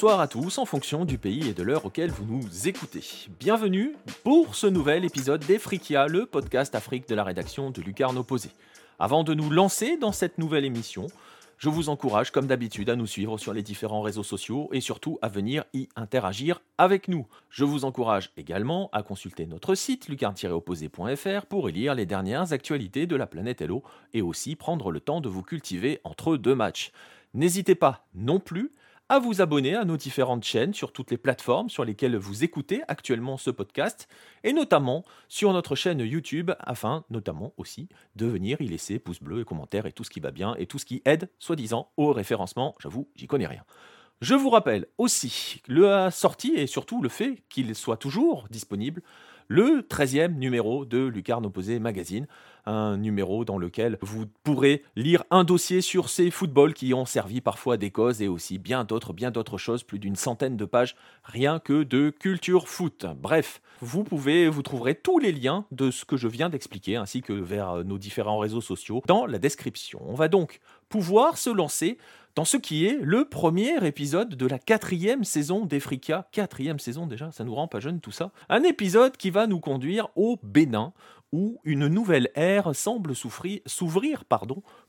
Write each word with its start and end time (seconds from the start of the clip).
bonsoir 0.00 0.20
à 0.20 0.28
tous 0.28 0.56
en 0.56 0.64
fonction 0.64 1.04
du 1.04 1.18
pays 1.18 1.46
et 1.46 1.52
de 1.52 1.62
l'heure 1.62 1.84
auquel 1.84 2.10
vous 2.10 2.24
nous 2.24 2.66
écoutez. 2.66 3.04
Bienvenue 3.38 3.96
pour 4.24 4.54
ce 4.54 4.66
nouvel 4.66 5.04
épisode 5.04 5.44
d'Efrikia, 5.44 6.06
le 6.06 6.24
podcast 6.24 6.74
Afrique 6.74 7.06
de 7.06 7.14
la 7.14 7.22
rédaction 7.22 7.70
de 7.70 7.82
Lucarne 7.82 8.16
Opposé. 8.16 8.48
Avant 8.98 9.24
de 9.24 9.34
nous 9.34 9.50
lancer 9.50 9.98
dans 9.98 10.12
cette 10.12 10.38
nouvelle 10.38 10.64
émission, 10.64 11.08
je 11.58 11.68
vous 11.68 11.90
encourage, 11.90 12.30
comme 12.30 12.46
d'habitude, 12.46 12.88
à 12.88 12.96
nous 12.96 13.06
suivre 13.06 13.36
sur 13.36 13.52
les 13.52 13.62
différents 13.62 14.00
réseaux 14.00 14.22
sociaux 14.22 14.70
et 14.72 14.80
surtout 14.80 15.18
à 15.20 15.28
venir 15.28 15.64
y 15.74 15.90
interagir 15.96 16.62
avec 16.78 17.08
nous. 17.08 17.26
Je 17.50 17.64
vous 17.64 17.84
encourage 17.84 18.30
également 18.38 18.88
à 18.94 19.02
consulter 19.02 19.44
notre 19.44 19.74
site 19.74 20.08
lucarne-opposé.fr 20.08 21.44
pour 21.44 21.68
y 21.68 21.72
lire 21.74 21.94
les 21.94 22.06
dernières 22.06 22.54
actualités 22.54 23.06
de 23.06 23.16
la 23.16 23.26
planète 23.26 23.60
Hello 23.60 23.82
et 24.14 24.22
aussi 24.22 24.56
prendre 24.56 24.92
le 24.92 25.00
temps 25.00 25.20
de 25.20 25.28
vous 25.28 25.42
cultiver 25.42 26.00
entre 26.04 26.38
deux 26.38 26.54
matchs. 26.54 26.90
N'hésitez 27.34 27.74
pas 27.74 28.06
non 28.14 28.40
plus 28.40 28.72
à 29.10 29.18
vous 29.18 29.42
abonner 29.42 29.74
à 29.74 29.84
nos 29.84 29.96
différentes 29.96 30.44
chaînes 30.44 30.72
sur 30.72 30.92
toutes 30.92 31.10
les 31.10 31.18
plateformes 31.18 31.68
sur 31.68 31.84
lesquelles 31.84 32.16
vous 32.16 32.44
écoutez 32.44 32.82
actuellement 32.86 33.38
ce 33.38 33.50
podcast, 33.50 34.06
et 34.44 34.52
notamment 34.52 35.04
sur 35.26 35.52
notre 35.52 35.74
chaîne 35.74 35.98
YouTube, 35.98 36.52
afin 36.60 37.04
notamment 37.10 37.52
aussi 37.56 37.88
de 38.14 38.26
venir 38.26 38.60
y 38.60 38.68
laisser 38.68 39.00
pouces 39.00 39.20
bleus 39.20 39.40
et 39.40 39.44
commentaires 39.44 39.86
et 39.86 39.92
tout 39.92 40.04
ce 40.04 40.10
qui 40.10 40.20
va 40.20 40.30
bien 40.30 40.54
et 40.60 40.66
tout 40.66 40.78
ce 40.78 40.84
qui 40.84 41.02
aide, 41.06 41.28
soi-disant, 41.40 41.90
au 41.96 42.12
référencement. 42.12 42.76
J'avoue, 42.78 43.08
j'y 43.16 43.26
connais 43.26 43.48
rien. 43.48 43.64
Je 44.20 44.34
vous 44.34 44.50
rappelle 44.50 44.86
aussi 44.96 45.60
la 45.66 46.12
sortie 46.12 46.54
et 46.54 46.68
surtout 46.68 47.02
le 47.02 47.08
fait 47.08 47.42
qu'il 47.48 47.74
soit 47.74 47.96
toujours 47.96 48.46
disponible 48.48 49.02
le 49.50 49.82
13e 49.82 50.36
numéro 50.36 50.84
de 50.84 51.06
Lucarne 51.06 51.44
Opposé 51.44 51.80
Magazine, 51.80 52.28
un 52.66 52.96
numéro 52.96 53.44
dans 53.44 53.58
lequel 53.58 53.98
vous 54.00 54.26
pourrez 54.44 54.84
lire 54.94 55.24
un 55.32 55.42
dossier 55.42 55.80
sur 55.80 56.08
ces 56.08 56.30
footballs 56.30 56.72
qui 56.72 56.94
ont 56.94 57.04
servi 57.04 57.40
parfois 57.40 57.76
des 57.76 57.90
causes 57.90 58.22
et 58.22 58.28
aussi 58.28 58.58
bien 58.58 58.84
d'autres, 58.84 59.58
choses, 59.58 59.82
plus 59.82 59.98
d'une 59.98 60.14
centaine 60.14 60.56
de 60.56 60.64
pages 60.64 60.94
rien 61.24 61.58
que 61.58 61.82
de 61.82 62.10
culture 62.10 62.68
foot. 62.68 63.06
Bref, 63.20 63.60
vous 63.80 64.04
pouvez, 64.04 64.48
vous 64.48 64.62
trouverez 64.62 64.94
tous 64.94 65.18
les 65.18 65.32
liens 65.32 65.66
de 65.72 65.90
ce 65.90 66.04
que 66.04 66.16
je 66.16 66.28
viens 66.28 66.48
d'expliquer 66.48 66.94
ainsi 66.94 67.20
que 67.20 67.32
vers 67.32 67.84
nos 67.84 67.98
différents 67.98 68.38
réseaux 68.38 68.60
sociaux 68.60 69.02
dans 69.08 69.26
la 69.26 69.40
description. 69.40 70.00
On 70.06 70.14
va 70.14 70.28
donc 70.28 70.60
pouvoir 70.88 71.38
se 71.38 71.50
lancer 71.50 71.98
dans 72.40 72.46
ce 72.46 72.56
qui 72.56 72.86
est 72.86 72.98
le 73.02 73.26
premier 73.26 73.86
épisode 73.86 74.30
de 74.34 74.46
la 74.46 74.58
quatrième 74.58 75.24
saison 75.24 75.66
d'Efrika. 75.66 76.26
Quatrième 76.32 76.78
saison 76.78 77.06
déjà, 77.06 77.30
ça 77.32 77.44
nous 77.44 77.54
rend 77.54 77.68
pas 77.68 77.80
jeunes 77.80 78.00
tout 78.00 78.12
ça. 78.12 78.32
Un 78.48 78.62
épisode 78.62 79.18
qui 79.18 79.28
va 79.28 79.46
nous 79.46 79.60
conduire 79.60 80.08
au 80.16 80.38
Bénin, 80.42 80.94
où 81.32 81.58
une 81.64 81.86
nouvelle 81.86 82.30
ère 82.34 82.74
semble 82.74 83.12
s'ouvrir 83.14 84.24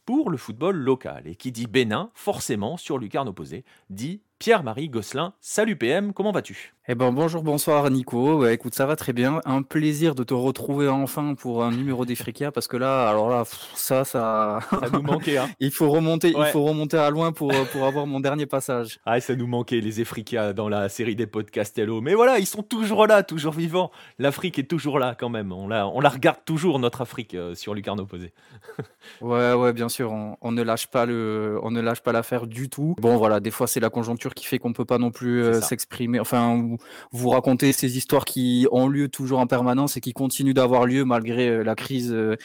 pour 0.06 0.32
le 0.32 0.38
football 0.38 0.78
local. 0.78 1.28
Et 1.28 1.36
qui 1.36 1.52
dit 1.52 1.68
Bénin, 1.68 2.10
forcément, 2.14 2.78
sur 2.78 2.98
lucarne 2.98 3.28
opposé, 3.28 3.66
dit 3.90 4.22
Pierre-Marie 4.40 4.88
Gosselin. 4.88 5.34
Salut 5.42 5.76
PM, 5.76 6.14
comment 6.14 6.32
vas-tu? 6.32 6.74
Eh 6.88 6.96
ben 6.96 7.12
bonjour, 7.12 7.44
bonsoir 7.44 7.92
Nico. 7.92 8.48
écoute, 8.48 8.74
ça 8.74 8.88
va 8.88 8.96
très 8.96 9.14
bien. 9.14 9.40
Un 9.46 9.62
plaisir 9.62 10.16
de 10.16 10.24
te 10.24 10.34
retrouver 10.34 10.88
enfin 10.88 11.36
pour 11.36 11.64
un 11.64 11.70
numéro 11.70 12.06
d'Efrikia 12.06 12.52
parce 12.52 12.68
que 12.68 12.76
là, 12.76 13.08
alors 13.08 13.30
là, 13.30 13.44
ça, 13.76 14.04
ça, 14.04 14.62
ça 14.68 14.90
nous 14.92 15.02
manquait. 15.04 15.38
Hein. 15.38 15.48
il 15.59 15.70
faut 15.70 15.92
remonter, 15.92 16.34
il 16.36 16.46
faut 16.46 16.64
remonter 16.64 16.97
à 16.97 17.12
loin 17.12 17.34
pour 17.34 17.53
pour 17.72 17.86
avoir 17.86 18.08
mon 18.08 18.19
dernier 18.19 18.47
passage. 18.47 19.00
Ah, 19.06 19.19
ça 19.19 19.36
nous 19.36 19.46
manquait 19.46 19.80
les 19.80 20.02
Efrikia 20.02 20.53
dans 20.53 20.69
la 20.69 20.90
série 20.90 21.16
des 21.16 21.28
podcasts 21.28 21.78
Hello. 21.78 22.02
Mais 22.02 22.16
voilà, 22.16 22.40
ils 22.40 22.47
sont 22.47 22.64
toujours 22.64 23.06
là, 23.06 23.22
toujours 23.22 23.53
vivants. 23.53 23.92
L'Afrique 24.18 24.58
est 24.58 24.63
toujours 24.68 24.98
là 24.98 25.16
quand 25.16 25.30
même. 25.30 25.52
On 25.52 25.68
la, 25.68 25.88
on 25.88 26.00
la 26.00 26.09
regarde 26.09 26.40
toujours 26.46 26.80
notre 26.80 27.02
Afrique 27.02 27.36
euh, 27.36 27.53
sur 27.53 27.75
Lucarne 27.75 28.00
opposé. 28.00 28.34
ouais, 29.22 29.53
ouais, 29.53 29.72
bien 29.72 29.88
sûr. 29.88 30.12
On, 30.42 30.52
ne 30.52 30.63
lâche 30.63 30.88
pas 30.88 31.06
le, 31.06 31.59
on 31.62 31.69
ne 31.69 31.80
lâche 31.80 32.02
pas 32.02 32.12
l'affaire 32.12 32.48
du 32.48 32.69
tout. 32.69 32.96
Bon, 33.00 33.18
voilà, 33.18 33.40
des 33.40 33.52
fois 33.52 33.68
c'est 33.68 33.80
la 33.80 33.92
conjoncture 33.92 34.34
qui 34.34 34.46
fait 34.46 34.58
qu'on 34.58 34.74
peut 34.74 34.84
pas 34.84 34.98
non 34.98 35.12
plus 35.12 35.44
euh, 35.44 35.62
s'exprimer. 35.62 36.19
Enfin 36.19 36.71
vous 37.12 37.30
racontez 37.30 37.72
ces 37.72 37.98
histoires 37.98 38.26
qui 38.26 38.68
ont 38.72 38.88
lieu 38.88 39.09
toujours 39.09 39.40
en 39.40 39.48
permanence 39.48 39.98
et 39.98 40.02
qui 40.02 40.14
continuent 40.14 40.54
d'avoir 40.54 40.86
lieu 40.86 41.06
malgré 41.06 41.50
euh, 41.50 41.64
la 41.64 41.76
crise, 41.76 42.12
euh, 42.12 42.36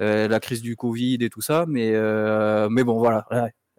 euh, 0.00 0.28
la 0.28 0.40
crise 0.40 0.62
du 0.62 0.76
Covid 0.76 1.18
et 1.20 1.30
tout 1.30 1.40
ça. 1.40 1.64
Mais, 1.68 1.92
mais 2.70 2.84
bon, 2.84 2.98
voilà. 2.98 3.26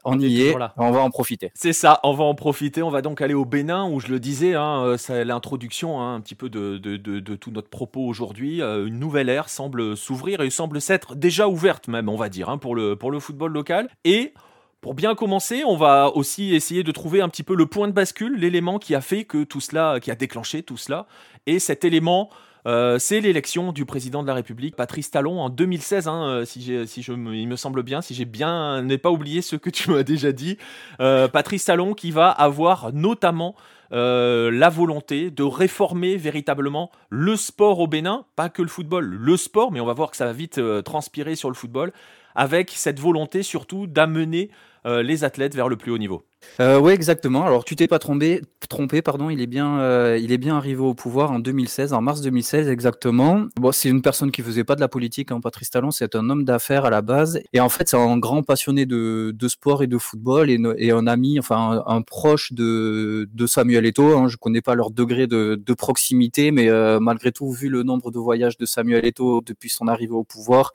On, 0.08 0.20
y 0.20 0.44
est, 0.44 0.56
on 0.78 0.92
va 0.92 1.00
en 1.00 1.10
profiter. 1.10 1.52
C'est 1.56 1.74
ça, 1.74 2.00
on 2.04 2.14
va 2.14 2.26
en 2.26 2.36
profiter. 2.36 2.84
On 2.84 2.92
va 2.92 3.02
donc 3.02 3.22
aller 3.22 3.34
au 3.34 3.44
Bénin, 3.44 3.90
où 3.90 4.00
je 4.00 4.10
le 4.10 4.20
disais, 4.20 4.54
hein, 4.54 4.96
c'est 5.00 5.26
l'introduction 5.26 6.00
hein, 6.00 6.14
un 6.14 6.22
petit 6.22 6.36
peu 6.36 6.48
de, 6.48 6.78
de, 6.78 6.98
de, 6.98 7.36
tout 7.36 7.50
notre 7.50 7.72
propos 7.72 8.02
aujourd'hui. 8.02 8.62
une 8.62 9.00
nouvelle 9.00 9.30
ère 9.30 9.50
semble 9.50 9.98
s'ouvrir 9.98 10.42
et 10.42 10.52
semble 10.52 10.80
s'être 10.80 11.16
déjà 11.16 11.48
ouverte 11.48 11.88
même, 11.88 12.08
on 12.08 12.18
va 12.18 12.30
dire, 12.30 12.50
hein, 12.50 12.60
pour, 12.60 12.76
le, 12.76 12.96
pour 12.96 13.10
le 13.10 13.20
football 13.20 13.52
local. 13.52 13.90
Et 14.04 14.36
pour 14.86 14.94
bien 14.94 15.16
commencer, 15.16 15.64
on 15.66 15.76
va 15.76 16.12
aussi 16.14 16.54
essayer 16.54 16.84
de 16.84 16.92
trouver 16.92 17.20
un 17.20 17.28
petit 17.28 17.42
peu 17.42 17.56
le 17.56 17.66
point 17.66 17.88
de 17.88 17.92
bascule, 17.92 18.36
l'élément 18.38 18.78
qui 18.78 18.94
a 18.94 19.02
fait 19.02 19.24
que 19.24 19.44
tout 19.44 19.60
cela, 19.60 20.00
qui 20.00 20.12
a 20.12 20.16
déclenché 20.16 20.62
tout 20.62 20.78
cela. 20.78 21.08
Et 21.48 21.58
cet 21.58 21.84
élément, 21.84 22.30
euh, 22.68 23.00
c'est 23.00 23.20
l'élection 23.20 23.72
du 23.72 23.84
président 23.86 24.22
de 24.22 24.28
la 24.28 24.36
République, 24.36 24.76
Patrice 24.76 25.10
Talon, 25.10 25.40
en 25.40 25.50
2016, 25.50 26.08
hein, 26.08 26.28
euh, 26.28 26.46
si, 26.46 26.88
si 26.88 27.02
je 27.02 27.14
il 27.14 27.48
me 27.48 27.56
semble 27.56 27.82
bien, 27.82 28.04
si 28.04 28.14
j'ai 28.14 28.26
bien 28.26 28.84
n'ai 28.84 29.00
pas 29.00 29.10
oublié 29.10 29.42
ce 29.42 29.56
que 29.56 29.70
tu 29.72 29.90
m'as 29.90 30.04
déjà 30.04 30.32
dit. 30.32 30.60
Euh, 31.00 31.28
Patrice 31.28 31.66
Talon 31.66 31.96
qui 31.96 32.12
va 32.12 32.30
avoir 32.30 32.94
notamment 32.94 33.56
la 33.90 34.70
volonté 34.70 35.32
de 35.32 35.44
réformer 35.44 36.16
véritablement 36.18 36.92
le 37.10 37.36
sport 37.38 37.80
au 37.80 37.88
Bénin, 37.88 38.26
pas 38.36 38.50
que 38.50 38.62
le 38.62 38.68
football, 38.68 39.06
le 39.06 39.38
sport, 39.38 39.72
mais 39.72 39.80
on 39.80 39.86
va 39.86 39.94
voir 39.94 40.12
que 40.12 40.18
ça 40.18 40.26
va 40.26 40.34
vite 40.34 40.62
transpirer 40.84 41.36
sur 41.36 41.50
le 41.50 41.56
football, 41.56 41.92
avec 42.36 42.72
cette 42.72 43.00
volonté 43.00 43.42
surtout 43.42 43.88
d'amener 43.88 44.52
les 44.86 45.24
athlètes 45.24 45.56
vers 45.56 45.68
le 45.68 45.78
plus 45.78 45.92
haut 45.92 45.98
niveau. 45.98 46.24
Euh, 46.60 46.80
oui, 46.80 46.94
exactement. 46.94 47.46
Alors, 47.46 47.66
tu 47.66 47.76
t'es 47.76 47.88
pas 47.88 48.00
trompé, 48.00 48.42
trompé, 48.70 49.02
pardon. 49.02 49.30
Il 49.30 49.42
est 49.42 49.48
bien, 49.48 49.80
euh, 49.80 50.18
il 50.22 50.32
est 50.32 50.38
bien 50.38 50.56
arrivé 50.56 50.80
au 50.82 50.94
pouvoir 50.94 51.32
en 51.32 51.40
2016, 51.40 51.94
en 51.94 52.02
mars 52.02 52.22
2016 52.22 52.70
exactement. 52.70 53.48
C'est 53.72 53.90
une 53.90 54.02
personne 54.02 54.32
qui 54.32 54.42
faisait 54.42 54.64
pas 54.64 54.76
de 54.76 54.80
la 54.80 54.88
politique, 54.88 55.32
hein, 55.32 55.42
Patrice 55.42 55.70
Talon. 55.70 55.92
C'est 55.92 56.16
un 56.16 56.30
homme 56.30 56.46
d'affaires 56.46 56.86
à 56.86 56.90
la 56.90 57.02
base, 57.02 57.42
et 57.54 57.60
en 57.60 57.70
fait, 57.70 57.90
c'est 57.90 57.98
un 57.98 58.18
grand 58.18 58.44
passionné 58.44 58.86
de, 58.86 59.36
sport 59.48 59.84
et 59.84 59.88
de 59.88 59.98
football, 59.98 60.50
et, 60.50 60.92
un 60.92 61.08
ami, 61.08 61.40
enfin 61.40 61.84
un, 61.86 62.02
proche 62.02 62.54
de, 62.54 63.28
Samuel 63.48 63.86
Eto'o. 63.86 64.18
Hein. 64.18 64.28
Je 64.28 64.38
connais 64.38 64.62
pas 64.62 64.76
leur 64.76 64.92
degré 64.92 65.28
de, 65.28 65.74
proximité, 65.78 66.52
mais 66.52 66.70
malgré 67.00 67.32
tout, 67.32 67.52
vu 67.52 67.70
le 67.70 67.84
nombre 67.84 68.12
de 68.12 68.20
voyages 68.20 68.58
de 68.58 68.66
Samuel 68.66 69.06
Eto'o 69.06 69.42
depuis 69.42 69.70
son 69.70 69.88
arrivée 69.88 70.14
au 70.14 70.24
pouvoir, 70.24 70.72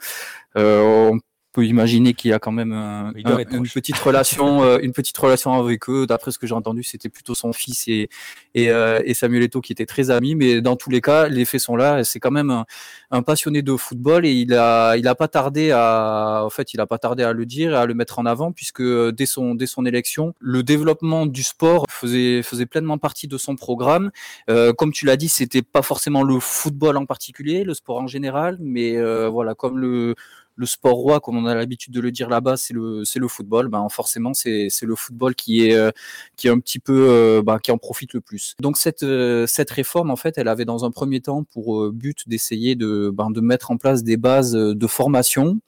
peut 1.53 1.65
imaginer 1.65 2.15
qu'il 2.15 2.31
y 2.31 2.35
a 2.35 2.39
quand 2.39 2.53
même 2.53 2.73
une 3.15 3.69
petite 3.69 3.99
relation, 3.99 4.63
euh, 4.63 4.79
une 4.83 4.93
petite 4.93 5.17
relation 5.19 5.53
avec 5.53 5.89
eux. 5.89 6.07
D'après 6.07 6.31
ce 6.31 6.39
que 6.39 6.47
j'ai 6.47 6.55
entendu, 6.55 6.83
c'était 6.83 7.09
plutôt 7.09 7.35
son 7.35 7.53
fils 7.53 7.89
et, 7.89 8.09
et, 8.55 8.71
euh, 8.71 9.01
et, 9.05 9.15
Samuel 9.15 9.43
Eto'o 9.43 9.61
qui 9.61 9.73
étaient 9.73 9.87
très 9.87 10.11
amis. 10.11 10.35
Mais 10.35 10.61
dans 10.61 10.77
tous 10.77 10.91
les 10.91 11.01
cas, 11.01 11.29
les 11.29 11.45
faits 11.45 11.61
sont 11.61 11.77
là. 11.77 12.05
C'est 12.05 12.21
quand 12.21 12.31
même 12.31 12.65
un, 13.11 13.23
passionné 13.23 13.63
de 13.63 13.77
football 13.77 14.25
et 14.25 14.33
il 14.33 14.55
a, 14.55 14.97
il 14.97 15.07
a 15.09 15.15
pas 15.15 15.29
tardé 15.29 15.71
à, 15.73 16.43
en 16.45 16.51
fait, 16.51 16.73
il 16.75 16.81
a 16.81 16.87
pas 16.87 16.99
tardé 16.99 17.23
à 17.23 17.33
le 17.33 17.47
dire 17.47 17.73
et 17.73 17.77
à 17.77 17.87
le 17.87 17.95
mettre 17.95 18.19
en 18.19 18.27
avant 18.27 18.53
puisque 18.53 18.83
dès 18.83 19.27
son, 19.27 19.55
dès 19.55 19.67
son 19.67 19.85
élection, 19.87 20.35
le 20.39 20.63
développement 20.63 21.27
du 21.27 21.43
sport 21.43 21.85
faisait, 21.91 22.43
faisait 22.43 22.67
pleinement 22.67 22.99
partie 22.99 23.29
de 23.29 23.39
son 23.39 23.57
programme. 23.57 24.11
Euh, 24.49 24.73
comme 24.73 24.93
tu 24.93 25.07
l'as 25.07 25.17
dit, 25.17 25.29
c'était 25.29 25.63
pas 25.63 25.83
forcément 25.83 26.23
le 26.23 26.39
football 26.41 26.97
en 26.97 27.07
particulier, 27.07 27.65
le 27.65 27.75
sport 27.75 27.99
en 27.99 28.07
général, 28.07 28.59
mais 28.61 28.97
euh, 28.97 29.29
voilà, 29.29 29.55
comme 29.55 29.79
le 29.79 30.15
le 30.61 30.67
sport 30.67 30.97
roi, 30.97 31.21
comme 31.21 31.39
on 31.39 31.47
a 31.47 31.55
l'habitude 31.55 31.95
de 31.95 32.01
le 32.01 32.13
dire 32.13 32.29
là-bas, 32.29 32.59
c'est 32.59 32.75
le, 32.75 33.29
football. 33.29 33.69
Ben, 33.69 33.89
forcément, 33.89 34.35
c'est, 34.35 34.69
c'est 34.69 34.85
le 34.85 34.95
football 34.95 35.35
qui 35.35 35.67
est, 35.67 35.75
euh, 35.75 35.91
qui 36.37 36.49
est 36.49 36.51
un 36.51 36.61
petit 36.61 36.79
peu, 36.79 37.07
euh, 37.09 37.43
ben, 37.43 37.59
qui 37.59 37.71
en 37.71 37.79
profite 37.79 38.13
le 38.13 38.21
plus. 38.21 38.57
Donc 38.61 38.77
cette, 38.77 39.03
euh, 39.03 39.47
cette 39.47 39.71
réforme, 39.71 40.11
en 40.11 40.17
fait, 40.17 40.37
elle 40.37 40.49
avait 40.49 40.67
dans 40.67 40.85
un 40.85 40.91
premier 40.91 41.21
temps 41.21 41.45
pour 41.45 41.91
but 41.91 42.29
d'essayer 42.29 42.75
de, 42.75 43.11
ben, 43.13 43.31
de 43.31 43.41
mettre 43.41 43.71
en 43.71 43.79
place 43.79 44.05
des 44.05 44.19
bases 44.19 44.53
de 44.53 44.87
formation 44.87 45.61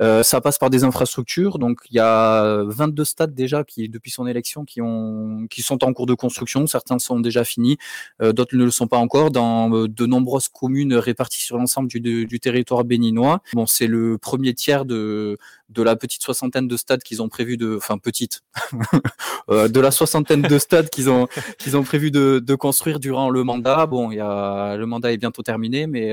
euh, 0.00 0.22
ça 0.22 0.40
passe 0.40 0.58
par 0.58 0.70
des 0.70 0.84
infrastructures. 0.84 1.58
Donc 1.58 1.78
il 1.90 1.96
y 1.96 2.00
a 2.00 2.62
22 2.66 3.04
stades 3.04 3.34
déjà 3.34 3.64
qui, 3.64 3.88
depuis 3.88 4.10
son 4.10 4.26
élection, 4.26 4.64
qui, 4.64 4.80
ont, 4.80 5.46
qui 5.50 5.62
sont 5.62 5.84
en 5.84 5.92
cours 5.92 6.06
de 6.06 6.14
construction. 6.14 6.66
Certains 6.66 6.98
sont 6.98 7.20
déjà 7.20 7.44
finis, 7.44 7.76
euh, 8.22 8.32
d'autres 8.32 8.56
ne 8.56 8.64
le 8.64 8.70
sont 8.70 8.86
pas 8.86 8.98
encore. 8.98 9.30
Dans 9.30 9.72
euh, 9.72 9.88
de 9.88 10.06
nombreuses 10.06 10.48
communes 10.48 10.94
réparties 10.94 11.42
sur 11.42 11.56
l'ensemble 11.56 11.88
du, 11.88 12.00
du, 12.00 12.40
territoire 12.40 12.84
béninois. 12.84 13.40
Bon, 13.54 13.66
c'est 13.66 13.86
le 13.86 14.18
premier 14.18 14.54
tiers 14.54 14.84
de, 14.84 15.38
de 15.70 15.82
la 15.82 15.96
petite 15.96 16.22
soixantaine 16.22 16.68
de 16.68 16.76
stades 16.76 17.02
qu'ils 17.02 17.22
ont 17.22 17.28
prévu 17.28 17.56
de, 17.56 17.76
enfin 17.76 17.98
petite, 17.98 18.42
de 19.48 19.80
la 19.80 19.90
soixantaine 19.90 20.42
de 20.42 20.58
stades 20.58 20.90
qu'ils 20.90 21.08
ont 21.10 21.28
qu'ils 21.58 21.76
ont 21.76 21.82
prévu 21.82 22.10
de, 22.10 22.42
de, 22.44 22.54
construire 22.54 23.00
durant 23.00 23.30
le 23.30 23.44
mandat. 23.44 23.86
Bon, 23.86 24.10
il 24.10 24.16
y 24.16 24.20
a 24.20 24.76
le 24.76 24.86
mandat 24.86 25.12
est 25.12 25.16
bientôt 25.16 25.42
terminé, 25.42 25.86
mais 25.86 26.12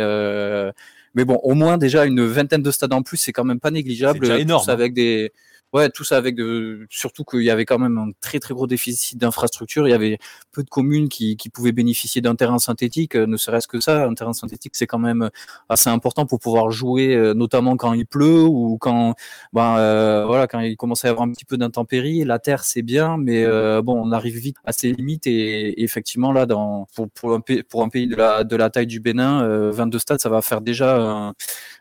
mais 1.13 1.25
bon, 1.25 1.35
au 1.43 1.53
moins 1.53 1.77
déjà 1.77 2.05
une 2.05 2.25
vingtaine 2.25 2.61
de 2.61 2.71
stades 2.71 2.93
en 2.93 3.01
plus, 3.01 3.17
c'est 3.17 3.33
quand 3.33 3.43
même 3.43 3.59
pas 3.59 3.71
négligeable. 3.71 4.25
C'est 4.25 4.41
énorme. 4.41 4.69
Avec 4.69 4.93
des 4.93 5.31
Ouais, 5.73 5.89
tout 5.89 6.03
ça 6.03 6.17
avec 6.17 6.35
de, 6.35 6.85
surtout 6.89 7.23
qu'il 7.23 7.43
y 7.43 7.49
avait 7.49 7.63
quand 7.63 7.79
même 7.79 7.97
un 7.97 8.09
très 8.19 8.39
très 8.39 8.53
gros 8.53 8.67
déficit 8.67 9.17
d'infrastructures. 9.17 9.87
Il 9.87 9.91
y 9.91 9.93
avait 9.93 10.17
peu 10.51 10.63
de 10.63 10.69
communes 10.69 11.07
qui, 11.07 11.37
qui 11.37 11.49
pouvaient 11.49 11.71
bénéficier 11.71 12.21
d'un 12.21 12.35
terrain 12.35 12.59
synthétique, 12.59 13.15
ne 13.15 13.37
serait-ce 13.37 13.69
que 13.69 13.79
ça. 13.79 14.03
Un 14.05 14.13
terrain 14.13 14.33
synthétique, 14.33 14.75
c'est 14.75 14.85
quand 14.85 14.99
même 14.99 15.29
assez 15.69 15.89
important 15.89 16.25
pour 16.25 16.39
pouvoir 16.39 16.71
jouer, 16.71 17.15
notamment 17.35 17.77
quand 17.77 17.93
il 17.93 18.05
pleut 18.05 18.43
ou 18.43 18.77
quand, 18.79 19.15
ben, 19.53 20.25
voilà, 20.25 20.45
quand 20.47 20.59
il 20.59 20.75
commence 20.75 21.05
à 21.05 21.07
y 21.07 21.11
avoir 21.11 21.25
un 21.25 21.31
petit 21.31 21.45
peu 21.45 21.55
d'intempéries. 21.57 22.25
La 22.25 22.39
terre, 22.39 22.65
c'est 22.65 22.81
bien, 22.81 23.15
mais 23.17 23.45
bon, 23.81 23.95
on 24.05 24.11
arrive 24.11 24.37
vite 24.39 24.57
à 24.65 24.73
ses 24.73 24.91
limites 24.91 25.25
et, 25.25 25.81
effectivement 25.83 26.33
là, 26.33 26.45
dans, 26.45 26.87
pour, 26.95 27.09
pour, 27.11 27.33
un, 27.33 27.39
pays, 27.39 27.63
pour 27.63 27.83
un 27.83 27.89
pays 27.89 28.07
de 28.07 28.15
la, 28.17 28.43
de 28.43 28.55
la 28.57 28.69
taille 28.69 28.87
du 28.87 28.99
Bénin, 28.99 29.69
22 29.71 29.99
stades, 29.99 30.19
ça 30.19 30.29
va 30.29 30.41
faire 30.41 30.59
déjà 30.59 30.97
un, 30.97 31.33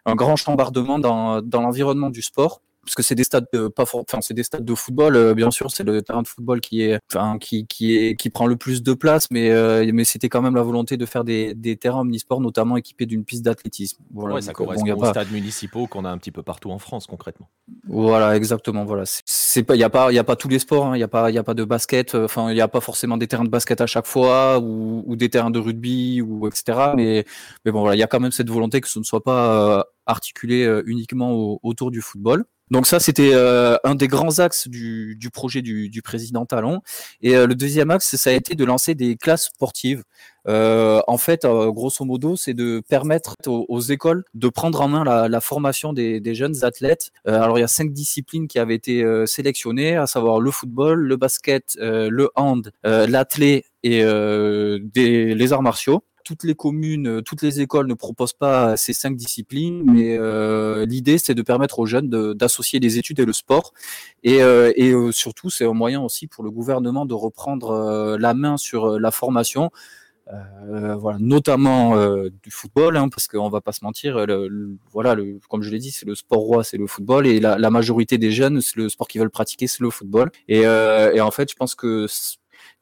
un 0.06 0.14
grand 0.14 0.36
chambardement 0.36 1.00
dans, 1.00 1.42
dans 1.42 1.62
l'environnement 1.62 2.10
du 2.10 2.22
sport 2.22 2.62
parce 2.84 2.94
que 2.94 3.02
c'est 3.02 3.14
des 3.14 3.24
stades 3.24 3.46
de, 3.52 3.68
pas 3.68 3.84
enfin 3.94 4.20
c'est 4.20 4.34
des 4.34 4.42
stades 4.42 4.64
de 4.64 4.74
football 4.74 5.16
euh, 5.16 5.34
bien 5.34 5.50
sûr 5.50 5.70
c'est 5.70 5.84
le 5.84 6.00
terrain 6.02 6.22
de 6.22 6.28
football 6.28 6.60
qui 6.60 6.82
est 6.82 6.98
enfin 7.12 7.38
qui 7.38 7.66
qui 7.66 7.96
est 7.96 8.16
qui 8.16 8.30
prend 8.30 8.46
le 8.46 8.56
plus 8.56 8.82
de 8.82 8.94
place 8.94 9.26
mais 9.30 9.50
euh, 9.50 9.88
mais 9.92 10.04
c'était 10.04 10.28
quand 10.28 10.40
même 10.40 10.54
la 10.54 10.62
volonté 10.62 10.96
de 10.96 11.04
faire 11.04 11.24
des, 11.24 11.54
des 11.54 11.76
terrains 11.76 12.00
omnisports 12.00 12.40
notamment 12.40 12.76
équipés 12.76 13.06
d'une 13.06 13.24
piste 13.24 13.44
d'athlétisme. 13.44 14.02
Voilà 14.12 14.36
ouais, 14.36 14.42
ça 14.42 14.52
correspond 14.52 14.90
aux 14.90 15.04
stades 15.04 15.30
municipaux 15.30 15.86
qu'on 15.86 16.04
a 16.04 16.10
un 16.10 16.18
petit 16.18 16.30
peu 16.30 16.42
partout 16.42 16.70
en 16.70 16.78
France 16.78 17.06
concrètement. 17.06 17.48
Voilà 17.86 18.36
exactement 18.36 18.84
voilà. 18.84 19.04
C'est 19.26 19.62
pas 19.62 19.76
il 19.76 19.80
y 19.80 19.84
a 19.84 19.90
pas 19.90 20.10
il 20.10 20.14
y 20.14 20.18
a 20.18 20.24
pas 20.24 20.36
tous 20.36 20.48
les 20.48 20.58
sports 20.58 20.86
il 20.86 20.88
hein, 20.88 20.96
y 20.96 21.02
a 21.02 21.08
pas 21.08 21.30
il 21.30 21.34
y 21.34 21.38
a 21.38 21.44
pas 21.44 21.54
de 21.54 21.64
basket 21.64 22.14
euh, 22.14 22.24
enfin 22.24 22.50
il 22.50 22.56
y 22.56 22.62
a 22.62 22.68
pas 22.68 22.80
forcément 22.80 23.18
des 23.18 23.28
terrains 23.28 23.44
de 23.44 23.50
basket 23.50 23.80
à 23.80 23.86
chaque 23.86 24.06
fois 24.06 24.58
ou, 24.58 25.04
ou 25.06 25.16
des 25.16 25.28
terrains 25.28 25.50
de 25.50 25.58
rugby 25.58 26.22
ou 26.22 26.46
etc 26.46 26.92
mais 26.96 27.26
mais 27.64 27.72
bon 27.72 27.80
voilà 27.80 27.96
il 27.96 27.98
y 27.98 28.02
a 28.02 28.06
quand 28.06 28.20
même 28.20 28.32
cette 28.32 28.48
volonté 28.48 28.80
que 28.80 28.88
ce 28.88 28.98
ne 28.98 29.04
soit 29.04 29.22
pas 29.22 29.86
articulé 30.06 30.82
uniquement 30.86 31.58
autour 31.62 31.90
du 31.90 32.00
football 32.00 32.44
donc 32.70 32.86
ça, 32.86 33.00
c'était 33.00 33.30
euh, 33.34 33.76
un 33.82 33.96
des 33.96 34.06
grands 34.06 34.38
axes 34.38 34.68
du, 34.68 35.16
projet 35.32 35.60
du, 35.60 36.02
président 36.02 36.46
Talon. 36.46 36.82
Et 37.20 37.36
euh, 37.36 37.46
le 37.46 37.56
deuxième 37.56 37.90
axe, 37.90 38.14
ça 38.14 38.30
a 38.30 38.32
été 38.32 38.54
de 38.54 38.64
lancer 38.64 38.94
des 38.94 39.16
classes 39.16 39.46
sportives. 39.46 40.04
Euh, 40.48 41.02
en 41.06 41.18
fait, 41.18 41.44
grosso 41.44 42.04
modo, 42.04 42.36
c'est 42.36 42.54
de 42.54 42.80
permettre 42.88 43.34
aux, 43.46 43.80
écoles 43.80 44.24
de 44.34 44.48
prendre 44.48 44.80
en 44.80 44.88
main 44.88 45.28
la, 45.28 45.40
formation 45.40 45.92
des, 45.92 46.20
des, 46.20 46.34
jeunes 46.34 46.64
athlètes. 46.64 47.10
alors, 47.24 47.58
il 47.58 47.62
y 47.62 47.64
a 47.64 47.68
cinq 47.68 47.92
disciplines 47.92 48.46
qui 48.46 48.58
avaient 48.58 48.76
été 48.76 49.04
sélectionnées, 49.26 49.96
à 49.96 50.06
savoir 50.06 50.40
le 50.40 50.50
football, 50.50 51.00
le 51.00 51.16
basket, 51.16 51.76
le 51.78 52.30
hand, 52.36 52.70
l'athlé 52.84 53.64
et 53.82 54.02
des, 54.02 55.34
les 55.34 55.52
arts 55.52 55.62
martiaux 55.62 56.04
toutes 56.30 56.44
les 56.44 56.54
communes, 56.54 57.08
euh, 57.08 57.22
toutes 57.22 57.42
les 57.42 57.60
écoles 57.60 57.88
ne 57.88 57.94
proposent 57.94 58.34
pas 58.34 58.76
ces 58.76 58.92
cinq 58.92 59.16
disciplines, 59.16 59.82
mais 59.84 60.16
euh, 60.16 60.86
l'idée 60.86 61.18
c'est 61.18 61.34
de 61.34 61.42
permettre 61.42 61.80
aux 61.80 61.86
jeunes 61.86 62.08
d'associer 62.34 62.78
les 62.78 62.98
études 62.98 63.18
et 63.18 63.24
le 63.24 63.32
sport. 63.32 63.72
Et, 64.22 64.40
euh, 64.40 65.10
surtout, 65.10 65.50
c'est 65.50 65.64
un 65.64 65.72
moyen 65.72 66.00
aussi 66.00 66.28
pour 66.28 66.44
le 66.44 66.52
gouvernement 66.52 67.04
de 67.04 67.14
reprendre 67.14 68.16
la 68.16 68.34
main 68.34 68.56
sur 68.56 69.00
la 69.00 69.10
formation. 69.10 69.70
Voilà, 70.68 71.18
notamment 71.18 71.96
du 72.44 72.50
football, 72.52 72.96
hein, 72.96 73.08
parce 73.08 73.26
qu'on 73.26 73.48
va 73.48 73.60
pas 73.60 73.72
se 73.72 73.84
mentir, 73.84 74.24
voilà, 74.92 75.16
comme 75.48 75.62
je 75.62 75.70
l'ai 75.70 75.80
dit, 75.80 75.90
c'est 75.90 76.06
le 76.06 76.14
sport 76.14 76.38
roi, 76.38 76.62
c'est 76.62 76.76
le 76.76 76.86
football, 76.86 77.26
et 77.26 77.40
la, 77.40 77.70
majorité 77.70 78.18
des 78.18 78.30
jeunes, 78.30 78.60
le 78.76 78.88
sport 78.88 79.08
qu'ils 79.08 79.20
veulent 79.20 79.30
pratiquer, 79.30 79.66
c'est 79.66 79.82
le 79.82 79.90
football. 79.90 80.30
Et, 80.46 80.68
en 80.68 81.30
fait, 81.32 81.50
je 81.50 81.56
pense 81.56 81.74
que 81.74 82.06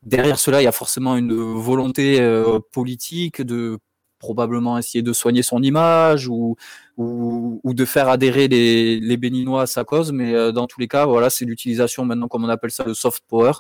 derrière 0.03 0.39
cela, 0.39 0.61
il 0.61 0.65
y 0.65 0.69
a 0.69 0.73
forcément 0.73 1.17
une 1.17 1.35
volonté 1.35 2.21
euh, 2.21 2.59
politique 2.73 3.43
de 3.43 3.79
probablement 4.19 4.79
essayer 4.79 5.03
de 5.03 5.13
soigner 5.13 5.45
son 5.45 5.63
image 5.63 6.27
ou, 6.27 6.57
ou, 6.97 7.61
de 7.73 7.85
faire 7.85 8.09
adhérer 8.09 8.49
les, 8.49 8.99
les, 8.99 9.17
Béninois 9.17 9.63
à 9.63 9.67
sa 9.67 9.85
cause. 9.85 10.11
Mais 10.11 10.35
euh, 10.35 10.51
dans 10.51 10.67
tous 10.67 10.81
les 10.81 10.89
cas, 10.89 11.07
voilà, 11.07 11.31
c'est 11.31 11.45
l'utilisation 11.45 12.05
maintenant, 12.05 12.27
comme 12.27 12.45
on 12.45 12.49
appelle 12.49 12.73
ça, 12.73 12.83
le 12.85 12.95
soft 12.95 13.23
power, 13.29 13.53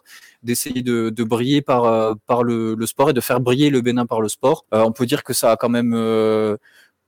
d'essayer 0.42 0.82
de, 0.82 1.10
de, 1.10 1.24
briller 1.24 1.62
par, 1.62 1.84
euh, 1.84 2.14
par 2.26 2.42
le, 2.42 2.74
le, 2.74 2.86
sport 2.86 3.10
et 3.10 3.12
de 3.12 3.20
faire 3.20 3.38
briller 3.38 3.70
le 3.70 3.82
Bénin 3.82 4.06
par 4.06 4.20
le 4.20 4.28
sport. 4.28 4.66
on 4.72 4.90
peut 4.90 5.06
dire 5.06 5.22
que 5.22 5.32
ça 5.32 5.52
a 5.52 5.56
quand 5.56 5.68
même 5.68 5.94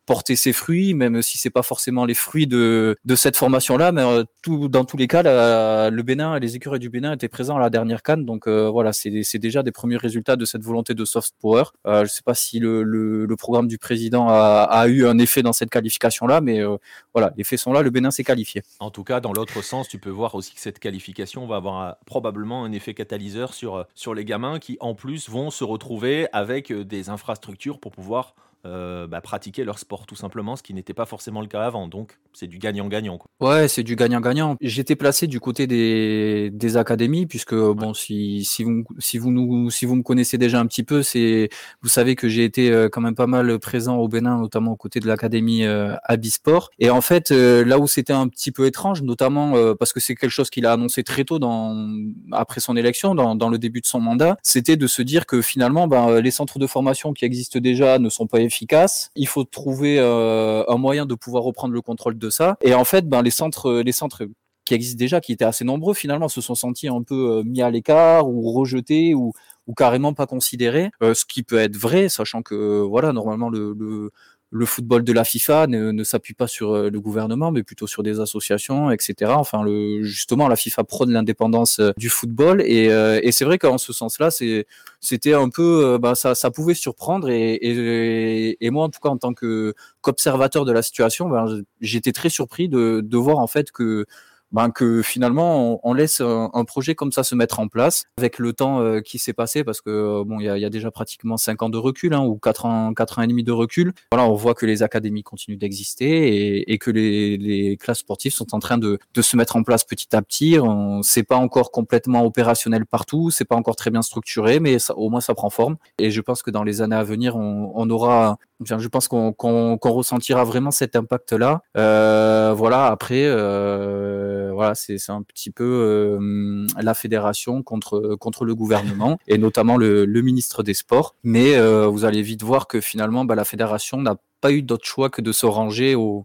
porter 0.07 0.37
ses 0.37 0.53
fruits, 0.53 0.95
même 0.95 1.23
si 1.23 1.39
c'est 1.39 1.51
pas 1.51 1.63
forcément 1.63 2.05
les 2.05 2.15
fruits 2.15 2.47
de, 2.47 2.97
de 3.05 3.15
cette 3.15 3.37
formation-là, 3.37 3.93
mais 3.93 4.03
euh, 4.03 4.25
dans 4.69 4.85
tous 4.85 4.97
les 4.97 5.07
cas, 5.07 5.23
le 5.23 6.03
Bénin 6.03 6.37
et 6.37 6.41
les 6.41 6.57
écureuils 6.57 6.81
du 6.81 6.91
Bénin 6.91 7.13
étaient 7.13 7.29
présents 7.29 7.57
à 7.57 7.61
la 7.61 7.71
dernière 7.71 8.03
canne, 8.03 8.25
donc 8.25 8.47
euh, 8.47 8.69
voilà, 8.69 8.93
c'est 8.93 9.39
déjà 9.39 9.63
des 9.63 9.73
premiers 9.73 9.97
résultats 9.97 10.37
de 10.37 10.45
cette 10.45 10.63
volonté 10.63 10.95
de 10.95 11.05
soft 11.05 11.35
power. 11.41 11.65
Euh, 11.87 12.05
je 12.05 12.11
sais 12.11 12.23
pas 12.23 12.35
si 12.35 12.59
le, 12.59 12.83
le, 12.83 13.27
le, 13.27 13.37
programme 13.37 13.69
du 13.69 13.79
président 13.79 14.29
a, 14.29 14.63
a, 14.63 14.89
eu 14.89 15.07
un 15.07 15.19
effet 15.19 15.43
dans 15.43 15.53
cette 15.53 15.71
qualification-là, 15.71 16.41
mais 16.41 16.61
euh, 16.61 16.77
voilà, 17.15 17.33
les 17.37 17.45
faits 17.45 17.59
sont 17.59 17.73
là, 17.73 17.83
le 17.83 17.91
Bénin 17.91 18.11
s'est 18.11 18.25
qualifié. 18.25 18.63
En 18.81 18.91
tout 18.91 19.05
cas, 19.05 19.21
dans 19.21 19.33
l'autre 19.33 19.63
sens, 19.63 19.89
tu 19.89 19.99
peux 19.99 20.11
voir 20.11 20.35
aussi 20.35 20.55
que 20.55 20.61
cette 20.61 20.79
qualification 20.79 21.47
va 21.47 21.57
avoir 21.57 21.97
probablement 22.07 22.65
un 22.65 22.73
effet 22.73 22.95
catalyseur 22.95 23.55
sur, 23.55 23.87
sur 23.95 24.15
les 24.15 24.25
gamins 24.25 24.59
qui, 24.59 24.77
en 24.81 24.95
plus, 24.95 25.29
vont 25.29 25.51
se 25.51 25.65
retrouver 25.65 26.29
avec 26.33 26.73
des 26.73 27.09
infrastructures 27.09 27.79
pour 27.79 27.93
pouvoir 27.93 28.35
euh, 28.67 29.07
bah, 29.07 29.21
pratiquer 29.21 29.65
leur 29.65 29.79
sport 29.79 30.07
tout 30.07 30.17
simplement, 30.17 30.57
ce 30.57 30.63
qui 30.63 30.75
n'était 30.75 30.95
pas 30.95 31.07
forcément 31.07 31.41
le 31.41 31.47
cas 31.47 31.63
avant. 31.63 31.89
Donc 31.89 32.19
c'est 32.33 32.47
du 32.47 32.59
gagnant-gagnant. 32.59 33.19
Ouais, 33.41 33.69
c'est 33.69 33.83
du 33.83 33.97
gagnant-gagnant. 33.97 34.57
J'étais 34.61 34.97
placé 34.97 35.27
du 35.27 35.41
côté 35.41 35.67
des, 35.67 36.51
des 36.53 36.77
académies, 36.77 37.27
puisque 37.27 37.55
bon, 37.55 37.95
si, 37.95 38.45
si, 38.45 38.65
vous, 38.65 38.85
si, 38.99 39.19
vous 39.19 39.31
nous, 39.31 39.71
si 39.71 39.87
vous 39.87 39.97
me 39.97 40.03
connaissez 40.03 40.39
déjà 40.39 40.61
un 40.61 40.67
petit 40.67 40.83
peu, 40.83 41.03
c'est 41.03 41.49
vous 41.83 41.89
savez 41.89 42.17
que 42.17 42.29
j'ai 42.29 42.45
été 42.45 42.71
euh, 42.71 42.89
quand 42.89 43.01
même 43.01 43.15
pas 43.15 43.27
mal 43.27 43.59
présent 43.59 43.97
au 43.97 44.09
Bénin, 44.09 44.39
notamment 44.39 44.73
aux 44.73 44.77
côtés 44.77 45.01
de 45.01 45.07
l'académie 45.07 45.65
euh, 45.65 45.95
Abisport. 46.05 46.71
Et 46.79 46.91
en 46.91 47.01
fait, 47.01 47.31
euh, 47.31 47.65
là 47.65 47.79
où 47.79 47.87
c'était 47.87 48.13
un 48.13 48.29
petit 48.29 48.53
peu 48.53 48.67
étrange, 48.67 49.03
notamment 49.03 49.55
parce 49.75 49.93
que 49.93 50.01
c'est 50.01 50.15
quelque 50.15 50.31
chose 50.31 50.51
qu'il 50.51 50.67
a 50.67 50.73
annoncé 50.73 51.03
très 51.03 51.25
tôt 51.25 51.39
dans, 51.39 51.89
après 52.33 52.61
son 52.61 52.77
élection, 52.77 53.15
dans, 53.15 53.35
dans 53.35 53.49
le 53.49 53.59
début 53.59 53.81
de 53.81 53.87
son 53.87 54.01
mandat, 54.01 54.37
c'était 54.43 54.77
de 54.77 54.87
se 54.87 55.03
dire 55.03 55.27
que 55.27 55.43
finalement, 55.43 55.89
ben, 55.89 56.21
les 56.21 56.31
centres 56.31 56.59
de 56.59 56.67
formation 56.67 57.13
qui 57.13 57.25
existent 57.25 57.59
déjà 57.59 57.99
ne 57.99 58.09
sont 58.09 58.27
pas 58.27 58.41
efficace. 58.51 59.11
Il 59.15 59.29
faut 59.29 59.45
trouver 59.45 59.99
euh, 59.99 60.65
un 60.69 60.77
moyen 60.77 61.07
de 61.07 61.15
pouvoir 61.15 61.45
reprendre 61.45 61.73
le 61.73 61.81
contrôle 61.81 62.19
de 62.19 62.31
ça. 62.31 62.57
Et 62.61 62.75
en 62.75 62.85
fait, 62.85 63.09
ben, 63.09 63.23
les 63.23 63.31
centres, 63.31 63.81
les 63.81 63.93
centres 63.93 64.27
qui 64.65 64.75
existent 64.75 64.99
déjà, 64.99 65.21
qui 65.21 65.33
étaient 65.33 65.45
assez 65.45 65.65
nombreux, 65.65 65.95
finalement, 65.95 66.29
se 66.29 66.41
sont 66.41 66.55
sentis 66.55 66.89
un 66.89 67.03
peu 67.03 67.39
euh, 67.39 67.43
mis 67.45 67.63
à 67.63 67.71
l'écart 67.71 68.29
ou 68.29 68.53
rejetés 68.53 69.15
ou, 69.15 69.33
carrément 69.77 70.15
pas 70.15 70.27
considérés. 70.27 70.91
Euh, 71.01 71.15
ce 71.15 71.25
qui 71.25 71.45
peut 71.45 71.59
être 71.59 71.77
vrai, 71.77 72.09
sachant 72.09 72.43
que 72.43 72.81
voilà, 72.81 73.13
normalement 73.13 73.49
le, 73.51 73.73
le 73.79 74.11
le 74.51 74.67
football 74.67 75.05
de 75.05 75.13
la 75.13 75.23
FIFA 75.23 75.69
ne, 75.69 75.93
ne 75.93 76.05
s'appuie 76.05 76.35
pas 76.35 76.49
sur 76.49 76.73
euh, 76.73 76.91
le 76.91 77.01
gouvernement, 77.01 77.53
mais 77.53 77.63
plutôt 77.63 77.87
sur 77.87 78.03
des 78.03 78.19
associations, 78.19 78.91
etc. 78.91 79.33
Enfin, 79.37 79.63
le, 79.63 80.03
justement, 80.03 80.49
la 80.49 80.57
FIFA 80.57 80.85
prône 80.85 81.13
l'indépendance 81.13 81.79
euh, 81.79 81.93
du 81.97 82.09
football, 82.09 82.61
et, 82.63 82.89
euh, 82.91 83.21
et 83.23 83.31
c'est 83.31 83.45
vrai 83.45 83.59
qu'en 83.59 83.79
ce 83.79 83.93
sens-là, 83.93 84.31
c'était 84.31 85.35
un 85.35 85.49
peu, 85.49 85.99
bah, 86.01 86.17
ça, 86.17 86.35
ça 86.35 86.51
pouvait 86.51 86.75
surprendre, 86.75 87.31
et, 87.31 87.55
et, 87.55 88.65
et, 88.65 88.71
moi, 88.71 88.85
en 88.85 88.89
tout 88.89 89.01
cas, 89.01 89.11
en 89.11 89.19
tant 89.19 89.33
qu'observateur 89.35 90.65
de 90.65 90.73
la 90.73 90.83
situation, 90.83 91.29
ben, 91.29 91.63
j'étais 91.81 92.13
très 92.13 92.29
surpris 92.29 92.69
de, 92.69 93.01
de 93.05 93.17
voir 93.17 93.39
en 93.39 93.47
fait 93.47 93.71
que 93.71 94.07
ben, 94.53 94.71
que 94.71 95.03
finalement 95.03 95.81
on, 95.87 95.93
laisse 95.93 96.21
un, 96.21 96.65
projet 96.65 96.95
comme 96.95 97.13
ça 97.13 97.23
se 97.25 97.35
mettre 97.35 97.61
en 97.61 97.69
place. 97.69 98.05
Avec 98.19 98.39
le 98.39 98.53
temps 98.53 98.81
euh, 98.81 99.01
qui 99.01 99.19
s'est 99.19 99.33
passé 99.33 99.65
parce 99.65 99.81
que 99.81 99.91
euh, 99.91 100.25
bon 100.25 100.41
il 100.41 100.47
y 100.47 100.49
a, 100.49 100.59
y 100.59 100.65
a, 100.65 100.71
déjà 100.71 100.91
pratiquement 100.91 101.37
cinq 101.37 101.63
ans 101.63 101.69
de 101.69 101.79
recul 101.79 102.15
hein, 102.15 102.25
ou 102.25 102.37
quatre 102.37 102.67
ans 102.67 102.93
quatre 102.95 103.19
ans 103.19 103.23
et 103.23 103.27
demi 103.27 103.45
de 103.45 103.53
recul. 103.53 103.93
Voilà 104.13 104.29
on 104.29 104.35
voit 104.35 104.55
que 104.55 104.67
les 104.67 104.83
académies 104.83 105.23
continuent 105.23 105.59
d'exister 105.59 106.07
et, 106.07 106.73
et, 106.73 106.79
que 106.79 106.91
les, 106.91 107.37
les, 107.37 107.77
classes 107.77 108.01
sportives 108.01 108.33
sont 108.33 108.55
en 108.55 108.59
train 108.59 108.79
de, 108.79 108.99
de 109.15 109.23
se 109.23 109.37
mettre 109.37 109.57
en 109.57 109.63
place 109.63 109.85
petit 109.85 110.15
à 110.15 110.23
petit. 110.23 110.59
On 110.61 111.03
c'est 111.03 111.23
pas 111.23 111.37
encore 111.37 111.71
complètement 111.71 112.25
opérationnel 112.25 112.87
partout 112.87 113.31
c'est 113.31 113.45
pas 113.45 113.57
encore 113.57 113.77
très 113.77 113.91
bien 113.91 114.03
structuré 114.03 114.61
mais 114.61 114.79
ça, 114.79 114.97
au 114.97 115.11
moins 115.11 115.21
ça 115.21 115.35
prend 115.35 115.51
forme. 115.51 115.77
Et 115.99 116.11
je 116.11 116.21
pense 116.21 116.43
que 116.43 116.51
dans 116.51 116.65
les 116.65 116.83
années 116.83 116.97
à 116.97 117.05
venir 117.05 117.37
on, 117.37 117.73
on 117.75 117.91
aura 117.91 118.39
je 118.65 118.89
pense 118.89 119.09
qu'on 119.09 119.79
ressentira 119.83 120.45
vraiment 120.45 120.71
cet 120.71 120.97
impact 120.97 121.33
là 121.33 121.63
euh, 121.77 122.53
voilà 122.57 122.87
après 122.87 123.25
euh, 123.25 124.51
euh, 124.51 124.55
voilà, 124.55 124.75
c'est 124.75 124.99
un 125.11 125.23
petit 125.23 125.51
peu 125.51 125.65
euh, 125.65 126.67
la 126.81 126.95
fédération 126.95 127.63
contre 127.63 128.17
contre 128.17 128.45
le 128.45 128.55
gouvernement 128.55 129.19
et 129.29 129.39
notamment 129.39 129.77
le, 129.77 130.05
le 130.05 130.23
ministre 130.23 130.63
des 130.63 130.75
Sports. 130.75 131.15
Mais 131.23 131.57
euh, 131.57 131.87
vous 131.87 132.05
allez 132.05 132.23
vite 132.23 132.43
voir 132.43 132.67
que 132.67 132.81
finalement, 132.81 133.25
bah, 133.25 133.35
la 133.35 133.45
fédération 133.45 133.99
n'a 133.99 134.17
pas 134.41 134.53
eu 134.53 134.63
d'autre 134.63 134.87
choix 134.87 135.11
que 135.11 135.21
de 135.21 135.33
se 135.33 135.47
ranger 135.47 135.95
au, 135.95 136.25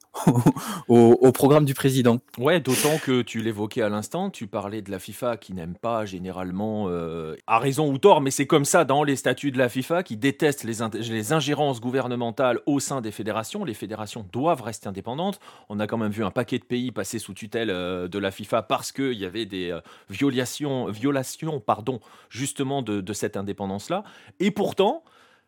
au, 0.88 1.32
programme 1.32 1.66
du 1.66 1.74
président. 1.74 2.20
Ouais, 2.38 2.60
d'autant 2.60 2.98
que 2.98 3.22
tu 3.22 3.42
l'évoquais 3.42 3.82
à 3.82 3.90
l'instant, 3.90 4.30
tu 4.30 4.48
parlais 4.48 4.82
de 4.82 4.92
la 4.92 5.00
FIFA 5.00 5.38
qui 5.38 5.54
n'aime 5.54 5.76
pas 5.76 6.06
généralement, 6.06 6.86
euh, 6.90 7.36
à 7.48 7.60
raison 7.60 7.92
ou 7.92 7.98
tort, 7.98 8.22
mais 8.22 8.32
c'est 8.32 8.48
comme 8.48 8.66
ça 8.66 8.86
dans 8.86 9.04
les 9.04 9.16
statuts 9.16 9.52
de 9.52 9.58
la 9.58 9.70
FIFA, 9.70 10.04
qui 10.04 10.18
déteste 10.18 10.64
les, 10.64 10.76
les 11.10 11.34
ingérences 11.34 11.82
gouvernementales 11.82 12.60
au 12.66 12.80
sein 12.80 13.02
des 13.02 13.12
fédérations. 13.12 13.66
Les 13.66 13.74
fédérations 13.74 14.26
doivent 14.32 14.62
rester 14.62 14.88
indépendantes. 14.88 15.40
On 15.70 15.80
a 15.80 15.88
quand 15.88 15.98
même 15.98 16.12
vu 16.12 16.24
un 16.24 16.32
paquet 16.32 16.60
de 16.60 16.64
pays 16.64 16.92
passer 16.92 17.20
sous 17.20 17.34
tutelle 17.34 17.70
euh, 17.70 18.08
de 18.08 18.20
la 18.20 18.32
FIFA 18.32 18.62
parce 18.64 18.92
qu'il 18.92 19.14
y 19.14 19.26
avait 19.26 19.46
des 19.46 19.72
euh, 19.72 19.82
violations, 20.10 20.88
violations 20.88 21.60
pardon, 21.60 22.00
justement 22.30 22.82
de, 22.82 23.02
de 23.02 23.14
cette 23.14 23.38
indépendance-là. 23.38 24.04
Et 24.40 24.52
pourtant, 24.52 25.04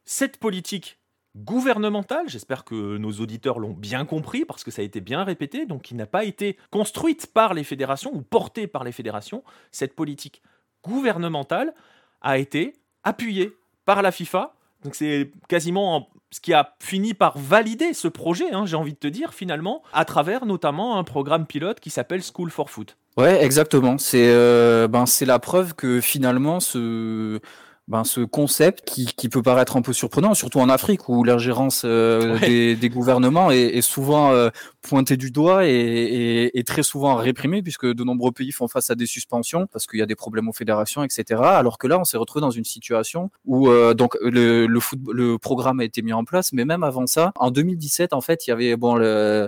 cette 0.06 0.38
politique 0.38 0.98
gouvernementale. 1.44 2.28
J'espère 2.28 2.64
que 2.64 2.98
nos 2.98 3.12
auditeurs 3.14 3.60
l'ont 3.60 3.74
bien 3.74 4.06
compris 4.06 4.46
parce 4.46 4.64
que 4.64 4.72
ça 4.72 4.82
a 4.82 4.86
été 4.86 5.02
bien 5.02 5.24
répété. 5.24 5.66
Donc, 5.66 5.84
qui 5.84 5.96
n'a 5.96 6.06
pas 6.06 6.24
été 6.24 6.58
construite 6.72 7.28
par 7.28 7.54
les 7.54 7.64
fédérations 7.64 8.12
ou 8.14 8.22
portée 8.22 8.68
par 8.68 8.84
les 8.84 8.92
fédérations. 8.92 9.44
Cette 9.72 9.96
politique 9.96 10.42
gouvernementale 10.84 11.74
a 12.22 12.38
été 12.38 12.74
appuyée 13.04 13.56
par 13.86 14.02
la 14.02 14.12
FIFA. 14.12 14.54
Donc, 14.84 14.96
c'est 14.96 15.32
quasiment 15.48 16.10
ce 16.32 16.40
qui 16.40 16.54
a 16.54 16.76
fini 16.80 17.14
par 17.14 17.38
valider 17.38 17.94
ce 17.94 18.08
projet, 18.08 18.52
hein, 18.52 18.66
j'ai 18.66 18.76
envie 18.76 18.94
de 18.94 18.98
te 18.98 19.08
dire, 19.08 19.34
finalement, 19.34 19.82
à 19.94 20.06
travers 20.06 20.46
notamment 20.46 20.98
un 20.98 21.04
programme 21.04 21.46
pilote 21.46 21.80
qui 21.80 21.90
s'appelle 21.90 22.22
School 22.22 22.52
for 22.52 22.70
Foot. 22.70 22.98
Ouais, 23.16 23.44
exactement. 23.44 23.98
C'est 23.98 24.30
euh, 24.30 24.88
ben, 24.88 25.06
c'est 25.06 25.26
la 25.26 25.40
preuve 25.40 25.74
que 25.74 26.02
finalement, 26.02 26.60
ce, 26.60 27.40
ben, 27.88 28.04
ce 28.04 28.20
concept 28.20 28.84
qui, 28.86 29.06
qui, 29.06 29.30
peut 29.30 29.42
paraître 29.42 29.78
un 29.78 29.82
peu 29.82 29.94
surprenant, 29.94 30.34
surtout 30.34 30.60
en 30.60 30.68
Afrique 30.68 31.08
où 31.08 31.24
l'ingérence 31.24 31.84
euh, 31.86 32.38
des, 32.40 32.76
des, 32.76 32.90
gouvernements 32.90 33.50
est, 33.50 33.78
est 33.78 33.82
souvent 33.82 34.32
euh, 34.32 34.50
pointée 34.82 35.16
du 35.16 35.32
doigt 35.32 35.66
et, 35.66 35.70
et, 35.70 36.60
et, 36.60 36.64
très 36.66 36.84
souvent 36.84 37.16
réprimée 37.16 37.62
puisque 37.62 37.86
de 37.86 38.04
nombreux 38.04 38.34
pays 38.34 38.52
font 38.52 38.68
face 38.68 38.90
à 38.90 38.96
des 38.96 39.06
suspensions 39.06 39.68
parce 39.68 39.88
qu'il 39.88 40.00
y 40.00 40.02
a 40.02 40.06
des 40.06 40.16
problèmes 40.16 40.50
aux 40.50 40.54
fédérations, 40.54 41.02
etc. 41.02 41.42
Alors 41.44 41.78
que 41.78 41.88
là, 41.88 41.98
on 41.98 42.04
s'est 42.04 42.18
retrouvé 42.18 42.42
dans 42.42 42.52
une 42.52 42.66
situation 42.66 43.30
où 43.46 43.70
euh, 43.70 43.94
donc 43.94 44.18
le, 44.22 44.68
le, 44.68 44.80
le 45.14 45.38
programme 45.38 45.80
a 45.80 45.86
été 45.86 46.02
mis 46.02 46.14
en 46.14 46.26
place, 46.26 46.52
mais 46.52 46.66
même 46.66 46.84
avant 46.84 47.08
ça, 47.08 47.32
en 47.36 47.52
2017, 47.52 48.12
en 48.12 48.22
fait, 48.22 48.48
il 48.48 48.50
y 48.50 48.54
avait 48.54 48.76
bon 48.76 48.96
le 48.96 49.48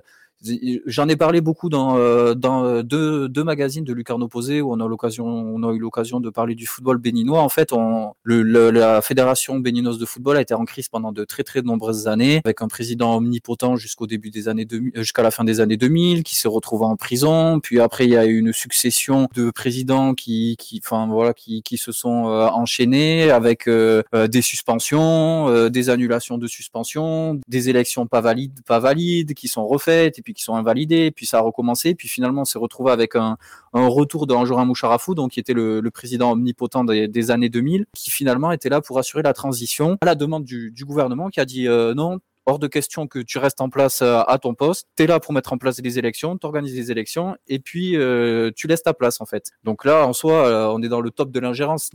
J'en 0.85 1.09
ai 1.09 1.15
parlé 1.15 1.41
beaucoup 1.41 1.69
dans, 1.69 1.97
euh, 1.97 2.33
dans 2.33 2.63
euh, 2.63 2.81
deux, 2.81 3.27
deux, 3.27 3.43
magazines 3.43 3.83
de 3.83 3.93
Lucarno 3.93 4.27
Posé 4.27 4.61
où 4.61 4.71
on 4.71 4.79
a 4.79 4.87
l'occasion, 4.87 5.25
on 5.25 5.63
a 5.63 5.73
eu 5.73 5.79
l'occasion 5.79 6.19
de 6.19 6.29
parler 6.29 6.55
du 6.55 6.65
football 6.65 6.97
béninois. 6.97 7.41
En 7.41 7.49
fait, 7.49 7.73
on, 7.73 8.13
le, 8.23 8.41
la 8.71 9.01
fédération 9.01 9.59
béninoise 9.59 9.97
de 9.97 10.05
football 10.05 10.37
a 10.37 10.41
été 10.41 10.53
en 10.53 10.65
crise 10.65 10.87
pendant 10.87 11.11
de 11.11 11.25
très 11.25 11.43
très 11.43 11.61
nombreuses 11.61 12.07
années, 12.07 12.41
avec 12.45 12.61
un 12.61 12.67
président 12.67 13.17
omnipotent 13.17 13.75
jusqu'au 13.75 14.07
début 14.07 14.29
des 14.29 14.47
années 14.47 14.65
2000, 14.65 14.91
euh, 14.95 14.99
jusqu'à 15.01 15.23
la 15.23 15.31
fin 15.31 15.43
des 15.43 15.59
années 15.59 15.77
2000, 15.77 16.23
qui 16.23 16.35
s'est 16.35 16.47
retrouvé 16.47 16.85
en 16.85 16.95
prison. 16.95 17.59
Puis 17.59 17.79
après, 17.79 18.05
il 18.05 18.11
y 18.11 18.17
a 18.17 18.25
eu 18.25 18.37
une 18.37 18.53
succession 18.53 19.27
de 19.35 19.51
présidents 19.51 20.13
qui, 20.13 20.55
qui, 20.57 20.81
enfin 20.83 21.07
voilà, 21.07 21.33
qui, 21.33 21.63
qui 21.63 21.77
se 21.77 21.91
sont 21.91 22.09
enchaînés 22.09 23.29
avec 23.31 23.67
euh, 24.13 24.27
des 24.27 24.41
suspensions, 24.41 25.49
euh, 25.49 25.69
des 25.69 25.89
annulations 25.89 26.37
de 26.37 26.47
suspensions, 26.47 27.39
des 27.47 27.69
élections 27.69 28.07
pas 28.07 28.21
valides, 28.21 28.59
pas 28.65 28.79
valides, 28.79 29.33
qui 29.33 29.47
sont 29.47 29.67
refaites. 29.67 30.17
Qui 30.33 30.43
sont 30.43 30.55
invalidés, 30.55 31.11
puis 31.11 31.25
ça 31.25 31.39
a 31.39 31.41
recommencé, 31.41 31.95
puis 31.95 32.07
finalement 32.07 32.41
on 32.41 32.45
s'est 32.45 32.59
retrouvé 32.59 32.91
avec 32.91 33.15
un, 33.15 33.37
un 33.73 33.87
retour 33.87 34.27
d'Anjorin 34.27 34.65
Moucharafou, 34.65 35.15
donc 35.15 35.31
qui 35.31 35.39
était 35.39 35.53
le, 35.53 35.81
président 35.91 36.31
omnipotent 36.31 36.83
des, 36.83 37.07
des, 37.07 37.31
années 37.31 37.49
2000, 37.49 37.85
qui 37.93 38.11
finalement 38.11 38.51
était 38.51 38.69
là 38.69 38.81
pour 38.81 38.99
assurer 38.99 39.23
la 39.23 39.33
transition 39.33 39.97
à 40.01 40.05
la 40.05 40.15
demande 40.15 40.43
du, 40.43 40.71
du 40.71 40.85
gouvernement 40.85 41.29
qui 41.29 41.39
a 41.39 41.45
dit 41.45 41.67
euh, 41.67 41.93
non, 41.93 42.19
hors 42.49 42.59
de 42.59 42.67
question 42.67 43.07
que 43.07 43.19
tu 43.19 43.37
restes 43.37 43.61
en 43.61 43.69
place 43.69 44.01
euh, 44.01 44.21
à 44.27 44.37
ton 44.39 44.53
poste. 44.53 44.87
Tu 44.97 45.03
es 45.03 45.07
là 45.07 45.19
pour 45.19 45.33
mettre 45.33 45.53
en 45.53 45.57
place 45.57 45.79
les 45.79 45.99
élections, 45.99 46.37
tu 46.37 46.45
organises 46.45 46.75
les 46.75 46.91
élections 46.91 47.37
et 47.47 47.59
puis 47.59 47.95
euh, 47.95 48.51
tu 48.55 48.67
laisses 48.67 48.83
ta 48.83 48.93
place 48.93 49.21
en 49.21 49.25
fait. 49.25 49.51
Donc 49.63 49.85
là, 49.85 50.05
en 50.05 50.13
soi, 50.13 50.47
euh, 50.47 50.67
on 50.67 50.81
est 50.81 50.89
dans 50.89 51.01
le 51.01 51.11
top 51.11 51.31
de 51.31 51.39
l'ingérence 51.39 51.91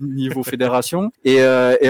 niveau, 0.00 0.42
fédération. 0.42 1.10
Et, 1.24 1.40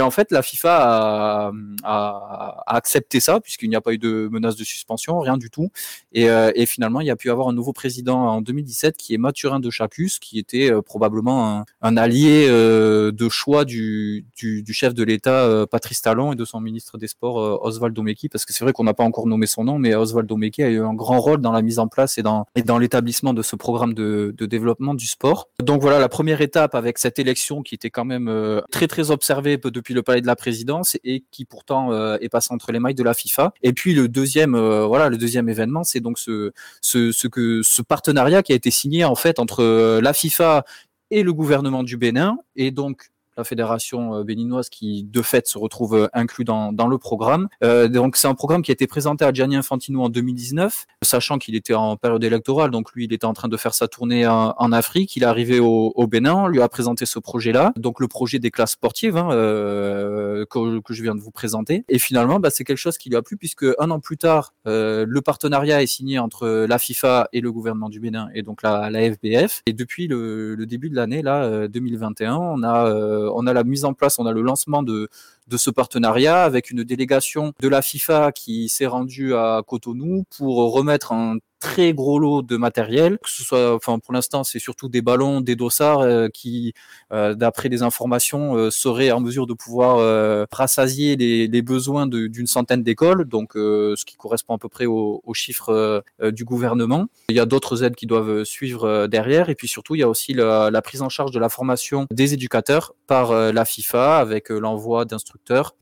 en 0.00 0.10
fait, 0.10 0.30
la 0.30 0.42
FIFA 0.42 1.52
a, 1.84 2.62
accepté 2.66 3.20
ça 3.20 3.40
puisqu'il 3.40 3.68
n'y 3.68 3.76
a 3.76 3.80
pas 3.80 3.92
eu 3.92 3.98
de 3.98 4.28
menace 4.30 4.56
de 4.56 4.64
suspension, 4.64 5.18
rien 5.20 5.36
du 5.36 5.50
tout. 5.50 5.70
Et, 6.12 6.66
finalement, 6.66 7.00
il 7.00 7.06
y 7.06 7.10
a 7.10 7.16
pu 7.16 7.30
avoir 7.30 7.48
un 7.48 7.52
nouveau 7.52 7.72
président 7.72 8.18
en 8.18 8.40
2017 8.40 8.96
qui 8.96 9.14
est 9.14 9.18
Mathurin 9.18 9.60
de 9.60 9.70
Chapus, 9.70 10.18
qui 10.18 10.38
était 10.38 10.70
probablement 10.82 11.64
un, 11.80 11.96
allié 11.96 12.48
de 12.48 13.28
choix 13.28 13.64
du, 13.64 14.26
du, 14.36 14.62
du 14.62 14.72
chef 14.72 14.94
de 14.94 15.04
l'État 15.04 15.66
Patrice 15.70 16.02
Talon 16.02 16.32
et 16.32 16.36
de 16.36 16.44
son 16.44 16.60
ministre 16.60 16.98
des 16.98 17.08
Sports 17.08 17.64
Osvaldo 17.76 18.02
Meki, 18.02 18.28
parce 18.28 18.44
que 18.44 18.52
c'est 18.52 18.64
vrai 18.64 18.72
qu'on 18.72 18.84
n'a 18.84 18.94
pas 18.94 19.04
encore 19.04 19.26
nommé 19.26 19.46
son 19.46 19.64
nom, 19.64 19.78
mais 19.78 19.94
Osvaldo 19.94 20.36
Meki 20.36 20.62
a 20.62 20.68
eu 20.68 20.80
un 20.80 20.94
grand 20.94 21.20
rôle 21.20 21.40
dans 21.40 21.52
la 21.52 21.62
mise 21.62 21.78
en 21.78 21.88
place 21.88 22.18
et 22.18 22.22
dans, 22.22 22.46
l'établissement 22.78 23.34
de 23.34 23.42
ce 23.42 23.56
programme 23.56 23.94
de, 23.94 24.34
développement 24.38 24.94
du 24.94 25.06
sport. 25.06 25.48
Donc 25.62 25.82
voilà, 25.82 25.98
la 25.98 26.08
première 26.08 26.40
étape 26.40 26.74
avec 26.74 26.98
cette 26.98 27.18
élection 27.18 27.62
qui 27.62 27.74
était 27.74 27.90
quand 27.90 28.04
même 28.04 28.28
euh, 28.28 28.60
très 28.70 28.86
très 28.86 29.10
observée 29.10 29.56
depuis 29.56 29.94
le 29.94 30.02
palais 30.02 30.20
de 30.20 30.26
la 30.26 30.36
présidence 30.36 30.96
et 31.04 31.24
qui 31.30 31.44
pourtant 31.44 31.92
euh, 31.92 32.16
est 32.20 32.28
passée 32.28 32.54
entre 32.54 32.72
les 32.72 32.78
mailles 32.78 32.94
de 32.94 33.02
la 33.02 33.14
FIFA. 33.14 33.52
Et 33.62 33.72
puis 33.72 33.94
le 33.94 34.08
deuxième, 34.08 34.54
euh, 34.54 34.86
voilà, 34.86 35.08
le 35.08 35.16
deuxième 35.16 35.48
événement, 35.48 35.84
c'est 35.84 36.00
donc 36.00 36.18
ce, 36.18 36.52
ce 36.82 37.82
partenariat 37.82 38.42
qui 38.42 38.52
a 38.52 38.56
été 38.56 38.70
signé 38.70 39.04
en 39.04 39.14
fait 39.14 39.38
entre 39.38 40.00
la 40.00 40.12
FIFA 40.12 40.64
et 41.10 41.22
le 41.22 41.32
gouvernement 41.32 41.82
du 41.82 41.96
Bénin 41.96 42.38
et 42.56 42.70
donc 42.70 43.10
la 43.36 43.44
fédération 43.44 44.14
euh, 44.14 44.24
béninoise 44.24 44.68
qui 44.68 45.04
de 45.04 45.22
fait 45.22 45.46
se 45.46 45.58
retrouve 45.58 45.94
euh, 45.94 46.08
inclus 46.12 46.44
dans, 46.44 46.72
dans 46.72 46.86
le 46.86 46.98
programme. 46.98 47.48
Euh, 47.62 47.88
donc 47.88 48.16
c'est 48.16 48.28
un 48.28 48.34
programme 48.34 48.62
qui 48.62 48.70
a 48.70 48.74
été 48.74 48.86
présenté 48.86 49.24
à 49.24 49.32
Gianni 49.32 49.56
Infantino 49.56 50.02
en 50.02 50.08
2019, 50.08 50.86
sachant 51.02 51.38
qu'il 51.38 51.54
était 51.54 51.74
en 51.74 51.96
période 51.96 52.22
électorale, 52.24 52.70
donc 52.70 52.92
lui 52.92 53.04
il 53.04 53.12
était 53.12 53.26
en 53.26 53.32
train 53.32 53.48
de 53.48 53.56
faire 53.56 53.74
sa 53.74 53.88
tournée 53.88 54.26
en, 54.26 54.54
en 54.56 54.72
Afrique, 54.72 55.16
il 55.16 55.22
est 55.22 55.26
arrivé 55.26 55.60
au, 55.60 55.92
au, 55.94 56.06
Bénin, 56.06 56.34
on 56.34 56.46
lui 56.46 56.62
a 56.62 56.68
présenté 56.68 57.06
ce 57.06 57.18
projet-là, 57.18 57.72
donc 57.76 58.00
le 58.00 58.08
projet 58.08 58.38
des 58.38 58.50
classes 58.50 58.72
sportives 58.72 59.16
hein, 59.16 59.28
euh, 59.32 60.44
que, 60.46 60.80
que, 60.80 60.94
je 60.94 61.02
viens 61.02 61.14
de 61.14 61.20
vous 61.20 61.30
présenter. 61.30 61.84
Et 61.88 61.98
finalement, 61.98 62.40
bah, 62.40 62.50
c'est 62.50 62.64
quelque 62.64 62.78
chose 62.78 62.98
qui 62.98 63.10
lui 63.10 63.16
a 63.16 63.22
plu 63.22 63.36
puisque 63.36 63.66
un 63.78 63.90
an 63.90 64.00
plus 64.00 64.16
tard, 64.16 64.54
euh, 64.66 65.04
le 65.06 65.20
partenariat 65.20 65.82
est 65.82 65.86
signé 65.86 66.18
entre 66.18 66.66
la 66.68 66.78
FIFA 66.78 67.28
et 67.32 67.40
le 67.40 67.52
gouvernement 67.52 67.88
du 67.88 68.00
Bénin 68.00 68.28
et 68.34 68.42
donc 68.42 68.62
la, 68.62 68.90
la 68.90 69.12
FBF. 69.12 69.62
Et 69.66 69.72
depuis 69.72 70.06
le, 70.06 70.54
le 70.54 70.66
début 70.66 70.90
de 70.90 70.96
l'année 70.96 71.22
là 71.22 71.68
2021, 71.68 72.36
on 72.36 72.62
a 72.62 72.86
on 73.34 73.46
a 73.46 73.52
la 73.52 73.64
mise 73.64 73.84
en 73.84 73.94
place, 73.94 74.18
on 74.18 74.26
a 74.26 74.32
le 74.32 74.42
lancement 74.42 74.82
de, 74.82 75.08
de 75.46 75.56
ce 75.56 75.70
partenariat 75.70 76.42
avec 76.42 76.70
une 76.70 76.84
délégation 76.84 77.52
de 77.60 77.68
la 77.68 77.82
FIFA 77.82 78.32
qui 78.32 78.68
s'est 78.68 78.86
rendue 78.86 79.34
à 79.34 79.62
Cotonou 79.66 80.24
pour 80.36 80.72
remettre 80.72 81.12
un 81.12 81.38
très 81.58 81.92
gros 81.94 82.18
lot 82.18 82.42
de 82.42 82.56
matériel, 82.56 83.18
que 83.18 83.30
ce 83.30 83.42
soit, 83.42 83.74
enfin 83.74 83.98
pour 83.98 84.12
l'instant 84.12 84.44
c'est 84.44 84.58
surtout 84.58 84.88
des 84.88 85.02
ballons, 85.02 85.40
des 85.40 85.56
dossards 85.56 86.00
euh, 86.00 86.28
qui, 86.28 86.74
euh, 87.12 87.34
d'après 87.34 87.68
des 87.68 87.82
informations, 87.82 88.56
euh, 88.56 88.70
seraient 88.70 89.10
en 89.10 89.20
mesure 89.20 89.46
de 89.46 89.54
pouvoir 89.54 89.98
euh, 89.98 90.44
rassasier 90.52 91.16
les, 91.16 91.46
les 91.48 91.62
besoins 91.62 92.06
d'une 92.06 92.46
centaine 92.46 92.82
d'écoles, 92.82 93.24
donc 93.24 93.56
euh, 93.56 93.94
ce 93.96 94.04
qui 94.04 94.16
correspond 94.16 94.54
à 94.54 94.58
peu 94.58 94.68
près 94.68 94.86
aux 94.86 95.22
au 95.24 95.34
chiffres 95.34 96.02
euh, 96.20 96.30
du 96.30 96.44
gouvernement. 96.44 97.06
Il 97.30 97.36
y 97.36 97.40
a 97.40 97.46
d'autres 97.46 97.82
aides 97.82 97.96
qui 97.96 98.06
doivent 98.06 98.44
suivre 98.44 99.06
derrière, 99.06 99.48
et 99.48 99.54
puis 99.54 99.68
surtout 99.68 99.94
il 99.94 100.00
y 100.00 100.04
a 100.04 100.08
aussi 100.08 100.34
la, 100.34 100.70
la, 100.70 100.82
prise 100.82 101.02
en 101.02 101.08
charge 101.08 101.30
de 101.30 101.40
la 101.40 101.48
formation 101.48 102.06
des 102.10 102.34
éducateurs 102.34 102.94
par 103.06 103.32
la 103.32 103.64
FIFA 103.64 104.18
avec 104.18 104.50
l'envoi 104.50 105.04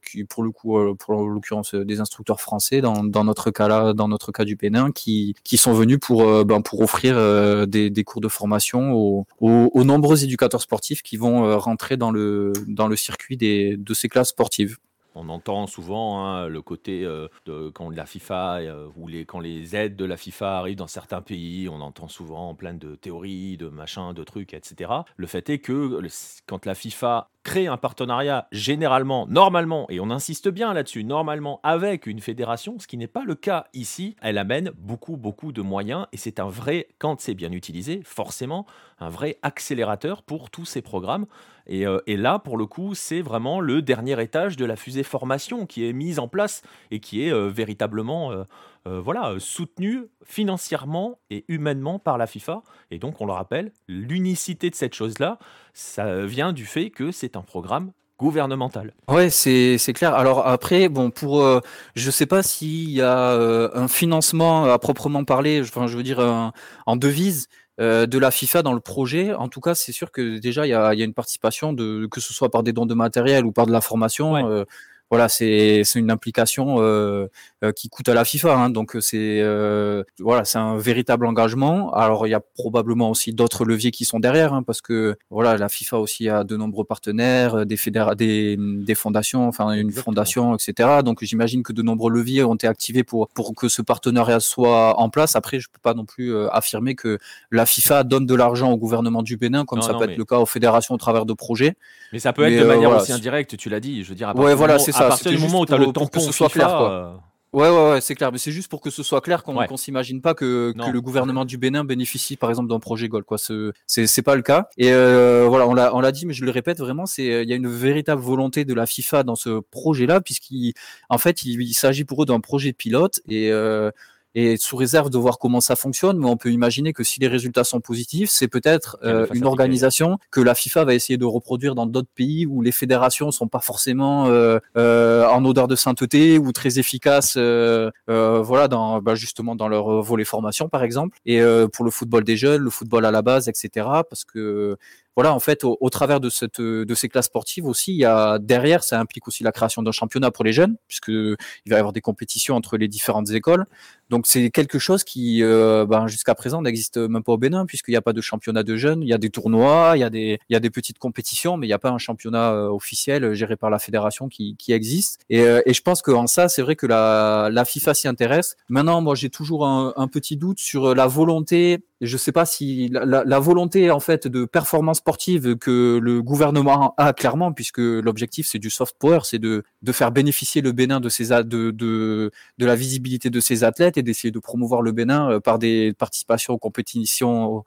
qui 0.04 0.25
pour 0.25 0.42
le 0.42 0.50
coup, 0.50 0.78
pour 0.96 1.14
l'occurrence 1.28 1.75
des 1.75 2.00
instructeurs 2.00 2.40
français 2.40 2.80
dans, 2.80 3.25
notre 3.25 3.50
cas 3.50 3.68
là, 3.68 3.92
dans 3.92 4.08
notre 4.08 4.32
cas 4.32 4.44
du 4.44 4.56
Bénin, 4.56 4.90
qui, 4.92 5.34
qui 5.44 5.56
sont 5.56 5.73
venus 5.73 5.99
pour, 6.00 6.23
euh, 6.23 6.44
ben, 6.44 6.61
pour 6.61 6.80
offrir 6.80 7.16
euh, 7.16 7.66
des, 7.66 8.04
cours 8.04 8.20
de 8.20 8.28
formation 8.28 8.92
aux, 8.92 9.26
aux, 9.40 9.84
nombreux 9.84 10.25
éducateurs 10.25 10.62
sportifs 10.62 11.02
qui 11.02 11.16
vont 11.16 11.44
euh, 11.44 11.56
rentrer 11.56 11.96
dans 11.96 12.11
le, 12.11 12.52
dans 12.66 12.88
le 12.88 12.96
circuit 12.96 13.37
des, 13.37 13.76
de 13.76 13.94
ces 13.94 14.08
classes 14.08 14.30
sportives. 14.30 14.78
On 15.16 15.28
entend 15.28 15.66
souvent 15.68 16.25
hein, 16.25 16.49
le 16.49 16.61
côté 16.61 17.04
euh, 17.04 17.28
de 17.46 17.70
quand 17.70 17.90
la 17.90 18.04
FIFA 18.04 18.56
euh, 18.56 18.88
ou 18.96 19.06
les, 19.06 19.25
quand 19.25 19.38
les 19.38 19.76
aides 19.76 19.94
de 19.94 20.04
la 20.04 20.16
FIFA 20.16 20.58
arrivent 20.58 20.76
dans 20.76 20.88
certains 20.88 21.23
pays, 21.23 21.68
on 21.68 21.80
entend 21.80 22.08
souvent 22.08 22.54
plein 22.54 22.75
de 22.75 22.96
théories, 22.96 23.56
de 23.56 23.68
machins, 23.68 24.12
de 24.12 24.25
trucs, 24.25 24.54
etc. 24.54 24.90
Le 25.16 25.26
fait 25.28 25.49
est 25.50 25.61
que 25.61 26.00
quand 26.46 26.66
la 26.66 26.75
FIFA 26.75 27.30
crée 27.44 27.66
un 27.66 27.76
partenariat 27.76 28.48
généralement, 28.50 29.26
normalement, 29.28 29.86
et 29.90 30.00
on 30.00 30.10
insiste 30.10 30.48
bien 30.48 30.72
là-dessus, 30.74 31.04
normalement 31.04 31.60
avec 31.62 32.06
une 32.06 32.20
fédération, 32.20 32.78
ce 32.78 32.86
qui 32.86 32.96
n'est 32.96 33.06
pas 33.06 33.24
le 33.24 33.34
cas 33.34 33.66
ici, 33.74 34.16
elle 34.22 34.38
amène 34.38 34.72
beaucoup, 34.76 35.16
beaucoup 35.16 35.52
de 35.52 35.62
moyens 35.62 36.06
et 36.12 36.16
c'est 36.16 36.40
un 36.40 36.48
vrai, 36.48 36.88
quand 36.98 37.20
c'est 37.20 37.34
bien 37.34 37.52
utilisé, 37.52 38.00
forcément 38.04 38.66
un 38.98 39.10
vrai 39.10 39.38
accélérateur 39.42 40.22
pour 40.22 40.50
tous 40.50 40.64
ces 40.64 40.82
programmes. 40.82 41.26
Et, 41.66 41.86
euh, 41.86 42.00
là, 42.06 42.38
pour 42.38 42.56
le 42.56 42.66
coup, 42.66 42.94
c'est 42.94 43.22
vraiment 43.22 43.60
le 43.60 43.82
dernier 43.82 44.20
étage 44.22 44.56
de 44.56 44.64
la 44.64 44.76
fusée 44.76 45.02
formation 45.02 45.66
qui 45.66 45.86
est 45.88 45.92
mise 45.92 46.18
en 46.18 46.28
place 46.28 46.62
et 46.90 47.00
qui 47.00 47.26
est 47.26 47.32
euh, 47.32 47.48
véritablement 47.48 48.32
euh, 48.32 48.44
euh, 48.87 49.00
voilà, 49.00 49.35
soutenu 49.38 50.07
financièrement 50.25 51.19
et 51.31 51.45
humainement 51.49 51.99
par 51.99 52.19
la 52.19 52.26
FIFA. 52.26 52.62
Et 52.91 52.99
donc, 52.99 53.21
on 53.21 53.26
le 53.26 53.33
rappelle, 53.33 53.73
l'unicité 53.88 54.71
de 54.71 54.75
cette 54.75 54.95
chose-là, 54.95 55.38
ça 55.73 56.25
vient 56.26 56.53
du 56.53 56.67
fait 56.67 56.91
que 56.91 57.11
c'est 57.11 57.37
un 57.37 57.43
programme 57.43 57.93
gouvernemental. 58.19 58.93
Ouais, 59.09 59.31
c'est 59.31 59.93
clair. 59.95 60.14
Alors 60.14 60.47
après, 60.47 60.88
bon, 60.88 61.11
pour, 61.11 61.43
euh, 61.43 61.61
je 61.97 62.11
sais 62.11 62.26
pas 62.26 62.43
s'il 62.43 62.91
y 62.91 63.00
a 63.00 63.31
euh, 63.31 63.71
un 63.75 63.88
financement 63.88 64.67
à 64.67 64.79
proprement 64.79 65.25
parler, 65.25 65.61
enfin, 65.62 65.87
je 65.87 65.97
veux 65.97 66.03
dire, 66.03 66.21
un, 66.21 66.53
en 66.87 66.97
devise, 66.97 67.49
euh, 67.81 68.07
de 68.07 68.19
la 68.19 68.31
FIFA 68.31 68.62
dans 68.62 68.73
le 68.73 68.79
projet. 68.79 69.35
En 69.35 69.49
tout 69.49 69.61
cas, 69.61 69.75
c'est 69.75 69.91
sûr 69.91 70.12
que 70.12 70.38
déjà, 70.38 70.64
il 70.64 70.71
y 70.71 70.75
a, 70.75 70.95
y 70.95 71.03
a, 71.03 71.05
une 71.05 71.12
participation, 71.12 71.73
de, 71.73 72.07
que 72.07 72.21
ce 72.21 72.33
soit 72.33 72.49
par 72.49 72.62
des 72.62 72.73
dons 72.73 72.87
de 72.87 72.95
matériel 72.95 73.45
ou 73.45 73.50
par 73.50 73.67
de 73.67 73.73
la 73.73 73.81
formation. 73.81 74.35
Ouais. 74.35 74.45
Euh, 74.45 74.64
voilà, 75.11 75.28
c'est 75.28 75.82
une 75.94 76.11
implication 76.11 76.76
euh, 76.78 77.28
euh, 77.62 77.73
qui 77.73 77.88
coûte 77.88 78.08
à 78.08 78.14
la 78.14 78.25
FIFA. 78.25 78.56
Hein, 78.56 78.70
donc 78.70 78.96
c'est 79.00 79.40
euh, 79.40 80.02
voilà, 80.18 80.44
c'est 80.44 80.58
un 80.58 80.76
véritable 80.76 81.26
engagement. 81.26 81.92
Alors 81.92 82.26
il 82.26 82.30
y 82.30 82.34
a 82.34 82.40
probablement 82.40 83.11
aussi 83.11 83.32
d'autres 83.32 83.64
leviers 83.64 83.90
qui 83.90 84.04
sont 84.04 84.18
derrière, 84.18 84.52
hein, 84.54 84.62
parce 84.62 84.80
que 84.80 85.16
voilà, 85.30 85.56
la 85.56 85.68
FIFA 85.68 85.99
aussi 85.99 86.28
a 86.28 86.42
de 86.42 86.56
nombreux 86.56 86.84
partenaires, 86.84 87.66
des 87.66 87.76
fédéra 87.76 88.14
des, 88.14 88.56
des 88.58 88.94
fondations, 88.94 89.46
enfin 89.46 89.73
une 89.73 89.92
fondation, 89.92 90.56
etc. 90.56 91.00
Donc 91.04 91.23
j'imagine 91.23 91.62
que 91.62 91.73
de 91.73 91.82
nombreux 91.82 92.11
leviers 92.11 92.42
ont 92.42 92.54
été 92.54 92.66
activés 92.66 93.04
pour 93.04 93.28
pour 93.28 93.54
que 93.54 93.68
ce 93.68 93.82
partenariat 93.82 94.40
soit 94.40 94.99
en 94.99 95.11
place. 95.11 95.37
Après, 95.37 95.61
je 95.61 95.68
peux 95.68 95.80
pas 95.82 95.94
non 95.94 96.06
plus 96.06 96.34
affirmer 96.49 96.94
que 96.94 97.18
la 97.50 97.66
FIFA 97.66 98.04
donne 98.04 98.26
de 98.26 98.34
l'argent 98.34 98.73
au 98.73 98.78
gouvernement 98.78 99.23
du 99.23 99.37
Bénin, 99.37 99.64
comme 99.64 99.82
ça 99.82 99.94
peut 99.94 100.04
être 100.04 100.16
le 100.16 100.25
cas 100.25 100.38
aux 100.38 100.46
fédérations 100.46 100.94
au 100.94 100.99
travers 100.99 101.26
de 101.26 101.34
projets. 101.34 101.75
Mais 102.12 102.18
ça 102.18 102.32
peut 102.32 102.44
être 102.44 102.61
de 102.61 102.66
manière 102.66 102.90
aussi 102.90 103.12
indirecte, 103.12 103.56
tu 103.56 103.68
l'as 103.68 103.80
dit. 103.80 104.02
Je 104.02 104.08
veux 104.08 104.14
dire, 104.14 104.28
à 104.30 104.37
ouais, 104.37 104.54
voilà, 104.54 104.78
c'est 104.78 104.92
à 104.94 105.08
partir 105.08 105.30
du 105.30 105.38
moment 105.38 105.60
où 105.60 105.66
tu 105.66 105.74
as 105.74 105.78
le 105.78 105.86
tampon, 105.86 106.06
que 106.06 106.20
ce 106.20 106.32
soit 106.32 106.48
clair. 106.48 106.68
Quoi. 106.68 106.90
Euh, 106.90 107.12
ouais, 107.52 107.68
ouais, 107.68 107.90
ouais 107.92 108.00
c'est 108.00 108.14
clair. 108.14 108.32
Mais 108.32 108.38
c'est 108.38 108.52
juste 108.52 108.68
pour 108.68 108.80
que 108.80 108.90
ce 108.90 109.02
soit 109.02 109.20
clair 109.20 109.42
qu'on 109.42 109.54
ne 109.60 109.76
s'imagine 109.76 110.20
pas 110.20 110.34
que, 110.34 110.72
que, 110.72 110.90
le 110.90 111.00
gouvernement 111.00 111.44
du 111.44 111.58
Bénin 111.58 111.84
bénéficie, 111.84 112.36
par 112.36 112.50
exemple, 112.50 112.68
d'un 112.68 112.80
projet 112.80 113.08
Gold. 113.08 113.24
Quoi, 113.24 113.38
c'est 113.38 114.22
pas 114.22 114.36
le 114.36 114.42
cas. 114.42 114.68
Et 114.76 114.92
euh, 114.92 115.46
voilà, 115.48 115.66
on 115.66 115.74
l'a, 115.74 115.94
on 115.94 116.00
l'a 116.00 116.12
dit, 116.12 116.26
mais 116.26 116.34
je 116.34 116.44
le 116.44 116.50
répète 116.50 116.78
vraiment, 116.78 117.06
c'est 117.06 117.24
il 117.24 117.48
y 117.48 117.52
a 117.52 117.56
une 117.56 117.68
véritable 117.68 118.22
volonté 118.22 118.64
de 118.64 118.74
la 118.74 118.86
FIFA 118.86 119.22
dans 119.22 119.36
ce 119.36 119.60
projet-là, 119.70 120.20
puisqu'en 120.20 121.18
fait, 121.18 121.44
il, 121.44 121.60
il 121.60 121.74
s'agit 121.74 122.04
pour 122.04 122.22
eux 122.22 122.26
d'un 122.26 122.40
projet 122.40 122.72
pilote 122.72 123.20
et 123.28 123.50
euh, 123.50 123.90
et 124.35 124.57
sous 124.57 124.76
réserve 124.76 125.11
de 125.11 125.19
voir 125.19 125.38
comment 125.38 125.61
ça 125.61 125.76
fonctionne, 125.76 126.19
mais 126.19 126.26
on 126.26 126.37
peut 126.37 126.50
imaginer 126.50 126.93
que 126.93 127.05
si 127.05 127.21
les 127.21 127.29
résultats 127.29 127.64
sont 127.64 127.81
positifs, 127.81 128.31
c'est 128.31 128.49
peut-être 128.49 128.99
euh, 129.05 129.26
une 129.33 129.45
organisation 129.45 130.19
que 130.31 130.41
la 130.41 130.55
FIFA 130.55 130.85
va 130.85 130.95
essayer 130.95 131.17
de 131.17 131.25
reproduire 131.25 131.75
dans 131.75 131.87
d'autres 131.87 132.09
pays 132.14 132.47
où 132.47 132.61
les 132.61 132.73
fédérations 132.73 133.31
sont 133.31 133.49
pas 133.49 133.61
forcément 133.61 134.26
euh, 134.26 134.59
euh, 134.76 135.26
en 135.29 135.45
odeur 135.45 135.69
de 135.69 135.76
sainteté 135.76 136.38
ou 136.38 136.53
très 136.53 136.79
efficaces, 136.79 137.37
voilà, 137.37 138.69
dans 138.69 139.00
bah, 139.00 139.14
justement 139.14 139.55
dans 139.55 139.69
leur 139.69 140.03
volet 140.03 140.25
formation 140.25 140.69
par 140.69 140.83
exemple, 140.83 141.19
et 141.26 141.41
pour 141.73 141.85
le 141.85 141.91
football 141.91 142.25
des 142.25 142.37
jeunes, 142.37 142.62
le 142.62 142.71
football 142.71 143.05
à 143.05 143.11
la 143.11 143.23
base, 143.23 143.49
etc. 143.49 143.87
Parce 144.09 144.25
que 144.25 144.76
voilà, 145.16 145.33
en 145.33 145.40
fait, 145.40 145.64
au, 145.64 145.90
travers 145.90 146.21
de, 146.21 146.28
cette, 146.28 146.61
de 146.61 146.94
ces 146.94 147.09
classes 147.09 147.26
sportives 147.26 147.66
aussi, 147.66 147.92
il 147.92 147.99
y 147.99 148.04
a 148.04 148.38
derrière, 148.38 148.83
ça 148.83 148.99
implique 148.99 149.28
aussi 149.28 149.44
la 149.44 149.52
création 149.52 149.83
d'un 149.83 149.92
championnat 149.92 150.30
pour 150.30 150.44
les 150.44 150.52
jeunes, 150.52 150.76
puisque 150.88 151.09
il 151.09 151.37
va 151.68 151.76
y 151.76 151.78
avoir 151.78 151.92
des 151.92 152.00
compétitions 152.00 152.56
entre 152.56 152.76
les 152.76 152.88
différentes 152.88 153.30
écoles. 153.30 153.66
Donc 154.11 154.26
c'est 154.26 154.50
quelque 154.50 154.78
chose 154.78 155.04
qui, 155.04 155.42
euh, 155.42 155.87
ben, 155.87 156.06
jusqu'à 156.06 156.35
présent, 156.35 156.62
n'existe 156.62 156.99
même 156.99 157.23
pas 157.23 157.33
au 157.33 157.38
Bénin, 157.38 157.66
puisqu'il 157.66 157.92
n'y 157.92 157.97
a 157.97 158.02
pas 158.02 158.12
de 158.12 158.21
championnat 158.21 158.62
de 158.62 158.76
jeunes. 158.76 159.02
Il 159.02 159.09
y 159.09 159.14
a 159.14 159.18
des 159.18 159.30
tournois, 159.30 159.92
il 159.97 160.00
y 160.00 160.04
a 160.04 160.11
des, 160.11 160.38
il 160.49 160.52
y 160.52 160.56
a 160.56 160.61
des 160.61 160.71
petites 160.71 160.99
compétitions, 160.99 161.56
mais 161.56 161.66
il 161.66 161.71
n'y 161.71 161.75
a 161.75 161.78
pas 161.78 161.90
un 161.90 161.99
championnat 161.99 162.52
euh, 162.52 162.68
officiel 162.68 163.25
euh, 163.25 163.35
géré 163.35 163.56
par 163.56 163.71
la 163.71 163.78
fédération 163.78 164.28
qui, 164.28 164.56
qui 164.56 164.73
existe. 164.73 165.21
Et, 165.30 165.44
et 165.66 165.73
je 165.73 165.83
pense 165.83 166.02
qu'en 166.02 166.26
ça, 166.26 166.49
c'est 166.49 166.62
vrai 166.62 166.76
que 166.76 166.87
la, 166.87 167.49
la 167.50 167.64
FIFA 167.64 167.94
s'y 167.94 168.09
intéresse. 168.09 168.56
Maintenant, 168.68 169.00
moi, 169.00 169.14
j'ai 169.14 169.30
toujours 169.30 169.66
un, 169.66 170.09
petit 170.09 170.37
doute 170.37 170.59
sur 170.59 170.94
la 170.94 171.06
volonté. 171.06 171.78
Je 172.04 172.16
sais 172.16 172.32
pas 172.32 172.46
si 172.46 172.88
la, 172.90 173.38
volonté 173.38 173.90
en 173.90 174.00
fait 174.00 174.26
de 174.26 174.44
performance 174.44 174.99
sportive 174.99 175.56
que 175.56 175.99
le 176.02 176.23
gouvernement 176.23 176.94
a 176.96 177.12
clairement, 177.12 177.52
puisque 177.52 177.78
l'objectif 177.78 178.46
c'est 178.49 178.58
du 178.58 178.70
soft 178.70 178.96
power, 178.99 179.20
c'est 179.25 179.38
de, 179.38 179.64
faire 179.92 180.12
bénéficier 180.12 180.62
le 180.62 180.73
Bénin 180.73 181.00
de, 181.00 181.70
de 181.70 182.30
la 182.58 182.75
visibilité 182.76 183.30
de 183.30 183.40
ses 183.40 183.64
athlètes 183.64 183.96
et 183.96 184.02
d'essayer 184.02 184.30
de 184.30 184.38
promouvoir 184.38 184.82
le 184.82 184.92
Bénin 184.92 185.30
euh, 185.30 185.40
par 185.40 185.58
des 185.58 185.92
participations 185.99 186.54
aux 186.54 186.58
compétitions 186.58 187.64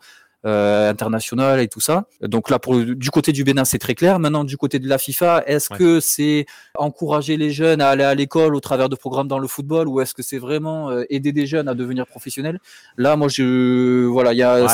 euh, 0.48 0.90
internationales 0.90 1.60
et 1.60 1.68
tout 1.68 1.82
ça. 1.82 2.06
Donc 2.22 2.50
là, 2.50 2.58
pour 2.58 2.78
du 2.78 3.12
côté 3.12 3.32
du 3.34 3.44
Bénin, 3.44 3.66
c'est 3.66 3.78
très 3.78 3.96
clair. 3.96 4.18
Maintenant, 4.18 4.44
du 4.44 4.58
côté 4.58 4.80
de 4.80 4.88
la 4.88 4.98
FIFA, 4.98 5.44
est-ce 5.46 5.70
que 5.70 6.00
c'est 6.00 6.46
encourager 6.76 7.38
les 7.38 7.52
jeunes 7.52 7.82
à 7.82 7.90
aller 7.90 8.04
à 8.04 8.16
l'école 8.16 8.56
au 8.56 8.60
travers 8.60 8.88
de 8.88 8.96
programmes 8.96 9.28
dans 9.28 9.40
le 9.40 9.48
football, 9.48 9.88
ou 9.88 10.00
est-ce 10.02 10.14
que 10.14 10.24
c'est 10.24 10.38
vraiment 10.38 10.90
euh, 10.90 11.04
aider 11.10 11.34
des 11.34 11.46
jeunes 11.48 11.68
à 11.68 11.74
devenir 11.74 12.08
professionnels? 12.08 12.60
Là, 12.98 13.16
moi, 13.18 13.28
je 13.28 14.06
voilà, 14.06 14.34
il 14.34 14.38
y 14.38 14.44
a 14.44 14.68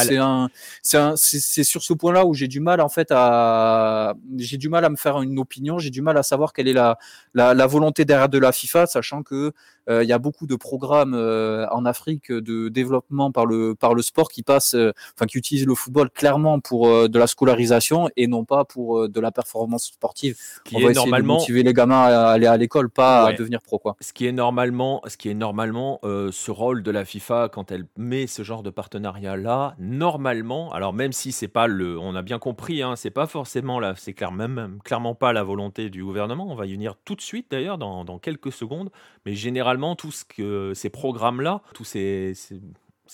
c'est 0.82 0.98
un 0.98 1.16
c'est 1.16 1.64
sur 1.64 1.82
ce 1.82 1.94
point-là 1.94 2.26
où 2.26 2.34
j'ai 2.34 2.48
du 2.48 2.60
mal 2.60 2.80
en 2.80 2.90
fait 2.90 3.08
à 3.12 4.14
j'ai 4.38 4.58
du 4.58 4.70
mal 4.70 4.86
à 4.86 4.90
me 4.90 4.96
faire 4.96 5.22
une 5.22 5.40
opinion, 5.40 5.80
j'ai 5.80 5.90
du 5.90 6.02
mal 6.02 6.18
à 6.18 6.24
savoir 6.24 6.54
quelle 6.54 6.68
est 6.68 6.74
la 6.74 6.98
la, 7.34 7.54
la 7.54 7.68
volonté 7.68 8.06
derrière 8.06 8.30
de 8.30 8.38
la 8.38 8.52
FIFA, 8.52 8.86
sachant 8.86 9.24
que 9.24 9.54
il 9.90 10.08
y 10.08 10.14
a 10.14 10.20
beaucoup 10.20 10.48
de 10.48 10.56
programmes 10.56 11.14
euh, 11.14 11.68
en 11.70 11.86
Afrique 11.86 12.32
de 12.32 12.70
développement 12.70 13.32
par 13.32 13.46
le 13.46 13.76
par 13.76 13.94
le 13.94 14.02
sport 14.02 14.30
qui 14.30 14.44
passent, 14.44 14.76
euh, 14.76 14.92
enfin 15.16 15.26
qui 15.26 15.38
utilisent 15.38 15.66
le 15.66 15.76
football 15.76 16.10
clairement 16.10 16.60
pour 16.60 17.10
de 17.10 17.20
la 17.20 17.28
scolarisation 17.28 18.10
et 18.16 18.28
non 18.28 18.46
pas 18.46 18.66
pour 18.66 19.10
de 19.10 19.20
la 19.20 19.32
performance 19.32 19.86
sportive. 19.86 20.38
Qui 20.66 20.76
On 20.76 20.80
va 20.80 20.86
essayer 20.86 20.96
normalement... 20.96 21.36
de 21.36 21.40
motiver 21.40 21.64
les 21.64 21.74
gamins 21.74 22.04
à 22.04 22.30
aller 22.30 22.48
à 22.48 22.58
l'école, 22.58 22.90
pas 22.90 23.28
à 23.28 23.34
devenir 23.34 23.62
pro 23.62 23.80
quoi. 23.80 23.96
Ce 24.00 24.14
qui 24.14 24.26
est 24.26 24.32
normalement, 24.32 25.02
ce 25.08 25.18
qui 25.18 25.30
est 25.30 25.34
normalement 25.34 26.00
ce 26.04 26.52
rôle 26.52 26.84
de 26.84 26.92
la 26.92 27.06
FIFA 27.06 27.50
quand 27.52 27.72
elle 27.72 27.86
met 27.98 28.28
ce 28.28 28.44
genre 28.44 28.64
de 28.64 28.70
partenariat 28.70 29.36
là, 29.36 29.76
normalement, 29.80 30.72
alors 30.74 30.94
même 30.94 31.12
si 31.12 31.32
c'est 31.32 31.48
pas 31.48 31.68
le, 31.68 32.00
on 32.00 32.16
a 32.16 32.22
bien 32.22 32.40
compris, 32.40 32.82
hein, 32.82 32.96
c'est 32.96 33.12
pas 33.12 33.28
forcément 33.28 33.80
là, 33.80 33.94
c'est 33.98 34.14
clair, 34.14 34.32
même, 34.32 34.80
clairement 34.84 35.16
pas 35.16 35.34
la 35.34 35.44
volonté 35.44 35.90
du 35.90 36.04
gouvernement. 36.04 36.48
On 36.50 36.56
va 36.56 36.66
y 36.66 36.74
venir 36.74 36.96
tout 37.04 37.16
de 37.16 37.22
suite 37.22 37.48
d'ailleurs 37.52 37.78
dans, 37.78 38.06
dans 38.06 38.20
quelques 38.20 38.52
secondes, 38.52 38.90
mais 39.26 39.34
généralement 39.34 39.73
tout 39.98 40.12
ce 40.12 40.26
que 40.26 40.74
ces 40.74 40.90
programmes-là, 40.90 41.62
tous 41.74 41.84
ces, 41.84 42.34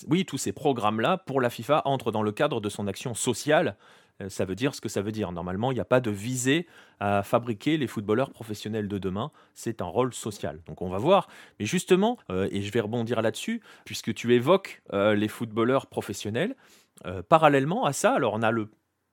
oui, 0.08 0.24
tous 0.24 0.38
ces 0.38 0.52
programmes-là 0.52 1.18
pour 1.18 1.40
la 1.40 1.50
FIFA 1.50 1.82
entrent 1.84 2.12
dans 2.12 2.22
le 2.22 2.32
cadre 2.32 2.60
de 2.60 2.68
son 2.68 2.86
action 2.86 3.14
sociale. 3.14 3.76
Euh, 4.20 4.28
ça 4.28 4.44
veut 4.44 4.54
dire 4.54 4.74
ce 4.74 4.80
que 4.80 4.88
ça 4.88 5.02
veut 5.02 5.12
dire. 5.12 5.32
Normalement, 5.32 5.72
il 5.72 5.74
n'y 5.74 5.80
a 5.80 5.84
pas 5.84 6.00
de 6.00 6.10
visée 6.10 6.66
à 7.00 7.22
fabriquer 7.22 7.76
les 7.76 7.86
footballeurs 7.86 8.30
professionnels 8.30 8.88
de 8.88 8.98
demain. 8.98 9.30
C'est 9.54 9.82
un 9.82 9.86
rôle 9.86 10.14
social. 10.14 10.60
Donc 10.66 10.82
on 10.82 10.88
va 10.88 10.98
voir. 10.98 11.28
Mais 11.58 11.66
justement, 11.66 12.18
euh, 12.30 12.48
et 12.50 12.62
je 12.62 12.72
vais 12.72 12.80
rebondir 12.80 13.22
là-dessus, 13.22 13.62
puisque 13.84 14.14
tu 14.14 14.34
évoques 14.34 14.82
euh, 14.92 15.14
les 15.14 15.28
footballeurs 15.28 15.86
professionnels, 15.86 16.54
parallèlement 17.30 17.86
à 17.86 17.94
ça, 17.94 18.12
alors 18.12 18.34
on 18.34 18.42
a 18.42 18.50
le 18.50 18.68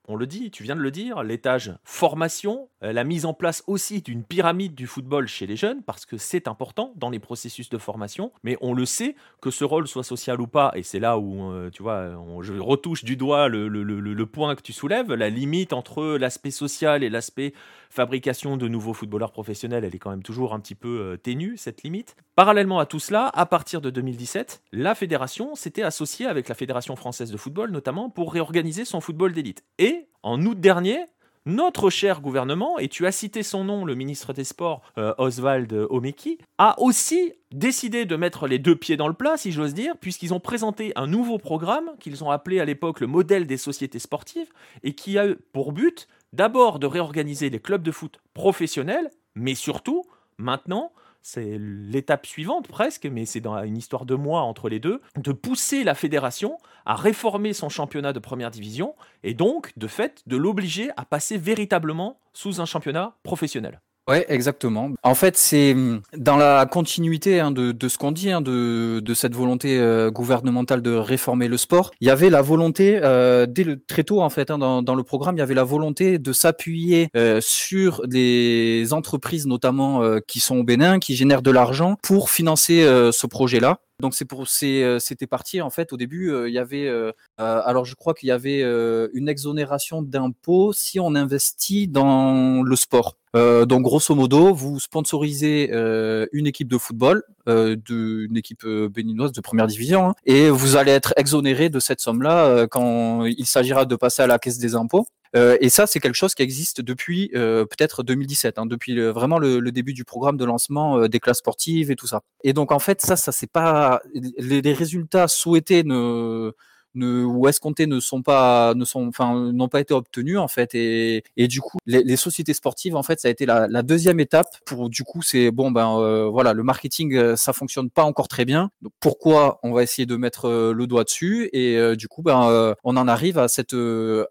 on 0.07 0.15
le 0.15 0.25
dit, 0.25 0.51
tu 0.51 0.63
viens 0.63 0.75
de 0.75 0.81
le 0.81 0.91
dire, 0.91 1.21
l'étage 1.23 1.73
formation, 1.83 2.69
euh, 2.83 2.93
la 2.93 3.03
mise 3.03 3.25
en 3.25 3.33
place 3.33 3.63
aussi 3.67 4.01
d'une 4.01 4.23
pyramide 4.23 4.73
du 4.73 4.87
football 4.87 5.27
chez 5.27 5.47
les 5.47 5.57
jeunes, 5.57 5.83
parce 5.83 6.05
que 6.05 6.17
c'est 6.17 6.47
important 6.47 6.93
dans 6.95 7.09
les 7.09 7.19
processus 7.19 7.69
de 7.69 7.77
formation, 7.77 8.31
mais 8.43 8.57
on 8.61 8.73
le 8.73 8.85
sait, 8.85 9.15
que 9.41 9.51
ce 9.51 9.65
rôle 9.65 9.87
soit 9.87 10.03
social 10.03 10.39
ou 10.39 10.47
pas, 10.47 10.71
et 10.75 10.83
c'est 10.83 10.99
là 10.99 11.17
où, 11.19 11.51
euh, 11.51 11.69
tu 11.69 11.83
vois, 11.83 12.11
je 12.41 12.53
retouche 12.53 13.03
du 13.03 13.17
doigt 13.17 13.49
le, 13.49 13.67
le, 13.67 14.25
point 14.25 14.55
que 14.55 14.61
tu 14.61 14.73
soulèves, 14.73 15.13
la 15.13 15.29
limite 15.29 15.73
entre 15.73 16.17
l'aspect 16.17 16.51
social 16.51 17.03
et 17.03 17.09
l'aspect 17.09 17.53
fabrication 17.89 18.57
de 18.57 18.67
nouveaux 18.67 18.93
footballeurs 18.93 19.31
professionnels, 19.31 19.83
elle 19.83 19.95
est 19.95 19.99
quand 19.99 20.09
même 20.09 20.23
toujours 20.23 20.53
un 20.53 20.59
petit 20.59 20.75
peu 20.75 20.99
euh, 20.99 21.17
ténue, 21.17 21.57
cette 21.57 21.83
limite. 21.83 22.15
Parallèlement 22.35 22.79
à 22.79 22.85
tout 22.85 22.99
cela, 22.99 23.29
à 23.33 23.45
partir 23.45 23.81
de 23.81 23.89
2017, 23.89 24.61
la 24.71 24.95
fédération 24.95 25.55
s'était 25.55 25.83
associée 25.83 26.25
avec 26.25 26.49
la 26.49 26.55
Fédération 26.55 26.95
française 26.95 27.31
de 27.31 27.37
football, 27.37 27.71
notamment 27.71 28.09
pour 28.09 28.33
réorganiser 28.33 28.85
son 28.85 29.01
football 29.01 29.33
d'élite. 29.33 29.63
Et 29.79 30.07
en 30.23 30.43
août 30.45 30.59
dernier, 30.59 31.05
notre 31.47 31.89
cher 31.89 32.19
gouvernement, 32.19 32.77
et 32.77 32.89
tu 32.89 33.05
as 33.05 33.13
cité 33.13 33.41
son 33.41 33.63
nom, 33.63 33.85
le 33.85 33.95
ministre 33.95 34.33
des 34.33 34.43
Sports, 34.43 34.81
euh, 34.97 35.13
Oswald 35.17 35.71
Omeki, 35.89 36.39
a 36.57 36.77
aussi 36.81 37.31
décidé 37.53 38.03
de 38.03 38.17
mettre 38.17 38.47
les 38.47 38.59
deux 38.59 38.75
pieds 38.75 38.97
dans 38.97 39.07
le 39.07 39.13
plat, 39.13 39.37
si 39.37 39.53
j'ose 39.53 39.73
dire, 39.73 39.95
puisqu'ils 39.97 40.33
ont 40.33 40.41
présenté 40.41 40.91
un 40.97 41.07
nouveau 41.07 41.37
programme 41.37 41.91
qu'ils 42.01 42.21
ont 42.25 42.31
appelé 42.31 42.59
à 42.59 42.65
l'époque 42.65 42.99
le 42.99 43.07
modèle 43.07 43.47
des 43.47 43.55
sociétés 43.55 43.99
sportives, 43.99 44.49
et 44.83 44.93
qui 44.93 45.17
a 45.17 45.27
pour 45.53 45.71
but 45.71 46.09
d'abord 46.33 46.79
de 46.79 46.87
réorganiser 46.87 47.49
les 47.49 47.59
clubs 47.59 47.83
de 47.83 47.91
foot 47.91 48.19
professionnels, 48.33 49.09
mais 49.35 49.55
surtout, 49.55 50.05
maintenant, 50.37 50.91
c'est 51.21 51.57
l'étape 51.59 52.25
suivante 52.25 52.67
presque, 52.67 53.05
mais 53.05 53.25
c'est 53.25 53.41
dans 53.41 53.61
une 53.63 53.77
histoire 53.77 54.05
de 54.05 54.15
mois 54.15 54.41
entre 54.41 54.69
les 54.69 54.79
deux, 54.79 55.01
de 55.17 55.31
pousser 55.31 55.83
la 55.83 55.93
fédération 55.93 56.57
à 56.85 56.95
réformer 56.95 57.51
son 57.53 57.69
championnat 57.69 58.13
de 58.13 58.19
première 58.19 58.51
division 58.51 58.95
et 59.23 59.33
donc, 59.33 59.73
de 59.77 59.87
fait, 59.87 60.23
de 60.25 60.37
l'obliger 60.37 60.89
à 60.95 61.03
passer 61.03 61.37
véritablement 61.37 62.19
sous 62.33 62.61
un 62.61 62.65
championnat 62.65 63.17
professionnel. 63.23 63.81
Ouais, 64.07 64.25
exactement. 64.29 64.91
En 65.03 65.15
fait, 65.15 65.35
c'est 65.35 65.73
hum, 65.73 66.01
dans 66.15 66.37
la 66.37 66.65
continuité 66.65 67.41
hein, 67.41 67.51
de, 67.51 67.73
de, 67.73 67.89
ce 67.89 67.97
qu'on 67.97 68.13
dit, 68.13 68.31
hein, 68.31 68.39
de, 68.39 69.01
de, 69.01 69.13
cette 69.13 69.35
volonté 69.35 69.77
euh, 69.77 70.09
gouvernementale 70.11 70.81
de 70.81 70.91
réformer 70.91 71.49
le 71.49 71.57
sport. 71.57 71.91
Il 71.99 72.07
y 72.07 72.09
avait 72.09 72.29
la 72.29 72.41
volonté, 72.41 72.99
euh, 73.03 73.45
dès 73.45 73.65
le, 73.65 73.83
très 73.83 74.05
tôt 74.05 74.21
en 74.21 74.29
fait, 74.29 74.49
hein, 74.49 74.57
dans, 74.57 74.81
dans, 74.81 74.95
le 74.95 75.03
programme, 75.03 75.35
il 75.35 75.39
y 75.39 75.41
avait 75.41 75.53
la 75.53 75.65
volonté 75.65 76.19
de 76.19 76.31
s'appuyer 76.31 77.09
euh, 77.17 77.41
sur 77.41 78.07
des 78.07 78.87
entreprises, 78.91 79.45
notamment 79.45 80.01
euh, 80.03 80.19
qui 80.25 80.39
sont 80.39 80.55
au 80.57 80.63
Bénin, 80.63 80.99
qui 80.99 81.15
génèrent 81.17 81.41
de 81.41 81.51
l'argent 81.51 81.97
pour 82.01 82.29
financer 82.29 82.83
euh, 82.83 83.11
ce 83.11 83.27
projet-là. 83.27 83.79
Donc 83.99 84.13
c'est 84.13 84.25
pour 84.25 84.47
c'était 84.47 85.27
parti 85.27 85.61
en 85.61 85.69
fait 85.69 85.91
au 85.91 85.97
début 85.97 86.31
il 86.47 86.53
y 86.53 86.59
avait 86.59 86.89
alors 87.37 87.85
je 87.85 87.95
crois 87.95 88.13
qu'il 88.13 88.29
y 88.29 88.31
avait 88.31 88.61
une 88.61 89.27
exonération 89.27 90.01
d'impôts 90.01 90.73
si 90.73 90.99
on 90.99 91.15
investit 91.15 91.87
dans 91.87 92.61
le 92.63 92.75
sport. 92.75 93.17
Euh, 93.35 93.65
donc 93.65 93.83
grosso 93.83 94.15
modo, 94.15 94.53
vous 94.53 94.79
sponsorisez 94.79 95.69
euh, 95.71 96.25
une 96.31 96.47
équipe 96.47 96.67
de 96.67 96.77
football, 96.77 97.23
euh, 97.47 97.75
de, 97.75 98.25
une 98.29 98.37
équipe 98.37 98.63
euh, 98.63 98.89
béninoise 98.89 99.31
de 99.31 99.41
première 99.41 99.67
division, 99.67 100.09
hein, 100.09 100.15
et 100.25 100.49
vous 100.49 100.75
allez 100.75 100.91
être 100.91 101.13
exonéré 101.17 101.69
de 101.69 101.79
cette 101.79 102.01
somme-là 102.01 102.67
quand 102.67 103.25
il 103.25 103.45
s'agira 103.45 103.85
de 103.85 103.95
passer 103.95 104.21
à 104.21 104.27
la 104.27 104.39
caisse 104.39 104.57
des 104.57 104.75
impôts. 104.75 105.07
Et 105.33 105.69
ça, 105.69 105.87
c'est 105.87 105.99
quelque 105.99 106.15
chose 106.15 106.33
qui 106.33 106.43
existe 106.43 106.81
depuis 106.81 107.29
peut-être 107.33 108.03
2017, 108.03 108.59
hein, 108.59 108.65
depuis 108.65 108.99
vraiment 108.99 109.39
le, 109.39 109.71
début 109.71 109.93
du 109.93 110.05
programme 110.05 110.37
de 110.37 110.45
lancement 110.45 111.07
des 111.07 111.19
classes 111.19 111.39
sportives 111.39 111.91
et 111.91 111.95
tout 111.95 112.07
ça. 112.07 112.21
Et 112.43 112.53
donc 112.53 112.71
en 112.71 112.79
fait, 112.79 113.01
ça, 113.01 113.15
ça 113.15 113.31
c'est 113.31 113.51
pas 113.51 114.01
les, 114.13 114.61
les 114.61 114.73
résultats 114.73 115.27
souhaités 115.27 115.83
ne 115.83 116.53
ne, 116.97 117.23
ou 117.23 117.47
escomptés 117.47 117.87
ne 117.87 117.99
sont 117.99 118.21
pas, 118.21 118.73
ne 118.75 118.85
sont, 118.85 119.07
enfin, 119.07 119.51
n'ont 119.53 119.67
pas 119.69 119.79
été 119.79 119.93
obtenus 119.93 120.37
en 120.37 120.47
fait. 120.47 120.75
Et, 120.75 121.23
et 121.37 121.47
du 121.47 121.61
coup, 121.61 121.77
les, 121.85 122.03
les, 122.03 122.15
sociétés 122.15 122.53
sportives, 122.53 122.95
en 122.95 123.03
fait, 123.03 123.19
ça 123.19 123.27
a 123.27 123.31
été 123.31 123.45
la, 123.45 123.67
la 123.67 123.83
deuxième 123.83 124.19
étape. 124.19 124.47
Pour 124.65 124.89
du 124.89 125.03
coup, 125.03 125.21
c'est 125.21 125.51
bon, 125.51 125.71
ben 125.71 125.97
euh, 125.99 126.27
voilà, 126.27 126.53
le 126.53 126.63
marketing, 126.63 127.15
euh, 127.15 127.35
ça 127.35 127.53
fonctionne 127.53 127.89
pas 127.89 128.03
encore 128.03 128.27
très 128.27 128.45
bien. 128.45 128.69
Pourquoi 128.99 129.59
on 129.63 129.71
va 129.71 129.83
essayer 129.83 130.05
de 130.05 130.15
mettre 130.15 130.45
euh, 130.45 130.73
le 130.73 130.87
doigt 130.87 131.03
dessus? 131.03 131.49
Et 131.53 131.77
du 131.95 132.07
coup, 132.07 132.21
ben, 132.23 132.75
on 132.83 132.97
en 132.97 133.07
arrive 133.07 133.37
à 133.37 133.47
cette, 133.47 133.75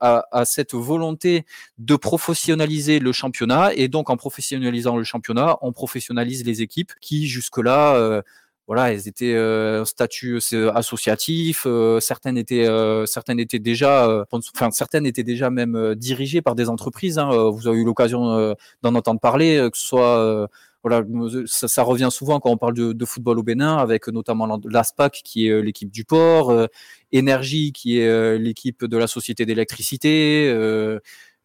à, 0.01 0.27
à 0.33 0.45
cette 0.45 0.75
volonté 0.75 1.45
de 1.79 1.97
professionnaliser 1.97 2.99
le 2.99 3.13
championnat. 3.13 3.73
Et 3.75 3.89
donc, 3.89 4.11
en 4.11 4.17
professionnalisant 4.17 4.97
le 4.97 5.05
championnat, 5.05 5.59
on 5.63 5.73
professionnalise 5.73 6.45
les 6.45 6.63
équipes 6.63 6.93
qui 7.01 7.27
jusque-là 7.27 8.23
voilà, 8.67 8.93
elles 8.93 9.07
étaient 9.07 9.35
euh, 9.35 9.85
statut 9.85 10.41
euh, 10.53 10.73
associatif, 10.73 11.65
euh, 11.67 12.01
certaines 12.01 12.37
étaient 12.37 12.67
euh, 12.67 13.07
certaines 13.07 13.39
étaient 13.39 13.61
déjà 13.61 14.25
enfin 14.31 14.71
certaines 14.73 15.07
étaient 15.07 15.23
déjà 15.23 15.51
même 15.51 15.95
dirigées 15.95 16.43
par 16.43 16.57
des 16.57 16.69
entreprises 16.69 17.19
hein, 17.19 17.31
vous 17.51 17.69
avez 17.69 17.79
eu 17.79 17.85
l'occasion 17.85 18.55
d'en 18.83 18.95
entendre 18.95 19.21
parler 19.21 19.69
que 19.73 19.79
ce 19.79 19.87
soit 19.87 20.49
voilà, 20.83 21.05
ça, 21.47 21.67
ça, 21.67 21.83
revient 21.83 22.09
souvent 22.13 22.39
quand 22.39 22.51
on 22.51 22.57
parle 22.57 22.75
de, 22.75 22.93
de, 22.93 23.05
football 23.05 23.41
au 23.41 23.43
Bénin, 23.43 23.77
avec 23.77 24.07
notamment 24.07 24.61
l'ASPAC 24.71 25.21
qui 25.25 25.49
est 25.49 25.61
l'équipe 25.61 25.91
du 25.91 26.05
port, 26.05 26.69
Énergie 27.11 27.73
qui 27.73 27.99
est 27.99 28.39
l'équipe 28.39 28.85
de 28.85 28.97
la 28.97 29.09
société 29.09 29.47
d'électricité, 29.47 30.49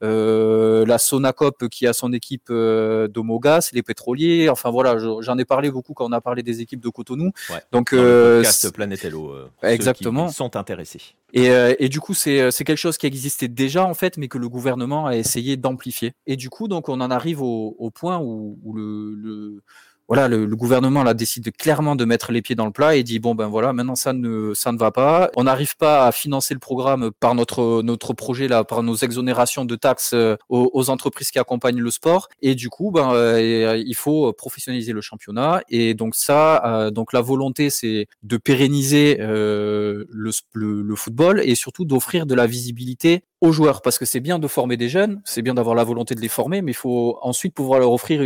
euh, 0.03 0.85
la 0.85 0.97
Sonacop 0.97 1.67
qui 1.69 1.87
a 1.87 1.93
son 1.93 2.13
équipe 2.13 2.49
euh, 2.49 3.07
d'Omogas, 3.07 3.69
les 3.73 3.83
pétroliers. 3.83 4.49
Enfin 4.49 4.69
voilà, 4.69 4.97
j'en 4.97 5.37
ai 5.37 5.45
parlé 5.45 5.71
beaucoup 5.71 5.93
quand 5.93 6.05
on 6.07 6.11
a 6.11 6.21
parlé 6.21 6.43
des 6.43 6.61
équipes 6.61 6.81
de 6.81 6.89
Cotonou. 6.89 7.31
Donc, 7.71 7.93
euh, 7.93 8.37
podcast 8.37 8.71
Planète 8.73 9.05
Hello, 9.05 9.35
exactement. 9.63 10.27
Qui 10.27 10.33
sont 10.33 10.55
intéressés. 10.55 11.01
Et, 11.33 11.49
et, 11.79 11.87
du 11.87 11.99
coup, 11.99 12.13
c'est 12.13 12.51
quelque 12.51 12.75
chose 12.75 12.97
qui 12.97 13.07
existait 13.07 13.47
déjà 13.47 13.85
en 13.85 13.93
fait, 13.93 14.17
mais 14.17 14.27
que 14.27 14.37
le 14.37 14.49
gouvernement 14.49 15.07
a 15.07 15.15
essayé 15.15 15.57
d'amplifier. 15.57 16.13
Et 16.27 16.35
du 16.35 16.49
coup, 16.49 16.67
donc 16.67 16.89
on 16.89 16.99
en 16.99 17.11
arrive 17.11 17.41
au, 17.41 17.75
au 17.79 17.89
point 17.89 18.19
où, 18.19 18.59
où 18.63 18.73
le, 18.73 19.13
le 19.15 19.63
voilà, 20.12 20.28
le, 20.28 20.45
gouvernement 20.58 21.04
là 21.04 21.13
décide 21.13 21.56
clairement 21.56 21.95
de 21.95 22.04
mettre 22.04 22.34
les 22.34 22.41
pieds 22.41 22.54
dans 22.54 22.65
le 22.65 22.74
plat 22.74 22.97
et 22.97 23.04
dit 23.04 23.19
bon 23.19 23.34
ben 23.34 23.47
voilà, 23.47 23.71
maintenant 23.71 23.95
ça 23.95 24.12
ne 24.12 24.54
ça 24.54 24.74
ne 24.74 24.78
va 24.78 24.91
pas. 24.91 25.32
On 25.38 25.45
n'arrive 25.45 25.78
pas 25.78 26.06
à 26.06 26.12
financer 26.12 26.54
le 26.54 26.60
programme 26.60 27.12
par 27.17 27.34
notre 27.34 27.82
notre 27.82 28.12
projet 28.12 28.50
là, 28.50 28.65
par 28.65 28.84
nos 28.84 28.95
exonérations 28.95 29.63
de 29.63 29.74
taxes 29.78 30.12
euh, 30.13 30.36
aux, 30.50 30.89
entreprises 30.89 31.32
qui 31.32 31.39
accompagnent 31.39 31.80
le 31.80 31.91
sport. 31.91 32.28
Et 32.41 32.56
du 32.56 32.67
coup, 32.67 32.91
ben 32.91 33.13
euh, 33.13 33.82
il 33.86 33.95
faut 33.95 34.34
professionnaliser 34.34 34.91
le 34.91 35.00
championnat. 35.00 35.62
Et 35.69 35.93
donc 35.93 36.15
ça, 36.15 36.62
euh, 36.65 36.91
donc 36.91 37.13
la 37.13 37.21
volonté 37.21 37.69
c'est 37.69 38.08
de 38.21 38.36
pérenniser 38.36 39.15
le, 39.17 40.08
le, 40.52 40.82
le 40.82 40.95
football 40.97 41.39
et 41.41 41.56
surtout 41.56 41.86
d'offrir 41.86 42.26
de 42.26 42.36
la 42.36 42.47
visibilité 42.47 43.24
aux 43.41 43.51
joueurs 43.51 43.82
parce 43.82 43.97
que 43.97 44.06
c'est 44.06 44.19
bien 44.19 44.38
de 44.38 44.47
former 44.47 44.77
des 44.77 44.88
jeunes, 44.88 45.19
c'est 45.25 45.41
bien 45.41 45.56
d'avoir 45.56 45.75
la 45.75 45.84
volonté 45.84 46.13
de 46.13 46.21
les 46.21 46.27
former, 46.27 46.62
mais 46.62 46.71
il 46.71 46.75
faut 46.75 47.17
ensuite 47.23 47.56
pouvoir 47.56 47.80
leur 47.80 47.91
offrir 47.91 48.21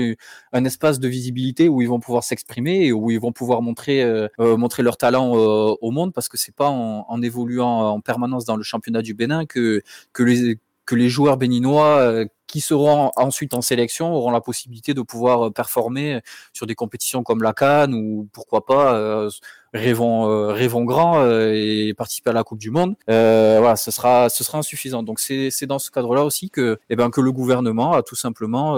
un 0.51 0.65
espace 0.65 0.99
de 0.99 1.07
visibilité 1.07 1.69
où 1.69 1.81
ils 1.81 1.87
vont 1.87 2.01
pouvoir 2.01 2.25
s'exprimer 2.25 2.85
et 2.85 2.91
où 2.91 3.09
ils 3.09 3.19
vont 3.19 3.31
pouvoir 3.31 3.61
montrer 3.61 4.03
euh, 4.03 4.27
euh, 4.41 4.57
montrer 4.57 4.83
leur 4.83 4.97
talent 4.97 5.35
euh, 5.35 5.73
au 5.81 5.91
monde 5.91 6.13
parce 6.13 6.27
que 6.27 6.37
c'est 6.37 6.53
pas 6.53 6.67
en, 6.69 7.21
évoluant 7.21 7.93
en 7.93 8.01
permanence 8.01 8.43
dans 8.43 8.57
le 8.57 8.63
championnat 8.63 9.01
du 9.01 9.13
Bénin 9.13 9.45
que 9.45 9.81
que 10.11 10.23
les 10.23 10.59
que 10.85 10.95
les 10.95 11.09
joueurs 11.09 11.37
béninois 11.37 12.25
qui 12.45 12.61
seront 12.61 13.11
ensuite 13.15 13.55
en 13.55 13.61
sélection 13.61 14.13
auront 14.13 14.29
la 14.29 14.41
possibilité 14.41 14.93
de 14.93 15.01
pouvoir 15.01 15.51
performer 15.51 16.19
sur 16.53 16.67
des 16.67 16.75
compétitions 16.75 17.23
comme 17.23 17.41
la 17.41 17.53
Cannes 17.53 17.95
ou 17.95 18.29
pourquoi 18.31 18.65
pas 18.65 19.27
rêvons, 19.75 20.29
euh, 20.29 20.85
grand 20.85 21.19
euh, 21.19 21.51
et 21.53 21.93
participer 21.93 22.29
à 22.29 22.33
la 22.33 22.43
Coupe 22.43 22.59
du 22.59 22.71
Monde. 22.71 22.95
Euh, 23.09 23.57
voilà, 23.59 23.75
ce 23.75 23.91
sera, 23.91 24.29
ce 24.29 24.43
sera 24.43 24.57
insuffisant. 24.57 25.03
Donc 25.03 25.19
c'est, 25.19 25.65
dans 25.65 25.79
ce 25.79 25.91
cadre-là 25.91 26.23
aussi 26.23 26.49
que, 26.49 26.79
eh 26.89 26.95
ben, 26.95 27.09
que 27.09 27.21
le 27.21 27.31
gouvernement 27.31 27.93
a 27.93 28.03
tout 28.03 28.15
simplement 28.15 28.77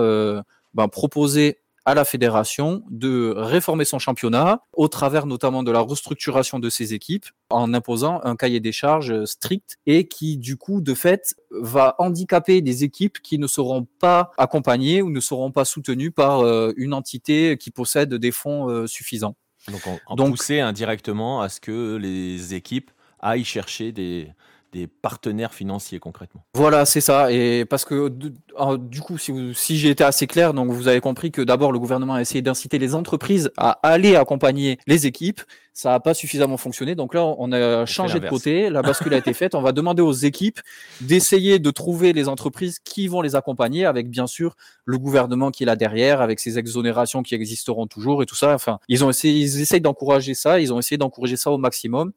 ben, 0.74 0.88
proposé 0.88 1.60
à 1.86 1.94
la 1.94 2.04
fédération 2.04 2.84
de 2.90 3.34
réformer 3.38 3.86
son 3.86 3.98
championnat 3.98 4.62
au 4.74 4.90
travers 4.90 5.26
notamment 5.26 5.64
de 5.64 5.72
la 5.72 5.80
restructuration 5.80 6.60
de 6.60 6.70
ses 6.70 6.94
équipes 6.94 7.26
en 7.50 7.74
imposant 7.74 8.20
un 8.26 8.36
cahier 8.36 8.60
des 8.60 8.74
charges 8.74 9.24
strict 9.24 9.78
et 9.86 10.06
qui 10.06 10.38
du 10.38 10.58
coup 10.58 10.82
de 10.82 10.94
fait 10.94 11.34
va 11.50 11.96
handicaper 11.98 12.62
des 12.62 12.84
équipes 12.84 13.22
qui 13.22 13.40
ne 13.40 13.48
seront 13.48 13.88
pas 14.00 14.32
accompagnées 14.38 15.02
ou 15.02 15.10
ne 15.10 15.22
seront 15.22 15.52
pas 15.52 15.64
soutenues 15.64 16.12
par 16.12 16.44
une 16.76 16.94
entité 16.94 17.58
qui 17.58 17.72
possède 17.72 18.14
des 18.14 18.32
fonds 18.32 18.86
suffisants. 18.86 19.36
Donc, 19.72 19.82
on, 20.08 20.16
Donc 20.16 20.32
pousser 20.32 20.60
indirectement 20.60 21.42
à 21.42 21.50
ce 21.50 21.60
que 21.60 21.98
les 21.98 22.54
équipes 22.54 22.92
aillent 23.20 23.44
chercher 23.44 23.92
des, 23.92 24.30
des 24.74 24.88
partenaires 24.88 25.54
financiers 25.54 26.00
concrètement. 26.00 26.44
Voilà, 26.54 26.86
c'est 26.86 27.02
ça. 27.02 27.32
Et 27.32 27.66
parce 27.66 27.86
que 27.86 28.10
du 28.10 29.02
coup, 29.02 29.18
si, 29.18 29.34
si 29.54 29.78
j'ai 29.78 29.90
été 29.90 30.04
assez 30.04 30.28
clair, 30.28 30.54
donc 30.54 30.72
vous 30.72 30.88
avez 30.88 31.02
compris 31.02 31.32
que 31.32 31.42
d'abord 31.42 31.72
le 31.72 31.80
gouvernement 31.80 32.16
a 32.16 32.22
essayé 32.22 32.42
d'inciter 32.42 32.80
les 32.80 32.96
entreprises 32.96 33.52
à 33.58 33.72
aller 33.84 34.16
accompagner 34.16 34.78
les 34.88 35.06
équipes 35.06 35.42
ça 35.78 35.92
n'a 35.92 36.00
pas 36.00 36.16
suffisamment 36.16 36.58
fonctionné. 36.58 36.96
Donc 36.96 37.14
là, 37.14 37.24
on 37.24 37.52
a 37.52 37.86
changé 37.86 38.20
de 38.20 38.28
côté, 38.28 38.72
la 38.72 38.82
bascule 38.82 39.14
a 39.14 39.18
été 39.18 39.32
faite. 39.34 39.54
On 39.54 39.62
va 39.62 39.74
demander 39.74 40.02
aux 40.02 40.12
équipes 40.12 40.60
d'essayer 41.02 41.60
de 41.60 41.70
trouver 41.70 42.14
les 42.14 42.28
entreprises 42.28 42.80
qui 42.80 43.08
vont 43.08 43.22
les 43.22 43.36
accompagner, 43.36 43.86
avec 43.86 44.10
bien 44.10 44.26
sûr 44.26 44.56
le 44.86 44.98
gouvernement 44.98 45.52
qui 45.52 45.62
est 45.62 45.66
là 45.68 45.76
derrière, 45.76 46.20
avec 46.20 46.40
ces 46.40 46.58
exonérations 46.58 47.22
qui 47.22 47.36
existeront 47.36 47.86
toujours 47.86 48.24
et 48.24 48.26
tout 48.26 48.34
ça. 48.34 48.56
Enfin, 48.56 48.80
ils 48.88 49.06
ont 49.06 49.12
essayé, 49.12 49.40
ils 49.40 49.62
essayent 49.62 49.80
d'encourager 49.80 50.34
ça, 50.34 50.60
ils 50.60 50.74
ont 50.74 50.80
essayé 50.80 50.98
d'encourager 50.98 51.38
ça 51.38 51.52
au 51.52 51.60
maximum, 51.60 52.12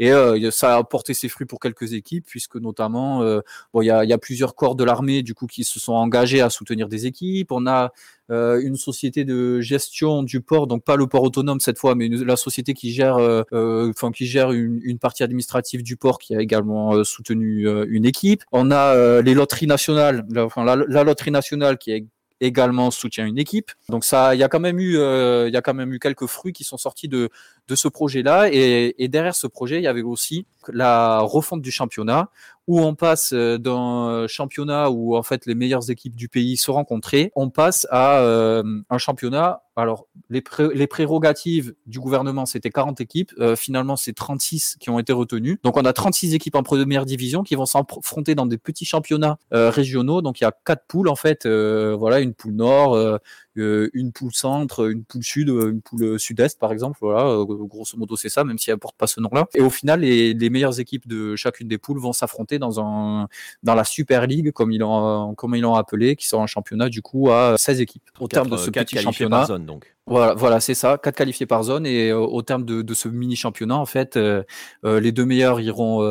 et 0.00 0.10
euh, 0.10 0.50
ça 0.50 0.76
a 0.76 0.82
porté 0.82 1.14
ses 1.14 1.28
fruits 1.28 1.46
pour 1.46 1.60
quelques 1.60 1.92
équipes, 1.92 2.24
puisque 2.26 2.56
notamment, 2.56 3.22
euh, 3.22 3.42
bon, 3.72 3.82
il 3.82 3.86
y 3.86 3.90
a, 3.92 4.04
y 4.04 4.12
a 4.12 4.18
plusieurs 4.18 4.56
corps 4.56 4.74
de 4.74 4.82
l'armée 4.82 5.22
du 5.22 5.34
coup 5.34 5.46
qui 5.46 5.62
se 5.62 5.78
sont 5.78 5.92
engagés 5.92 6.40
à 6.40 6.50
soutenir 6.50 6.88
des 6.88 7.06
équipes. 7.06 7.52
On 7.52 7.68
a 7.68 7.92
euh, 8.30 8.58
une 8.62 8.76
société 8.76 9.26
de 9.26 9.60
gestion 9.60 10.22
du 10.22 10.40
port, 10.40 10.66
donc 10.66 10.82
pas 10.82 10.96
le 10.96 11.06
port 11.06 11.22
autonome 11.22 11.60
cette 11.60 11.78
fois, 11.78 11.94
mais 11.94 12.08
la 12.08 12.36
société 12.36 12.72
qui 12.72 12.90
gère, 12.90 13.03
euh, 13.12 13.42
euh, 13.52 13.90
enfin 13.90 14.10
qui 14.10 14.26
gère 14.26 14.52
une, 14.52 14.98
partie 14.98 15.22
administrative 15.22 15.82
du 15.82 15.96
port, 15.96 16.18
qui 16.18 16.34
a 16.34 16.40
également 16.40 17.04
soutenu 17.04 17.68
une 17.88 18.04
équipe. 18.04 18.42
On 18.52 18.70
a 18.70 19.20
les 19.22 19.34
loteries 19.34 19.66
nationales, 19.66 20.24
enfin 20.36 20.64
la, 20.64 20.76
la 20.76 21.04
loterie 21.04 21.30
nationale 21.30 21.78
qui 21.78 21.92
est 21.92 22.06
également 22.40 22.90
soutient 22.90 23.26
une 23.26 23.38
équipe. 23.38 23.70
Donc 23.88 24.04
ça, 24.04 24.34
il 24.34 24.38
y 24.38 24.42
a 24.42 24.48
quand 24.48 24.60
même 24.60 24.78
eu, 24.78 24.94
il 24.94 25.52
y 25.52 25.56
a 25.56 25.62
quand 25.62 25.74
même 25.74 25.92
eu 25.92 25.98
quelques 25.98 26.26
fruits 26.26 26.52
qui 26.52 26.64
sont 26.64 26.78
sortis 26.78 27.08
de 27.08 27.30
ce 27.68 27.88
projet-là. 27.88 28.48
Et, 28.52 28.94
et, 29.02 29.08
derrière 29.08 29.34
ce 29.34 29.46
projet, 29.46 29.78
il 29.78 29.82
y 29.84 29.88
avait 29.88 30.02
aussi 30.02 30.46
la 30.72 31.20
refonte 31.20 31.62
du 31.62 31.70
championnat, 31.70 32.28
où 32.66 32.80
on 32.80 32.94
passe 32.94 33.32
euh, 33.32 33.58
d'un 33.58 34.26
championnat 34.26 34.90
où 34.90 35.16
en 35.16 35.22
fait 35.22 35.46
les 35.46 35.54
meilleures 35.54 35.90
équipes 35.90 36.16
du 36.16 36.28
pays 36.28 36.56
se 36.56 36.70
rencontraient, 36.70 37.30
on 37.34 37.50
passe 37.50 37.86
à 37.90 38.20
euh, 38.20 38.62
un 38.88 38.98
championnat. 38.98 39.62
Alors 39.76 40.06
les, 40.30 40.40
prérogatives 40.86 41.74
du 41.86 41.98
gouvernement 41.98 42.46
c'était 42.46 42.70
40 42.70 43.00
équipes, 43.00 43.32
euh, 43.40 43.56
finalement 43.56 43.96
c'est 43.96 44.12
36 44.12 44.76
qui 44.78 44.88
ont 44.88 44.98
été 44.98 45.12
retenues. 45.12 45.58
Donc 45.64 45.76
on 45.76 45.84
a 45.84 45.92
36 45.92 46.34
équipes 46.34 46.54
en 46.54 46.62
première 46.62 47.04
division 47.04 47.42
qui 47.42 47.56
vont 47.56 47.66
s'affronter 47.66 48.34
dans 48.34 48.46
des 48.46 48.58
petits 48.58 48.84
championnats 48.84 49.38
régionaux. 49.50 50.22
Donc 50.22 50.40
il 50.40 50.44
y 50.44 50.46
a 50.46 50.52
quatre 50.64 50.84
poules 50.86 51.08
en 51.08 51.16
fait, 51.16 51.46
voilà 51.46 52.20
une 52.20 52.34
poule 52.34 52.54
nord, 52.54 53.18
une 53.56 54.12
poule 54.12 54.34
centre, 54.34 54.90
une 54.90 55.04
poule 55.04 55.22
sud, 55.22 55.48
une 55.48 55.80
poule 55.80 56.18
sud-est 56.18 56.58
par 56.58 56.72
exemple. 56.72 56.98
Voilà, 57.00 57.44
grosso 57.46 57.96
modo 57.96 58.16
c'est 58.16 58.28
ça, 58.28 58.44
même 58.44 58.58
si 58.58 58.70
elle 58.70 58.78
porte 58.78 58.96
pas 58.96 59.06
ce 59.06 59.20
nom-là. 59.20 59.46
Et 59.54 59.60
au 59.60 59.70
final, 59.70 60.00
les, 60.00 60.34
les, 60.34 60.50
meilleures 60.50 60.80
équipes 60.80 61.06
de 61.06 61.36
chacune 61.36 61.68
des 61.68 61.78
poules 61.78 61.98
vont 61.98 62.12
s'affronter 62.12 62.58
dans 62.58 62.80
un 62.80 63.28
dans 63.62 63.74
la 63.74 63.84
Super 63.84 64.26
League, 64.26 64.52
comme 64.52 64.72
ils 64.72 64.78
l'ont 64.78 65.34
comme 65.34 65.54
ils 65.54 65.62
l'ont 65.62 65.74
appelé, 65.74 66.16
qui 66.16 66.26
sera 66.26 66.42
un 66.42 66.46
championnat 66.46 66.88
du 66.88 67.02
coup 67.02 67.30
à 67.30 67.56
16 67.56 67.80
équipes 67.80 68.02
au 68.20 68.28
terme 68.28 68.50
de 68.50 68.56
ce 68.56 68.70
petit 68.70 68.98
championnat. 68.98 69.46
Zone, 69.46 69.66
donc. 69.66 69.93
Voilà, 70.06 70.34
voilà 70.34 70.60
c'est 70.60 70.74
ça, 70.74 70.98
quatre 71.02 71.16
qualifiés 71.16 71.46
par 71.46 71.62
zone 71.62 71.86
et 71.86 72.10
euh, 72.10 72.18
au 72.18 72.42
terme 72.42 72.66
de, 72.66 72.94
ce 72.94 73.08
mini 73.08 73.36
championnat, 73.36 73.76
en 73.76 73.86
fait, 73.86 74.18
euh, 74.18 74.42
euh, 74.84 75.00
les 75.00 75.12
deux 75.12 75.24
meilleurs 75.24 75.62
iront 75.62 76.04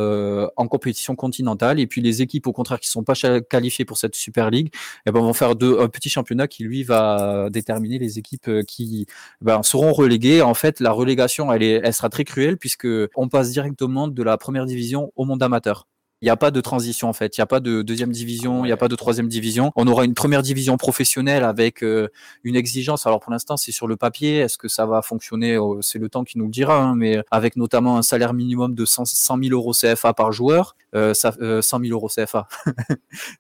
en 0.58 0.68
compétition 0.68 1.16
continentale 1.16 1.80
et 1.80 1.86
puis 1.86 2.02
les 2.02 2.24
équipes 2.24 2.48
au 2.48 2.54
contraire 2.54 2.80
qui 2.80 2.90
sont 2.90 3.04
pas 3.04 3.14
qualifiées 3.50 3.86
pour 3.86 3.98
cette 3.98 4.16
Super 4.16 4.50
League, 4.50 4.74
eh 5.06 5.12
ben, 5.12 5.20
vont 5.22 5.34
faire 5.34 5.56
deux, 5.56 5.80
un 5.80 5.90
petit 5.90 6.10
championnat 6.10 6.48
qui 6.48 6.64
lui 6.64 6.84
va 6.84 7.50
déterminer 7.52 8.00
les 8.00 8.18
équipes 8.18 8.50
qui 8.68 9.06
ben, 9.42 9.62
seront 9.62 9.94
reléguées. 9.94 10.42
En 10.42 10.56
fait, 10.56 10.80
la 10.80 10.92
relégation, 10.92 11.54
elle, 11.54 11.64
est, 11.64 11.82
elle 11.84 11.94
sera 11.94 12.10
très 12.10 12.24
cruelle 12.24 12.58
puisque 12.58 12.88
on 13.16 13.30
passe 13.30 13.52
directement 13.52 14.08
de 14.08 14.24
la 14.24 14.38
première 14.38 14.66
division 14.66 15.12
au 15.16 15.26
monde 15.26 15.44
amateur. 15.44 15.86
Il 16.24 16.28
n'y 16.28 16.30
a 16.30 16.38
pas 16.38 16.52
de 16.52 16.62
transition 16.62 17.10
en 17.10 17.14
fait. 17.14 17.36
Il 17.36 17.42
n'y 17.42 17.44
a 17.44 17.48
pas 17.48 17.60
de 17.60 17.82
deuxième 17.82 18.14
division, 18.14 18.64
il 18.64 18.70
n'y 18.70 18.72
a 18.72 18.78
pas 18.78 18.88
de 18.88 18.96
troisième 18.96 19.28
division. 19.28 19.74
On 19.76 19.86
aura 19.88 20.06
une 20.06 20.14
première 20.14 20.42
division 20.42 20.78
professionnelle 20.78 21.44
avec 21.44 21.84
euh, 21.84 22.08
une 22.46 22.56
exigence. 22.56 23.06
Alors 23.06 23.20
pour 23.20 23.34
l'instant, 23.34 23.58
c'est 23.58 23.74
sur 23.74 23.88
le 23.88 23.98
papier. 23.98 24.38
Est-ce 24.38 24.58
que 24.58 24.70
ça 24.70 24.86
va 24.86 25.02
fonctionner 25.02 25.58
C'est 25.82 26.00
le 26.00 26.08
temps 26.08 26.24
qui 26.24 26.38
nous 26.38 26.46
le 26.46 26.50
dira. 26.50 26.82
Hein, 26.82 26.96
mais 26.96 27.22
avec 27.30 27.58
notamment 27.58 27.98
un 27.98 28.04
salaire 28.04 28.34
minimum 28.34 28.74
de 28.74 28.86
100, 28.86 29.04
000 29.06 29.40
euros 29.52 29.74
CFA 29.74 30.14
par 30.14 30.32
joueur, 30.32 30.78
euh, 30.96 31.14
ça, 31.14 31.34
100 31.34 31.62
000 31.62 31.92
euros 31.92 32.08
CFA, 32.08 32.48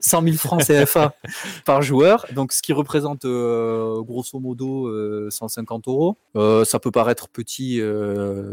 100 0.02 0.22
000 0.22 0.36
francs 0.36 0.66
CFA 0.66 1.16
par 1.66 1.84
joueur. 1.84 2.26
Donc 2.36 2.52
ce 2.52 2.62
qui 2.62 2.74
représente 2.74 3.22
grosso 3.22 4.42
modo 4.42 5.30
150 5.30 5.88
euros. 5.88 6.18
ça 6.66 6.80
peut 6.82 6.92
paraître 6.92 7.30
petit 7.30 7.82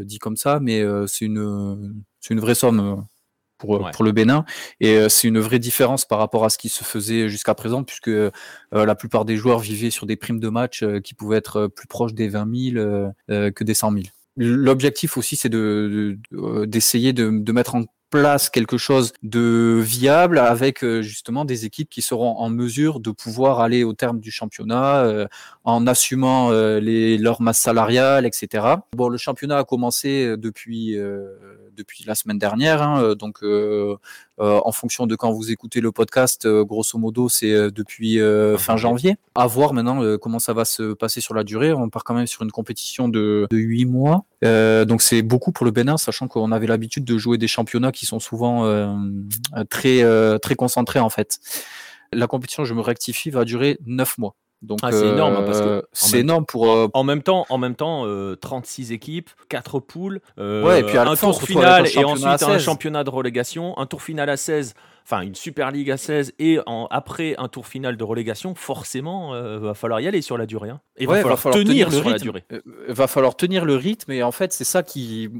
dit 0.04 0.18
comme 0.20 0.36
ça, 0.36 0.60
mais 0.60 0.84
c'est 1.08 1.24
une 1.24 2.04
c'est 2.20 2.32
une 2.34 2.40
vraie 2.40 2.54
somme 2.54 3.04
pour, 3.60 3.90
pour 3.90 4.04
le 4.04 4.10
Bénin. 4.10 4.44
Et 4.80 4.96
euh, 4.96 5.08
c'est 5.08 5.28
une 5.28 5.38
vraie 5.38 5.60
différence 5.60 6.04
par 6.04 6.18
rapport 6.18 6.44
à 6.44 6.50
ce 6.50 6.58
qui 6.58 6.68
se 6.68 6.82
faisait 6.82 7.28
jusqu'à 7.28 7.54
présent, 7.54 7.84
puisque 7.84 8.08
euh, 8.08 8.30
la 8.72 8.94
plupart 8.96 9.24
des 9.24 9.36
joueurs 9.36 9.60
vivaient 9.60 9.90
sur 9.90 10.06
des 10.06 10.16
primes 10.16 10.40
de 10.40 10.48
match 10.48 10.82
euh, 10.82 11.00
qui 11.00 11.14
pouvaient 11.14 11.36
être 11.36 11.68
plus 11.68 11.86
proches 11.86 12.14
des 12.14 12.28
20 12.28 12.72
000 12.72 13.12
que 13.28 13.64
des 13.64 13.74
100 13.74 13.92
000. 13.92 14.04
L'objectif 14.36 15.16
aussi, 15.16 15.36
c'est 15.36 15.48
de, 15.48 16.18
d'essayer 16.64 17.12
de, 17.12 17.28
de, 17.30 17.52
mettre 17.52 17.74
en 17.74 17.84
place 18.08 18.48
quelque 18.48 18.78
chose 18.78 19.12
de 19.22 19.80
viable 19.82 20.38
avec 20.38 20.84
justement 21.00 21.44
des 21.44 21.66
équipes 21.66 21.90
qui 21.90 22.00
seront 22.00 22.36
en 22.38 22.48
mesure 22.48 23.00
de 23.00 23.10
pouvoir 23.10 23.60
aller 23.60 23.84
au 23.84 23.92
terme 23.92 24.18
du 24.18 24.30
championnat 24.30 25.26
en 25.64 25.86
assumant 25.86 26.50
les, 26.50 27.18
leur 27.18 27.42
masse 27.42 27.58
salariale, 27.58 28.24
etc. 28.24 28.76
Bon, 28.96 29.08
le 29.08 29.18
championnat 29.18 29.58
a 29.58 29.64
commencé 29.64 30.36
depuis 30.38 30.96
depuis 31.80 32.04
la 32.06 32.14
semaine 32.14 32.38
dernière. 32.38 32.82
Hein, 32.82 33.02
euh, 33.02 33.14
donc, 33.14 33.42
euh, 33.42 33.96
euh, 34.38 34.60
en 34.64 34.72
fonction 34.72 35.06
de 35.06 35.16
quand 35.16 35.32
vous 35.32 35.50
écoutez 35.50 35.80
le 35.80 35.92
podcast, 35.92 36.46
grosso 36.46 36.98
modo, 36.98 37.28
c'est 37.28 37.70
depuis 37.70 38.18
fin 38.58 38.76
janvier. 38.76 39.16
À 39.34 39.46
voir 39.46 39.72
maintenant 39.72 40.16
comment 40.18 40.38
ça 40.38 40.52
va 40.52 40.64
se 40.64 40.92
passer 40.92 41.20
sur 41.20 41.34
la 41.34 41.44
durée. 41.44 41.72
On 41.72 41.88
part 41.88 42.04
quand 42.04 42.14
même 42.14 42.26
sur 42.26 42.42
une 42.42 42.50
compétition 42.50 43.08
de, 43.08 43.46
de 43.50 43.56
8 43.56 43.84
mois. 43.86 44.24
donc, 44.42 45.02
c'est 45.02 45.22
beaucoup 45.22 45.52
pour 45.52 45.64
le 45.64 45.72
Bénin, 45.72 45.96
sachant 45.96 46.28
qu'on 46.28 46.52
avait 46.52 46.66
l'habitude 46.66 47.04
de 47.04 47.18
jouer 47.18 47.38
des 47.38 47.48
championnats 47.48 47.92
qui 47.92 48.06
sont 48.06 48.20
souvent 48.20 48.64
très, 49.68 50.38
très 50.38 50.54
concentrés 50.54 51.00
en 51.00 51.10
fait. 51.10 51.38
La 52.12 52.26
compétition, 52.26 52.64
je 52.64 52.74
me 52.74 52.80
rectifie, 52.80 53.30
va 53.30 53.44
durer 53.44 53.78
9 53.86 54.18
mois. 54.18 54.34
Donc 54.62 54.80
ah, 54.82 54.92
c'est 54.92 55.06
énorme 55.06 55.36
hein, 55.36 55.42
parce 55.46 55.60
que 55.60 55.66
euh, 55.66 55.82
c'est 55.92 56.20
énorme 56.20 56.44
pour 56.44 56.70
euh, 56.70 56.88
en 56.92 57.02
même 57.02 57.22
temps 57.22 57.46
en 57.48 57.56
même 57.56 57.74
temps 57.74 58.04
36 58.40 58.90
euh, 58.90 58.94
équipes, 58.94 59.30
4 59.48 59.80
poules, 59.80 60.20
ouais, 60.36 60.80
et 60.80 60.82
puis 60.82 60.98
un 60.98 61.16
tour 61.16 61.42
final 61.42 61.86
et 61.86 62.04
ensuite 62.04 62.42
un 62.42 62.58
championnat 62.58 63.02
de 63.02 63.10
relégation, 63.10 63.78
un 63.78 63.86
tour 63.86 64.02
final 64.02 64.28
à 64.28 64.36
16, 64.36 64.74
enfin 65.04 65.22
une 65.22 65.34
Super 65.34 65.70
League 65.70 65.90
à 65.90 65.96
16 65.96 66.34
et 66.38 66.58
en, 66.66 66.88
après 66.90 67.34
un 67.38 67.48
tour 67.48 67.66
final 67.66 67.96
de 67.96 68.04
relégation, 68.04 68.54
forcément 68.54 69.32
va 69.32 69.72
falloir 69.72 70.00
y 70.00 70.08
aller 70.08 70.20
sur 70.20 70.36
la 70.36 70.44
durée 70.44 70.70
hein. 70.70 70.80
Et 70.98 71.06
va, 71.06 71.22
falloir 71.22 71.54
tenir, 71.54 71.88
le 71.88 71.96
rythme. 71.96 72.10
la 72.10 72.18
durée. 72.18 72.44
va 72.88 73.06
falloir 73.06 73.36
tenir 73.36 73.64
le 73.64 73.76
rythme 73.76 74.12
et 74.12 74.22
en 74.22 74.32
fait 74.32 74.52
c'est 74.52 74.64
ça 74.64 74.82
qui 74.82 75.30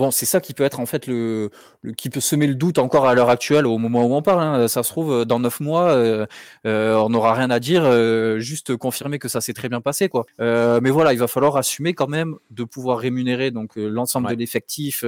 Bon, 0.00 0.10
c'est 0.10 0.24
ça 0.24 0.40
qui 0.40 0.54
peut 0.54 0.64
être 0.64 0.80
en 0.80 0.86
fait 0.86 1.06
le, 1.06 1.50
qui 1.98 2.08
peut 2.08 2.20
semer 2.20 2.46
le 2.46 2.54
doute 2.54 2.78
encore 2.78 3.06
à 3.06 3.14
l'heure 3.14 3.28
actuelle 3.28 3.66
au 3.66 3.76
moment 3.76 4.02
où 4.06 4.14
on 4.14 4.22
parle. 4.22 4.40
Hein. 4.42 4.66
Ça 4.66 4.82
se 4.82 4.88
trouve 4.88 5.26
dans 5.26 5.38
neuf 5.38 5.60
mois, 5.60 5.90
euh, 5.90 6.24
euh, 6.66 6.94
on 6.94 7.10
n'aura 7.10 7.34
rien 7.34 7.50
à 7.50 7.60
dire, 7.60 7.82
euh, 7.84 8.38
juste 8.38 8.74
confirmer 8.76 9.18
que 9.18 9.28
ça 9.28 9.42
s'est 9.42 9.52
très 9.52 9.68
bien 9.68 9.82
passé, 9.82 10.08
quoi. 10.08 10.24
mais 10.38 10.88
voilà, 10.88 11.12
il 11.12 11.18
va 11.18 11.26
falloir 11.28 11.58
assumer 11.58 11.92
quand 11.92 12.08
même 12.08 12.36
de 12.50 12.64
pouvoir 12.64 12.98
rémunérer 12.98 13.50
donc 13.50 13.72
l'ensemble 13.76 14.30
de 14.30 14.36
l'effectif 14.36 15.04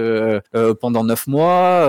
pendant 0.82 1.04
neuf 1.04 1.26
mois. 1.26 1.88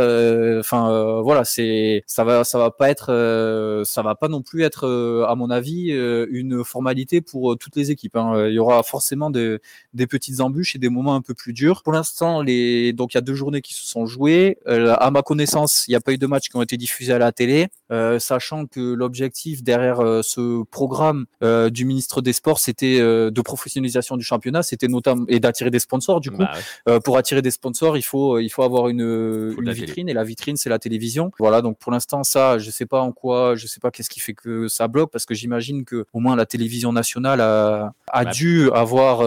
Enfin, 0.60 1.20
voilà, 1.22 1.44
c'est 1.44 2.06
ça 2.08 2.24
va, 2.24 2.46
ça 2.46 2.58
va 2.58 2.72
pas 2.72 2.90
être, 2.90 3.84
ça 3.86 4.02
va 4.02 4.16
pas 4.16 4.30
non 4.30 4.42
plus 4.42 4.64
être, 4.64 4.88
à 5.28 5.36
mon 5.36 5.50
avis, 5.50 5.90
une 5.92 6.64
formalité 6.64 7.20
pour 7.20 7.58
toutes 7.58 7.76
les 7.76 7.92
équipes. 7.92 8.16
Hein. 8.16 8.48
Il 8.48 8.54
y 8.54 8.60
aura 8.60 8.82
forcément 8.82 9.30
des 9.30 9.60
petites 10.08 10.40
embûches 10.40 10.78
et 10.78 10.80
des 10.80 10.90
moments 10.90 11.16
un 11.16 11.22
peu 11.22 11.34
plus 11.34 11.52
durs. 11.52 11.84
Pour 11.84 11.92
l'instant, 11.92 12.42
les 12.42 12.93
donc 12.94 13.14
il 13.14 13.18
y 13.18 13.20
a 13.20 13.22
deux 13.22 13.36
journées 13.36 13.62
qui 13.62 13.74
se 13.74 13.88
sont 13.88 14.06
jouées. 14.06 14.58
Euh, 14.68 14.96
à 15.00 15.12
ma 15.12 15.22
connaissance, 15.22 15.86
il 15.88 15.92
n'y 15.92 15.96
a 15.96 16.02
pas 16.02 16.14
eu 16.14 16.18
de 16.18 16.28
matchs 16.28 16.50
qui 16.50 16.56
ont 16.56 16.62
été 16.62 16.78
diffusés 16.78 17.14
à 17.14 17.20
la 17.20 17.32
télé, 17.32 17.68
euh, 17.94 18.20
sachant 18.20 18.66
que 18.66 18.80
l'objectif 18.80 19.64
derrière 19.64 20.00
euh, 20.00 20.22
ce 20.22 20.64
programme 20.64 21.26
du 21.72 21.86
ministre 21.86 22.22
des 22.22 22.34
Sports, 22.34 22.60
c'était 22.60 23.00
de 23.00 23.42
professionnalisation 23.42 24.18
du 24.18 24.24
championnat, 24.24 24.64
c'était 24.64 24.88
notamment 24.88 25.26
et 25.28 25.40
d'attirer 25.40 25.70
des 25.70 25.80
sponsors. 25.80 26.20
Du 26.20 26.32
coup, 26.32 26.44
bah 26.86 27.00
pour 27.02 27.18
attirer 27.18 27.42
des 27.42 27.52
sponsors, 27.52 27.98
il 27.98 28.02
faut 28.02 28.40
il 28.40 28.50
faut 28.50 28.64
avoir 28.64 28.88
une, 28.90 29.54
vitrine 29.72 30.10
et 30.10 30.14
la 30.14 30.24
vitrine 30.24 30.58
c'est 30.58 30.70
la 30.70 30.80
télévision. 30.80 31.32
Voilà, 31.40 31.62
donc 31.62 31.78
pour 31.78 31.92
l'instant 31.92 32.24
ça, 32.24 32.58
je 32.58 32.72
sais 32.72 32.86
pas 32.86 33.02
en 33.02 33.12
quoi, 33.12 33.56
je 33.56 33.68
sais 33.68 33.80
pas 33.80 33.92
qu'est-ce 33.92 34.10
qui 34.10 34.20
fait 34.20 34.34
que 34.34 34.68
ça 34.68 34.88
bloque 34.88 35.12
parce 35.12 35.26
que 35.26 35.34
j'imagine 35.34 35.86
que 35.86 36.06
au 36.14 36.20
moins 36.20 36.36
la 36.36 36.46
télévision 36.46 36.94
nationale 36.94 37.42
a, 37.42 37.94
a 38.08 38.24
bah 38.24 38.32
dû 38.32 38.72
avoir 38.72 39.24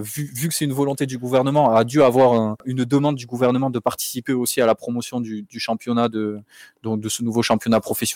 vu, 0.00 0.30
vu 0.34 0.48
que 0.48 0.54
c'est 0.54 0.64
une 0.64 0.72
volonté 0.72 1.06
du 1.06 1.18
gouvernement, 1.18 1.74
a 1.74 1.84
dû 1.84 2.02
avoir 2.02 2.56
une 2.66 2.84
demande 2.84 3.16
du 3.16 3.26
gouvernement 3.26 3.70
de 3.70 3.78
participer 3.78 4.32
aussi 4.32 4.60
à 4.60 4.66
la 4.66 4.74
promotion 4.74 5.20
du, 5.20 5.46
championnat 5.58 6.08
de, 6.08 6.40
donc 6.82 7.00
de 7.00 7.08
ce 7.08 7.22
nouveau 7.22 7.42
championnat 7.42 7.80
professionnel. 7.80 8.09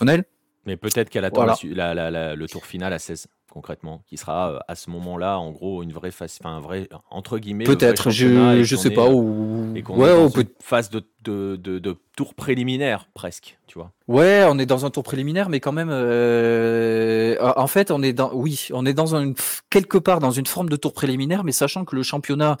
Mais 0.65 0.77
peut-être 0.77 1.09
qu'elle 1.09 1.25
attend 1.25 1.45
le 1.45 2.45
tour 2.47 2.65
final 2.65 2.93
à 2.93 2.99
16 2.99 3.27
concrètement, 3.55 4.03
qui 4.05 4.17
sera 4.17 4.51
euh, 4.51 4.59
à 4.67 4.75
ce 4.75 4.89
moment-là, 4.89 5.39
en 5.39 5.51
gros, 5.51 5.81
une 5.81 5.93
vraie 5.93 6.11
phase, 6.11 6.37
enfin, 6.41 6.57
un 6.57 6.59
vrai, 6.59 6.89
entre 7.09 7.39
guillemets. 7.39 7.63
Peut-être, 7.63 8.09
je, 8.09 8.63
je 8.63 8.75
sais 8.75 8.89
pas. 8.89 9.07
Ou... 9.07 9.71
Et 9.75 9.81
qu'on 9.81 9.97
ouais, 9.97 10.29
peut... 10.29 10.45
phase 10.61 10.89
de, 10.89 11.01
de, 11.25 11.55
de, 11.55 11.97
tour 12.15 12.33
préliminaire, 12.33 13.09
presque, 13.13 13.57
tu 13.67 13.77
vois. 13.77 13.91
Ouais, 14.07 14.45
on 14.47 14.57
est 14.57 14.65
dans 14.65 14.85
un 14.85 14.89
tour 14.89 15.03
préliminaire, 15.03 15.49
mais 15.49 15.59
quand 15.59 15.73
même, 15.73 15.89
euh, 15.91 17.35
en 17.41 17.67
fait, 17.67 17.91
on 17.91 18.01
est 18.01 18.13
dans, 18.13 18.31
oui, 18.33 18.69
on 18.71 18.85
est 18.85 18.93
dans 18.93 19.17
un, 19.17 19.33
quelque 19.69 19.97
part 19.97 20.19
dans 20.19 20.31
une 20.31 20.45
forme 20.45 20.69
de 20.69 20.77
tour 20.77 20.93
préliminaire, 20.93 21.43
mais 21.43 21.51
sachant 21.51 21.83
que 21.83 21.93
le 21.93 22.03
championnat, 22.03 22.55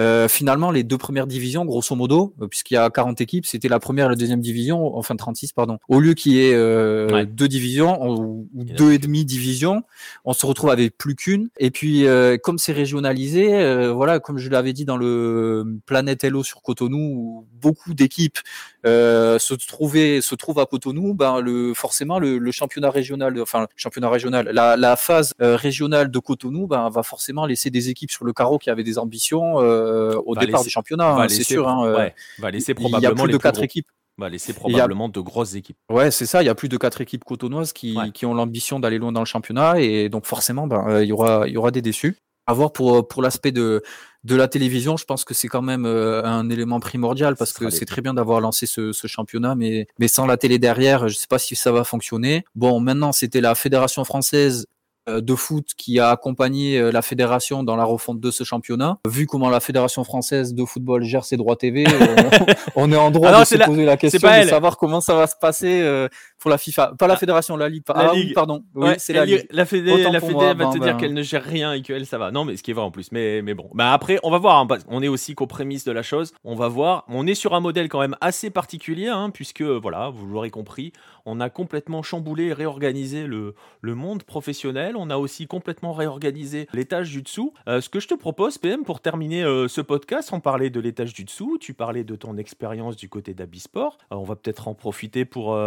euh, 0.00 0.26
finalement, 0.26 0.72
les 0.72 0.82
deux 0.82 0.98
premières 0.98 1.28
divisions, 1.28 1.64
grosso 1.64 1.94
modo, 1.94 2.34
puisqu'il 2.50 2.74
y 2.74 2.78
a 2.78 2.90
40 2.90 3.20
équipes, 3.20 3.46
c'était 3.46 3.68
la 3.68 3.78
première 3.78 4.06
et 4.06 4.08
la 4.08 4.16
deuxième 4.16 4.40
division, 4.40 4.96
enfin 4.96 5.14
36, 5.14 5.52
pardon. 5.52 5.78
Au 5.88 6.00
lieu 6.00 6.14
qu'il 6.14 6.32
y 6.32 6.40
ait 6.40 7.26
deux 7.26 7.48
divisions 7.48 8.04
ou, 8.04 8.48
deux 8.52 8.92
et 8.92 8.98
demi 8.98 9.24
divisions, 9.24 9.84
on 10.24 10.32
se 10.32 10.44
retrouve 10.46 10.70
avec 10.70 10.98
plus 10.98 11.14
qu'une. 11.14 11.48
Et 11.58 11.70
puis, 11.70 12.06
euh, 12.06 12.36
comme 12.38 12.58
c'est 12.58 12.72
régionalisé, 12.72 13.54
euh, 13.54 13.92
voilà, 13.92 14.20
comme 14.20 14.38
je 14.38 14.50
l'avais 14.50 14.72
dit 14.72 14.84
dans 14.84 14.96
le 14.96 15.78
Planète 15.86 16.24
Hello 16.24 16.42
sur 16.42 16.62
Cotonou, 16.62 17.46
beaucoup 17.52 17.94
d'équipes 18.06 18.38
euh, 18.86 19.38
se 19.38 19.54
trouvaient, 19.54 20.20
se 20.20 20.34
trouvent 20.34 20.58
à 20.58 20.66
Cotonou, 20.66 21.14
ben 21.14 21.40
le 21.40 21.74
forcément 21.74 22.18
le, 22.18 22.50
championnat 22.50 22.90
régional, 22.90 23.40
enfin 23.40 23.60
le 23.62 23.66
championnat 23.76 24.08
régional, 24.08 24.48
la, 24.52 24.96
phase 24.96 25.34
régionale 25.38 26.10
de 26.10 26.18
Cotonou, 26.18 26.66
ben 26.66 26.88
va 26.88 27.02
forcément 27.02 27.46
laisser 27.46 27.70
des 27.70 27.88
équipes 27.88 28.10
sur 28.10 28.24
le 28.24 28.32
carreau 28.32 28.58
qui 28.58 28.70
avaient 28.70 28.84
des 28.84 28.98
ambitions 28.98 29.54
au 29.56 30.34
départ 30.36 30.62
du 30.62 30.70
championnat, 30.70 31.14
hein, 31.14 31.28
c'est 31.28 31.44
sûr. 31.44 31.68
Hein, 31.68 32.10
va 32.38 32.50
laisser 32.50 32.74
probablement 32.74 32.98
il 32.98 33.02
y 33.02 33.06
a 33.06 33.24
plus 33.24 33.32
de 33.32 33.38
quatre 33.38 33.62
équipes 33.62 33.88
laisser 34.24 34.52
probablement 34.54 35.08
de 35.08 35.20
grosses 35.20 35.54
équipes. 35.54 35.76
Ouais, 35.90 36.10
c'est 36.10 36.26
ça. 36.26 36.42
Il 36.42 36.46
y 36.46 36.48
a 36.48 36.54
plus 36.54 36.68
de 36.68 36.76
quatre 36.76 37.00
équipes 37.00 37.24
cotonoises 37.24 37.72
qui, 37.72 37.96
qui 38.14 38.24
ont 38.26 38.34
l'ambition 38.34 38.80
d'aller 38.80 38.98
loin 38.98 39.12
dans 39.12 39.20
le 39.20 39.26
championnat 39.26 39.78
et 39.78 40.08
donc 40.08 40.24
forcément, 40.24 40.66
ben, 40.66 40.84
euh, 40.88 41.04
il 41.04 41.08
y 41.08 41.12
aura, 41.12 41.46
il 41.46 41.52
y 41.52 41.56
aura 41.56 41.70
des 41.70 41.82
déçus. 41.82 42.16
À 42.46 42.52
voir 42.52 42.72
pour, 42.72 43.08
pour 43.08 43.22
l'aspect 43.22 43.52
de, 43.52 43.82
de 44.26 44.34
la 44.34 44.48
télévision, 44.48 44.96
je 44.96 45.04
pense 45.04 45.24
que 45.24 45.34
c'est 45.34 45.48
quand 45.48 45.62
même 45.62 45.86
euh, 45.86 46.22
un 46.24 46.50
élément 46.50 46.80
primordial 46.80 47.36
parce 47.36 47.52
que 47.52 47.70
c'est 47.70 47.84
très 47.86 48.02
bien 48.02 48.14
d'avoir 48.14 48.40
lancé 48.40 48.66
ce, 48.66 48.92
ce, 48.92 49.06
championnat, 49.06 49.54
mais, 49.54 49.86
mais 49.98 50.08
sans 50.08 50.26
la 50.26 50.36
télé 50.36 50.58
derrière, 50.58 51.08
je 51.08 51.14
sais 51.14 51.28
pas 51.28 51.38
si 51.38 51.54
ça 51.56 51.72
va 51.72 51.84
fonctionner. 51.84 52.44
Bon, 52.54 52.80
maintenant, 52.80 53.12
c'était 53.12 53.40
la 53.40 53.54
Fédération 53.54 54.04
française 54.04 54.66
euh, 54.66 54.75
de 55.08 55.34
foot 55.34 55.70
qui 55.76 56.00
a 56.00 56.10
accompagné 56.10 56.78
euh, 56.78 56.90
la 56.90 57.02
fédération 57.02 57.62
dans 57.62 57.76
la 57.76 57.84
refonte 57.84 58.20
de 58.20 58.30
ce 58.30 58.44
championnat. 58.44 58.98
Vu 59.08 59.26
comment 59.26 59.48
la 59.48 59.60
fédération 59.60 60.04
française 60.04 60.54
de 60.54 60.64
football 60.64 61.04
gère 61.04 61.24
ses 61.24 61.36
droits 61.36 61.56
TV, 61.56 61.84
on, 62.76 62.90
est 62.90 62.96
en 62.96 63.10
droit 63.10 63.30
ah 63.32 63.40
de 63.40 63.44
se 63.44 63.56
poser 63.56 63.84
la 63.84 63.96
question 63.96 64.28
de 64.28 64.48
savoir 64.48 64.76
comment 64.76 65.00
ça 65.00 65.14
va 65.14 65.26
se 65.26 65.36
passer 65.40 65.80
euh, 65.82 66.08
pour 66.38 66.50
la 66.50 66.58
FIFA, 66.58 66.94
pas 66.98 67.06
la 67.06 67.14
ah. 67.14 67.16
fédération, 67.16 67.56
la 67.56 67.68
ligue. 67.68 67.82
La 67.88 68.10
ah, 68.10 68.14
ligue. 68.14 68.34
pardon. 68.34 68.64
Oui, 68.74 68.90
c'est 68.98 69.12
la 69.12 69.24
ligue. 69.24 69.46
La 69.50 69.64
fédé, 69.64 70.02
la 70.02 70.20
fédé 70.20 70.34
va 70.34 70.52
te 70.52 70.56
ben, 70.56 70.70
dire 70.72 70.80
ben. 70.80 70.96
qu'elle 70.96 71.14
ne 71.14 71.22
gère 71.22 71.44
rien 71.44 71.72
et 71.72 71.82
qu'elle 71.82 72.06
ça 72.06 72.18
va. 72.18 72.30
Non, 72.30 72.44
mais 72.44 72.56
ce 72.56 72.62
qui 72.62 72.72
est 72.72 72.74
vrai 72.74 72.84
en 72.84 72.90
plus. 72.90 73.12
Mais 73.12 73.42
mais 73.42 73.54
bon. 73.54 73.70
Bah 73.74 73.92
après, 73.92 74.18
on 74.22 74.30
va 74.30 74.38
voir. 74.38 74.58
Hein, 74.58 74.78
on 74.88 75.02
est 75.02 75.08
aussi 75.08 75.34
qu'aux 75.34 75.46
prémices 75.46 75.84
de 75.84 75.92
la 75.92 76.02
chose. 76.02 76.32
On 76.44 76.54
va 76.54 76.68
voir. 76.68 77.04
On 77.08 77.26
est 77.26 77.34
sur 77.34 77.54
un 77.54 77.60
modèle 77.60 77.88
quand 77.88 78.00
même 78.00 78.16
assez 78.20 78.50
particulier, 78.50 79.08
hein, 79.08 79.30
puisque 79.30 79.62
voilà, 79.62 80.10
vous 80.10 80.26
l'aurez 80.26 80.50
compris, 80.50 80.92
on 81.24 81.40
a 81.40 81.48
complètement 81.48 82.02
chamboulé, 82.02 82.52
réorganisé 82.52 83.26
le 83.26 83.54
le 83.80 83.94
monde 83.94 84.22
professionnel 84.24 84.95
On 84.96 85.10
a 85.10 85.16
aussi 85.16 85.46
complètement 85.46 85.92
réorganisé 85.92 86.68
l'étage 86.72 87.10
du 87.10 87.22
dessous. 87.22 87.52
ce 87.66 87.88
que 87.88 88.00
je 88.00 88.08
te 88.08 88.14
propose, 88.14 88.58
PM, 88.58 88.84
pour 88.84 89.00
terminer 89.00 89.42
ce 89.68 89.80
podcast, 89.80 90.30
on 90.32 90.40
parlait 90.40 90.70
de 90.70 90.80
l'étage 90.80 91.12
du 91.12 91.24
dessous, 91.24 91.58
tu 91.60 91.74
parlais 91.74 92.04
de 92.04 92.16
ton 92.16 92.36
expérience 92.36 92.96
du 92.96 93.08
côté 93.08 93.34
d'Abisport. 93.34 93.98
on 94.10 94.24
va 94.24 94.36
peut-être 94.36 94.68
en 94.68 94.74
profiter 94.74 95.24
pour, 95.24 95.58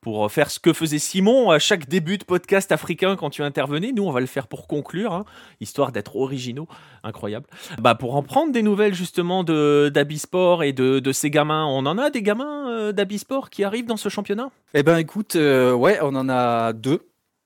pour 0.00 0.30
faire 0.30 0.50
ce 0.50 0.58
que 0.58 0.72
faisait 0.72 0.98
Simon 0.98 1.50
à 1.50 1.58
chaque 1.58 1.88
début 1.88 2.18
de 2.18 2.24
podcast 2.24 2.72
africain 2.72 3.16
quand 3.16 3.30
tu 3.30 3.42
intervenais. 3.42 3.92
Nous, 3.92 4.04
on 4.04 4.10
va 4.10 4.20
le 4.20 4.26
faire 4.26 4.46
pour 4.46 4.66
conclure, 4.66 5.12
hein, 5.12 5.24
histoire 5.60 5.92
d'être 5.92 6.16
originaux. 6.16 6.68
Incroyable. 7.02 7.46
Bah, 7.80 7.94
pour 7.94 8.16
en 8.16 8.22
prendre 8.22 8.52
des 8.52 8.62
nouvelles 8.62 8.94
justement 8.94 9.44
d'Abisport 9.44 10.62
et 10.62 10.72
de, 10.72 10.98
de, 10.98 11.12
ces 11.12 11.30
gamins, 11.30 11.66
on 11.66 11.86
en 11.86 11.98
a 11.98 12.10
des 12.10 12.22
gamins 12.22 12.92
d'Abisport 12.92 13.50
qui 13.50 13.64
arrivent 13.64 13.86
dans 13.86 13.96
ce 13.96 14.08
championnat? 14.08 14.50
Eh 14.74 14.82
ben 14.82 14.98
écoute, 14.98 15.34
ouais, 15.34 15.98
on 16.02 16.14
en 16.14 16.28
a 16.28 16.72
deux. 16.72 17.00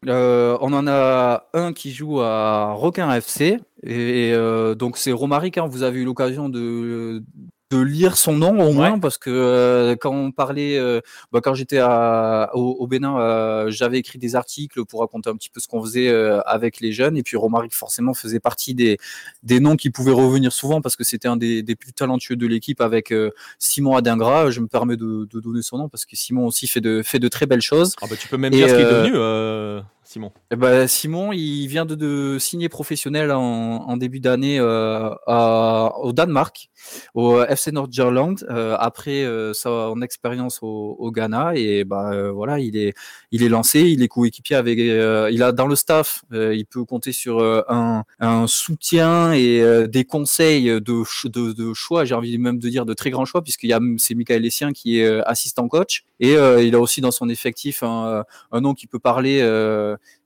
Euh, 0.09 0.57
on 0.63 0.73
en 0.73 0.87
a 0.87 1.47
un 1.53 1.75
qui 1.75 1.93
joue 1.93 2.21
à 2.23 2.73
Requin 2.73 3.13
FC 3.13 3.61
et, 3.83 4.33
euh, 4.33 4.75
donc 4.75 4.97
c'est 4.97 5.13
Romaric. 5.13 5.59
Hein, 5.59 5.67
vous 5.67 5.83
avez 5.83 6.01
eu 6.01 6.05
l'occasion 6.05 6.49
de, 6.49 7.23
de 7.71 7.79
lire 7.79 8.17
son 8.17 8.35
nom 8.35 8.61
au 8.61 8.73
moins 8.73 8.99
parce 8.99 9.17
que 9.17 9.31
euh, 9.31 9.95
quand 9.95 10.13
on 10.13 10.33
parlait, 10.33 10.77
euh, 10.77 11.01
bah, 11.31 11.41
quand 11.41 11.55
j'étais 11.55 11.81
au, 11.81 12.77
au, 12.79 12.87
Bénin, 12.89 13.19
euh, 13.19 13.71
j'avais 13.71 13.99
écrit 13.99 14.19
des 14.19 14.35
articles 14.35 14.85
pour 14.85 15.01
raconter 15.01 15.31
un 15.31 15.37
petit 15.37 15.51
peu 15.51 15.61
ce 15.61 15.69
qu'on 15.69 15.83
faisait 15.83 16.11
avec 16.47 16.81
les 16.81 16.93
jeunes 16.93 17.17
et 17.17 17.23
puis 17.23 17.37
Romaric 17.37 17.75
forcément 17.75 18.13
faisait 18.15 18.41
partie 18.41 18.75
des, 18.75 18.99
des 19.43 19.61
noms 19.61 19.77
qui 19.77 19.91
pouvaient 19.91 20.13
revenir 20.13 20.53
souvent 20.53 20.81
parce 20.81 20.97
que 20.97 21.05
c'était 21.05 21.29
un 21.29 21.37
des, 21.37 21.63
des, 21.63 21.77
plus 21.77 21.93
talentueux 21.93 22.37
de 22.37 22.47
l'équipe 22.47 22.81
avec 22.81 23.15
Simon 23.59 23.97
Adingra. 23.97 24.51
Je 24.51 24.61
me 24.61 24.67
permets 24.67 24.97
de, 24.97 25.29
de, 25.31 25.41
donner 25.41 25.63
son 25.63 25.79
nom 25.79 25.89
parce 25.89 26.05
que 26.05 26.17
Simon 26.17 26.47
aussi 26.47 26.67
fait 26.67 26.81
de, 26.81 27.03
fait 27.03 27.19
de 27.19 27.29
très 27.29 27.47
belles 27.47 27.63
choses. 27.63 27.95
Ah 28.03 28.07
bah, 28.11 28.17
tu 28.19 28.27
peux 28.29 28.37
même 28.37 28.53
dire 28.53 28.69
ce 28.69 28.75
qu'il 28.75 28.83
est 28.83 28.91
devenu. 28.91 29.83
Simon 30.11 30.33
eh 30.51 30.57
ben, 30.57 30.89
Simon, 30.89 31.31
il 31.33 31.69
vient 31.69 31.87
de, 31.87 31.95
de 31.95 32.37
signer 32.41 32.69
professionnel 32.69 33.31
en, 33.31 33.41
en 33.41 33.97
début 33.97 34.19
d'année 34.19 34.59
euh, 34.59 35.09
au 35.29 36.13
Danemark, 36.13 36.69
au 37.15 37.41
FC 37.45 37.71
Nordjylland, 37.71 38.35
euh, 38.51 38.77
après 38.81 39.23
euh, 39.23 39.53
son 39.55 40.03
expérience 40.03 40.59
au, 40.63 40.97
au, 40.99 41.13
Ghana. 41.13 41.53
Et 41.55 41.85
bah, 41.85 42.11
euh, 42.13 42.33
voilà, 42.33 42.59
il 42.59 42.77
est, 42.77 42.93
il 43.31 43.45
est 43.45 43.49
lancé, 43.49 43.83
il 43.83 44.03
est 44.03 44.09
coéquipier 44.09 44.57
avec. 44.57 44.81
Euh, 44.81 45.31
il 45.31 45.45
a 45.45 45.53
dans 45.53 45.69
le 45.69 45.77
staff, 45.77 46.25
il 46.33 46.67
peut 46.67 46.85
compter 46.85 47.13
sur 47.13 47.41
un, 47.69 48.03
un, 48.19 48.47
soutien 48.49 49.33
et 49.33 49.87
des 49.87 50.05
conseils 50.05 50.65
de, 50.65 51.29
de, 51.29 51.53
de 51.53 51.75
choix, 51.75 52.05
j'ai 52.05 52.17
envie 52.17 52.37
même 52.37 52.59
de 52.59 52.69
dire 52.69 52.85
de 52.85 52.95
très 52.95 53.11
grands 53.11 53.25
choix, 53.27 53.43
puisqu'il 53.43 53.71
y 53.71 53.73
a 53.73 53.79
c'est 53.99 54.17
Michael 54.17 54.45
Essien 54.45 54.73
qui 54.73 54.99
est 54.99 55.21
assistant 55.25 55.69
coach. 55.69 56.05
Et 56.19 56.33
il 56.35 56.75
a 56.75 56.81
aussi 56.81 57.01
dans 57.01 57.13
son 57.13 57.29
effectif 57.29 57.85
un, 57.85 58.25
un 58.51 58.61
nom 58.61 58.75
qui 58.75 58.89
peut 58.89 58.99
parler 58.99 59.41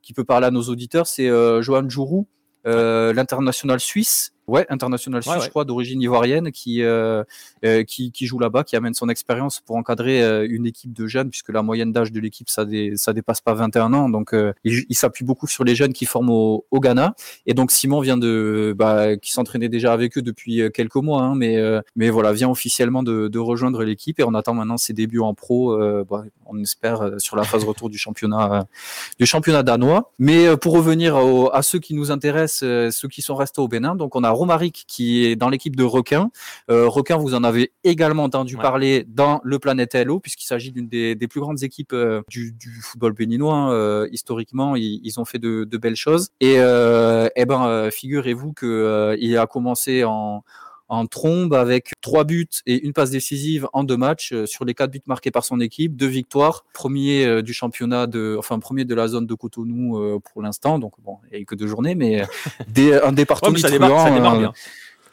qui 0.02 0.12
peut 0.12 0.24
parler 0.24 0.46
à 0.46 0.50
nos 0.50 0.62
auditeurs, 0.62 1.06
c'est 1.06 1.28
euh, 1.28 1.62
Johan 1.62 1.88
Jourou, 1.88 2.26
euh, 2.66 3.12
l'international 3.12 3.80
suisse, 3.80 4.33
Ouais, 4.46 4.66
international 4.68 5.22
suisse, 5.22 5.44
je 5.44 5.48
crois, 5.48 5.64
d'origine 5.64 6.02
ivoirienne, 6.02 6.52
qui, 6.52 6.82
euh, 6.82 7.24
euh, 7.64 7.82
qui, 7.82 8.12
qui, 8.12 8.26
joue 8.26 8.38
là-bas, 8.38 8.62
qui 8.62 8.76
amène 8.76 8.92
son 8.92 9.08
expérience 9.08 9.60
pour 9.60 9.76
encadrer 9.76 10.22
euh, 10.22 10.46
une 10.48 10.66
équipe 10.66 10.92
de 10.92 11.06
jeunes, 11.06 11.30
puisque 11.30 11.48
la 11.48 11.62
moyenne 11.62 11.92
d'âge 11.92 12.12
de 12.12 12.20
l'équipe, 12.20 12.50
ça, 12.50 12.66
dé, 12.66 12.92
ça 12.96 13.14
dépasse 13.14 13.40
pas 13.40 13.54
21 13.54 13.94
ans. 13.94 14.10
Donc, 14.10 14.34
euh, 14.34 14.52
il, 14.62 14.84
il 14.90 14.94
s'appuie 14.94 15.24
beaucoup 15.24 15.46
sur 15.46 15.64
les 15.64 15.74
jeunes 15.74 15.94
qui 15.94 16.04
forment 16.04 16.28
au, 16.28 16.66
au 16.70 16.80
Ghana. 16.80 17.14
Et 17.46 17.54
donc, 17.54 17.70
Simon 17.70 18.00
vient 18.00 18.18
de, 18.18 18.74
bah, 18.76 19.16
qui 19.16 19.32
s'entraînait 19.32 19.70
déjà 19.70 19.94
avec 19.94 20.18
eux 20.18 20.22
depuis 20.22 20.60
quelques 20.74 20.96
mois, 20.96 21.22
hein, 21.22 21.34
mais, 21.34 21.58
mais 21.96 22.10
voilà, 22.10 22.32
vient 22.34 22.50
officiellement 22.50 23.02
de, 23.02 23.28
de 23.28 23.38
rejoindre 23.38 23.82
l'équipe 23.82 24.20
et 24.20 24.24
on 24.24 24.34
attend 24.34 24.52
maintenant 24.52 24.76
ses 24.76 24.92
débuts 24.92 25.20
en 25.20 25.32
pro. 25.32 25.76
Bah, 26.04 26.24
on 26.46 26.60
espère 26.60 27.12
sur 27.16 27.36
la 27.36 27.44
phase 27.44 27.64
retour 27.64 27.88
du 27.88 27.96
championnat, 27.96 28.66
du 29.18 29.24
championnat 29.24 29.62
danois. 29.62 30.12
Mais 30.18 30.54
pour 30.58 30.74
revenir 30.74 31.16
au, 31.16 31.50
à 31.54 31.62
ceux 31.62 31.78
qui 31.78 31.94
nous 31.94 32.10
intéressent, 32.10 32.90
ceux 32.90 33.08
qui 33.08 33.22
sont 33.22 33.34
restés 33.34 33.62
au 33.62 33.68
Bénin, 33.68 33.94
donc 33.94 34.16
on 34.16 34.22
a 34.22 34.33
Romaric 34.34 34.84
qui 34.86 35.24
est 35.24 35.36
dans 35.36 35.48
l'équipe 35.48 35.76
de 35.76 35.84
Requin. 35.84 36.30
Euh, 36.70 36.88
Requin, 36.88 37.16
vous 37.16 37.34
en 37.34 37.44
avez 37.44 37.72
également 37.84 38.24
entendu 38.24 38.56
parler 38.56 39.04
dans 39.08 39.40
le 39.44 39.58
Planète 39.58 39.94
Hello, 39.94 40.20
puisqu'il 40.20 40.46
s'agit 40.46 40.72
d'une 40.72 40.88
des, 40.88 41.14
des, 41.14 41.28
plus 41.28 41.40
grandes 41.40 41.62
équipes 41.62 41.92
euh, 41.92 42.22
du, 42.28 42.52
du, 42.52 42.80
football 42.82 43.12
béninois. 43.12 43.54
Hein. 43.54 43.72
Euh, 43.72 44.08
historiquement, 44.12 44.76
ils, 44.76 45.00
ils, 45.02 45.20
ont 45.20 45.24
fait 45.24 45.38
de, 45.38 45.64
de, 45.64 45.78
belles 45.78 45.96
choses. 45.96 46.30
Et 46.40 46.54
eh 46.54 47.44
ben, 47.46 47.90
figurez-vous 47.90 48.52
que 48.52 48.66
euh, 48.66 49.16
il 49.20 49.36
a 49.36 49.46
commencé 49.46 50.04
en 50.04 50.44
en 50.94 51.06
trombe 51.06 51.54
avec 51.54 51.92
trois 52.00 52.24
buts 52.24 52.48
et 52.66 52.84
une 52.84 52.92
passe 52.92 53.10
décisive 53.10 53.68
en 53.72 53.84
deux 53.84 53.96
matchs 53.96 54.34
sur 54.46 54.64
les 54.64 54.74
quatre 54.74 54.90
buts 54.90 55.02
marqués 55.06 55.30
par 55.30 55.44
son 55.44 55.60
équipe, 55.60 55.96
deux 55.96 56.06
victoires, 56.06 56.64
premier 56.72 57.42
du 57.42 57.52
championnat 57.52 58.06
de, 58.06 58.36
enfin 58.38 58.58
premier 58.58 58.84
de 58.84 58.94
la 58.94 59.08
zone 59.08 59.26
de 59.26 59.34
Cotonou 59.34 60.20
pour 60.32 60.42
l'instant, 60.42 60.78
donc 60.78 60.92
bon, 61.04 61.18
il 61.24 61.30
n'y 61.30 61.36
a 61.36 61.40
eu 61.40 61.44
que 61.44 61.54
deux 61.54 61.66
journées, 61.66 61.94
mais 61.94 62.24
des, 62.68 62.94
un 62.94 63.12
département 63.12 63.52
ouais, 63.54 63.60
ça, 63.60 63.70
démarre, 63.70 64.06
ça 64.06 64.10
démarre 64.10 64.38
bien. 64.38 64.52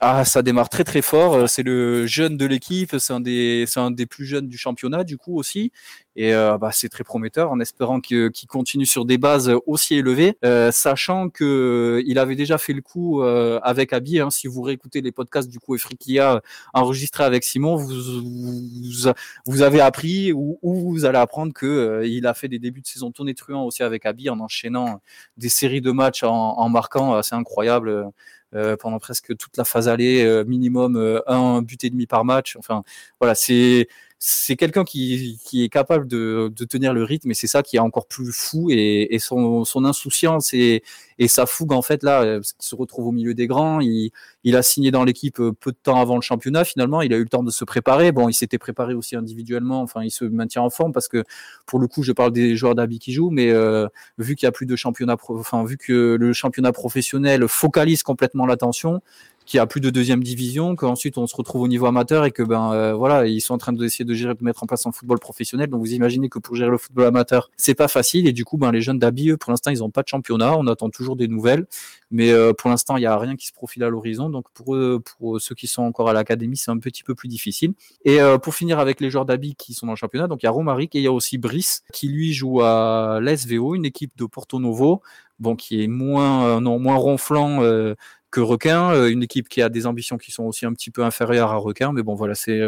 Ah, 0.04 0.26
ça 0.26 0.42
démarre 0.42 0.68
très 0.70 0.84
très 0.84 1.04
fort. 1.04 1.36
Euh, 1.36 1.46
c'est 1.46 1.62
le 1.62 2.08
jeune 2.08 2.36
de 2.36 2.48
l'équipe, 2.48 2.96
c'est 2.98 3.14
un 3.14 3.20
des, 3.20 3.66
c'est 3.68 3.80
un 3.80 3.92
des 3.92 4.08
plus 4.08 4.26
jeunes 4.26 4.48
du 4.48 4.58
championnat 4.58 5.04
du 5.04 5.16
coup 5.16 5.38
aussi. 5.38 5.72
Et 6.16 6.34
euh, 6.34 6.58
bah, 6.58 6.72
c'est 6.74 6.90
très 6.90 7.04
prometteur 7.04 7.52
en 7.52 7.60
espérant 7.60 8.02
qu'il 8.02 8.32
continue 8.48 8.88
sur 8.88 9.06
des 9.06 9.20
bases 9.20 9.52
aussi 9.68 9.94
élevées, 9.96 10.38
euh, 10.44 10.72
sachant 10.72 11.30
que 11.30 12.02
il 12.08 12.18
avait 12.18 12.36
déjà 12.36 12.58
fait 12.58 12.74
le 12.74 12.82
coup 12.82 13.22
avec 13.22 13.94
Abi. 13.94 14.20
Hein, 14.20 14.32
si 14.32 14.48
vous 14.48 14.64
réécoutez 14.64 15.02
les 15.02 15.12
podcasts 15.12 15.48
du 15.50 15.60
coup 15.60 15.76
Efrikia 15.76 16.42
enregistrés 16.74 17.24
avec 17.24 17.44
Simon, 17.44 17.76
vous, 17.76 17.90
vous, 17.90 19.14
vous 19.46 19.62
avez 19.62 19.82
appris 19.82 20.34
ou, 20.34 20.58
ou, 20.64 20.92
vous 20.92 21.06
allez 21.06 21.20
apprendre 21.20 21.54
que 21.54 22.02
il 22.06 22.26
a 22.26 22.34
fait 22.34 22.48
des 22.48 22.58
débuts 22.60 22.82
de 22.82 22.88
saison 22.88 23.12
tonitruants 23.12 23.66
aussi 23.66 23.84
avec 23.84 24.08
Abi 24.08 24.32
en 24.32 24.40
enchaînant 24.40 25.00
des 25.38 25.50
séries 25.50 25.82
de 25.82 25.92
matchs 25.92 26.24
en, 26.24 26.58
en 26.58 26.70
marquant, 26.70 27.22
c'est 27.22 27.36
incroyable. 27.36 28.12
Euh, 28.54 28.76
pendant 28.76 29.00
presque 29.00 29.36
toute 29.38 29.56
la 29.56 29.64
phase 29.64 29.88
aller, 29.88 30.26
euh, 30.26 30.44
minimum 30.44 30.98
euh, 30.98 31.22
un 31.28 31.62
but 31.62 31.84
et 31.86 31.90
demi 31.90 32.06
par 32.06 32.26
match. 32.26 32.58
Enfin, 32.58 32.84
voilà, 33.20 33.34
c'est 33.34 33.88
c'est 34.24 34.56
quelqu'un 34.56 34.84
qui, 34.84 35.40
qui, 35.44 35.64
est 35.64 35.70
capable 35.70 36.08
de, 36.08 36.54
de, 36.56 36.66
tenir 36.66 36.94
le 36.94 37.04
rythme 37.04 37.32
et 37.32 37.34
c'est 37.34 37.48
ça 37.48 37.64
qui 37.64 37.78
est 37.78 37.80
encore 37.80 38.06
plus 38.06 38.32
fou 38.32 38.70
et, 38.70 39.08
et 39.10 39.18
son, 39.18 39.66
son, 39.66 39.84
insouciance 39.84 40.54
et, 40.54 40.84
et, 41.18 41.28
sa 41.28 41.48
fougue 41.48 41.74
en 41.74 41.82
fait 41.82 42.04
là, 42.04 42.40
qu'il 42.40 42.44
se 42.60 42.76
retrouve 42.76 43.08
au 43.08 43.12
milieu 43.12 43.34
des 43.34 43.48
grands, 43.48 43.80
il, 43.80 44.12
il 44.44 44.56
a 44.56 44.62
signé 44.62 44.92
dans 44.92 45.04
l'équipe 45.04 45.38
peu 45.38 45.72
de 45.72 45.78
temps 45.82 46.00
avant 46.00 46.18
le 46.18 46.22
championnat 46.22 46.66
finalement, 46.66 47.02
il 47.02 47.16
a 47.16 47.18
eu 47.18 47.24
le 47.24 47.30
temps 47.30 47.42
de 47.42 47.50
se 47.50 47.66
préparer, 47.66 48.12
bon 48.12 48.30
il 48.30 48.36
s'était 48.36 48.60
préparé 48.60 48.94
aussi 48.94 49.16
individuellement, 49.16 49.82
enfin 49.82 50.04
il 50.04 50.12
se 50.12 50.24
maintient 50.24 50.62
en 50.62 50.70
forme 50.70 50.94
parce 50.94 51.08
que 51.08 51.24
pour 51.66 51.80
le 51.80 51.88
coup 51.88 52.04
je 52.04 52.12
parle 52.12 52.32
des 52.32 52.56
joueurs 52.56 52.76
d'Abi 52.76 53.00
qui 53.00 53.14
jouent, 53.14 53.32
mais 53.32 53.50
euh, 53.50 53.88
vu 54.20 54.36
qu'il 54.36 54.46
y 54.46 54.50
a 54.50 54.52
plus 54.52 54.68
de 54.68 54.76
championnat, 54.76 55.18
enfin 55.30 55.66
vu 55.66 55.78
que 55.78 56.16
le 56.20 56.34
championnat 56.34 56.72
professionnel 56.72 57.48
focalise 57.48 58.04
complètement 58.04 58.46
l'attention, 58.46 59.02
qui 59.46 59.60
a 59.60 59.66
plus 59.66 59.82
de 59.82 59.90
deuxième 59.90 60.24
division, 60.24 60.76
qu'ensuite 60.76 61.18
on 61.18 61.28
se 61.28 61.36
retrouve 61.36 61.62
au 61.62 61.68
niveau 61.68 61.86
amateur 61.86 62.26
et 62.26 62.32
que 62.32 62.44
ben 62.44 62.72
euh, 62.74 62.94
voilà 62.94 63.28
ils 63.28 63.42
sont 63.42 63.54
en 63.54 63.58
train 63.58 63.74
d'essayer 63.74 64.06
de 64.06 64.14
gérer, 64.14 64.34
de 64.34 64.44
mettre 64.44 64.64
en 64.64 64.68
place 64.68 64.86
un 64.86 64.92
football 64.92 65.20
professionnel. 65.20 65.70
Donc 65.70 65.82
vous 65.82 65.94
imaginez 65.94 66.30
que 66.30 66.40
pour 66.40 66.56
gérer 66.56 66.70
le 66.70 66.78
football 66.78 67.06
amateur, 67.06 67.50
c'est 67.58 67.76
pas 67.76 67.88
facile 67.88 68.28
et 68.28 68.34
du 68.34 68.46
coup 68.46 68.58
ben 68.58 68.72
les 68.72 68.82
jeunes 68.82 69.00
d'Abi 69.00 69.36
pour 69.38 69.52
l'instant 69.52 69.72
ils 69.72 69.80
n'ont 69.80 69.90
pas 69.90 70.04
de 70.04 70.08
championnat, 70.08 70.56
on 70.58 70.68
attend 70.68 70.90
toujours 70.90 71.16
des 71.16 71.28
nouvelles, 71.28 71.66
mais 72.12 72.32
euh, 72.32 72.54
pour 72.54 72.70
l'instant 72.70 72.98
il 72.98 73.04
y 73.04 73.06
a 73.06 73.18
rien 73.18 73.36
qui 73.36 73.48
se 73.48 73.54
profile 73.54 73.84
à 73.84 73.90
l'horizon. 73.90 74.30
Donc 74.30 74.46
pour 74.54 74.76
eux, 74.76 75.02
pour 75.18 75.42
ceux 75.42 75.56
qui 75.56 75.68
sont 75.68 75.84
encore 75.84 76.10
à 76.10 76.14
l'académie, 76.14 76.58
c'est 76.58 76.72
un 76.72 76.80
petit 76.80 77.04
peu 77.04 77.16
plus 77.16 77.28
difficile. 77.28 77.74
Et 78.06 78.22
euh, 78.22 78.38
pour 78.38 78.56
finir 78.56 78.80
avec 78.80 79.02
les 79.02 79.10
joueurs 79.10 79.26
d'Abi 79.26 79.56
qui 79.56 79.74
sont 79.74 79.86
dans 79.86 79.94
le 79.94 79.98
championnat, 79.98 80.28
donc 80.28 80.44
il 80.44 80.46
y 80.46 80.50
a 80.50 80.52
Romaric 80.52 80.96
et 80.96 81.00
il 81.00 81.04
y 81.04 81.08
a 81.08 81.12
aussi 81.12 81.38
Brice 81.38 81.84
qui 81.94 82.08
lui 82.08 82.34
joue 82.34 82.62
à 82.62 83.20
l'SVO, 83.22 83.76
une 83.76 83.86
équipe 83.86 84.12
de 84.18 84.26
Porto 84.26 84.60
Novo 84.60 85.02
bon, 85.42 85.56
qui 85.56 85.84
est 85.84 85.88
moins, 85.88 86.46
euh, 86.46 86.60
non, 86.62 86.80
moins 86.80 86.96
ronflant 86.96 87.62
euh, 87.62 87.96
que 88.32 88.40
Requin, 88.40 88.92
euh, 88.92 89.10
une 89.10 89.24
équipe 89.24 89.50
qui 89.50 89.62
a 89.62 89.70
des 89.70 89.86
ambitions 89.86 90.18
qui 90.18 90.32
sont 90.32 90.44
aussi 90.46 90.66
un 90.66 90.74
petit 90.74 90.92
peu 90.92 91.04
inférieures 91.04 91.52
à 91.52 91.58
Requin, 91.58 91.92
mais 91.94 92.04
bon, 92.04 92.16
voilà, 92.16 92.36
c'est 92.36 92.60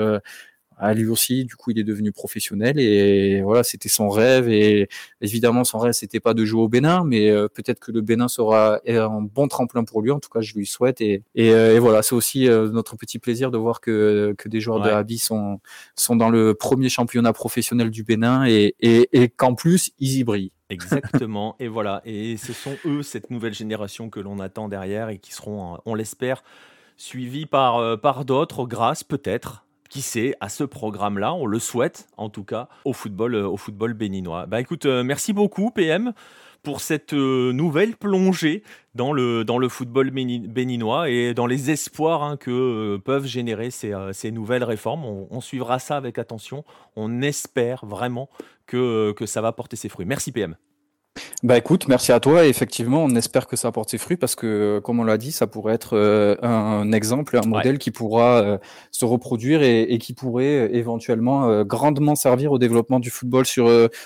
à 0.78 0.94
lui 0.94 1.08
aussi, 1.08 1.46
du 1.46 1.56
coup, 1.56 1.72
il 1.72 1.80
est 1.80 1.84
devenu 1.84 2.12
professionnel 2.12 2.80
et 2.80 3.42
voilà, 3.42 3.64
c'était 3.64 3.90
son 3.90 4.10
rêve. 4.10 4.50
Et 4.50 4.88
évidemment, 5.22 5.64
son 5.64 5.80
rêve, 5.80 5.94
c'était 5.94 6.20
pas 6.20 6.34
de 6.34 6.46
jouer 6.46 6.62
au 6.62 6.68
Bénin, 6.68 7.04
mais 7.06 7.30
euh, 7.30 7.48
peut-être 7.48 7.80
que 7.80 7.92
le 7.92 8.02
Bénin 8.02 8.28
sera 8.28 8.80
un 8.88 9.22
bon 9.22 9.48
tremplin 9.48 9.84
pour 9.84 10.02
lui. 10.02 10.12
En 10.12 10.20
tout 10.20 10.30
cas, 10.30 10.42
je 10.42 10.54
lui 10.56 10.66
souhaite. 10.66 11.02
Et, 11.02 11.24
et, 11.36 11.48
et 11.48 11.80
voilà, 11.80 12.02
c'est 12.02 12.16
aussi 12.16 12.48
euh, 12.48 12.70
notre 12.70 12.96
petit 12.96 13.20
plaisir 13.20 13.52
de 13.52 13.58
voir 13.58 13.82
que, 13.82 14.36
que 14.38 14.50
des 14.50 14.60
joueurs 14.60 14.82
ouais. 14.82 14.88
de 14.88 14.94
Habi 14.94 15.18
sont, 15.18 15.60
sont 15.96 16.16
dans 16.16 16.30
le 16.30 16.54
premier 16.54 16.90
championnat 16.90 17.34
professionnel 17.34 17.90
du 17.90 18.04
Bénin 18.04 18.46
et, 18.46 18.76
et, 18.80 19.10
et 19.14 19.30
qu'en 19.30 19.56
plus, 19.56 19.92
ils 20.00 20.20
y 20.20 20.24
brillent. 20.24 20.52
Exactement. 20.70 21.56
et 21.60 21.68
voilà. 21.68 22.02
Et 22.06 22.38
ce 22.38 22.54
sont 22.54 22.76
eux, 22.86 23.04
cette 23.04 23.30
nouvelle 23.30 23.54
génération 23.54 24.10
que 24.10 24.20
l'on 24.20 24.40
attend 24.40 24.70
derrière 24.70 25.10
et 25.10 25.20
qui 25.20 25.34
seront, 25.34 25.78
on 25.86 25.96
l'espère, 25.96 26.44
suivis 26.98 27.46
par, 27.46 28.00
par 28.00 28.26
d'autres 28.26 28.66
grâce 28.66 29.04
peut-être 29.04 29.64
qui 29.94 30.02
sait, 30.02 30.34
à 30.40 30.50
ce 30.50 30.64
programme-là. 30.64 31.36
On 31.36 31.46
le 31.46 31.60
souhaite, 31.60 32.08
en 32.18 32.30
tout 32.30 32.44
cas, 32.44 32.68
au 32.84 32.94
football, 32.94 33.36
au 33.36 33.58
football 33.58 33.94
béninois. 33.94 34.48
Bah 34.48 34.60
écoute, 34.60 34.88
euh, 34.88 35.04
merci 35.04 35.34
beaucoup, 35.34 35.70
PM, 35.70 36.14
pour 36.64 36.82
cette 36.82 37.14
euh, 37.14 37.54
nouvelle 37.54 37.96
plongée 37.96 38.64
dans 38.96 39.14
le, 39.14 39.46
dans 39.46 39.60
le 39.60 39.70
football 39.70 40.10
béninois 40.10 41.12
et 41.12 41.36
dans 41.36 41.46
les 41.46 41.70
espoirs 41.70 42.24
hein, 42.24 42.38
que 42.38 42.50
euh, 42.50 42.98
peuvent 42.98 43.28
générer 43.28 43.70
ces, 43.70 43.94
ces 44.14 44.32
nouvelles 44.32 44.64
réformes. 44.64 45.06
On, 45.06 45.28
on, 45.30 45.42
suivra 45.42 45.78
ça 45.78 45.96
avec 45.96 46.18
attention. 46.18 46.66
On 46.96 47.22
espère 47.22 47.86
vraiment 47.86 48.32
que, 48.66 49.12
que 49.12 49.28
ça 49.28 49.42
va 49.42 49.52
porter 49.52 49.76
ses 49.76 49.90
fruits. 49.90 50.08
Merci, 50.08 50.32
PM. 50.32 50.56
Bah 51.43 51.58
écoute, 51.58 51.88
merci 51.88 52.12
à 52.12 52.19
toi. 52.19 52.45
effectivement, 52.45 53.04
on 53.04 53.15
espère 53.15 53.47
que 53.47 53.56
ça 53.56 53.67
apporte 53.67 53.89
ses 53.89 53.97
fruits 53.97 54.17
parce 54.17 54.34
que, 54.34 54.80
comme 54.84 54.99
on 54.99 55.04
l'a 55.04 55.17
dit, 55.17 55.32
ça 55.32 55.45
pourrait 55.45 55.73
être 55.73 55.95
euh, 55.95 56.36
un, 56.41 56.91
exemple, 56.91 57.38
un 57.38 57.47
modèle 57.47 57.78
qui 57.78 57.91
pourra 57.91 58.41
euh, 58.41 58.58
se 58.91 59.06
reproduire 59.06 59.62
et, 59.62 59.97
qui 59.99 60.13
pourrait 60.13 60.67
euh, 60.67 60.76
éventuellement 60.76 61.63
grandement 61.63 62.15
servir 62.15 62.52
au 62.52 62.60
développement 62.60 62.99
du 62.99 63.10
football 63.10 63.45
sur, 63.45 63.65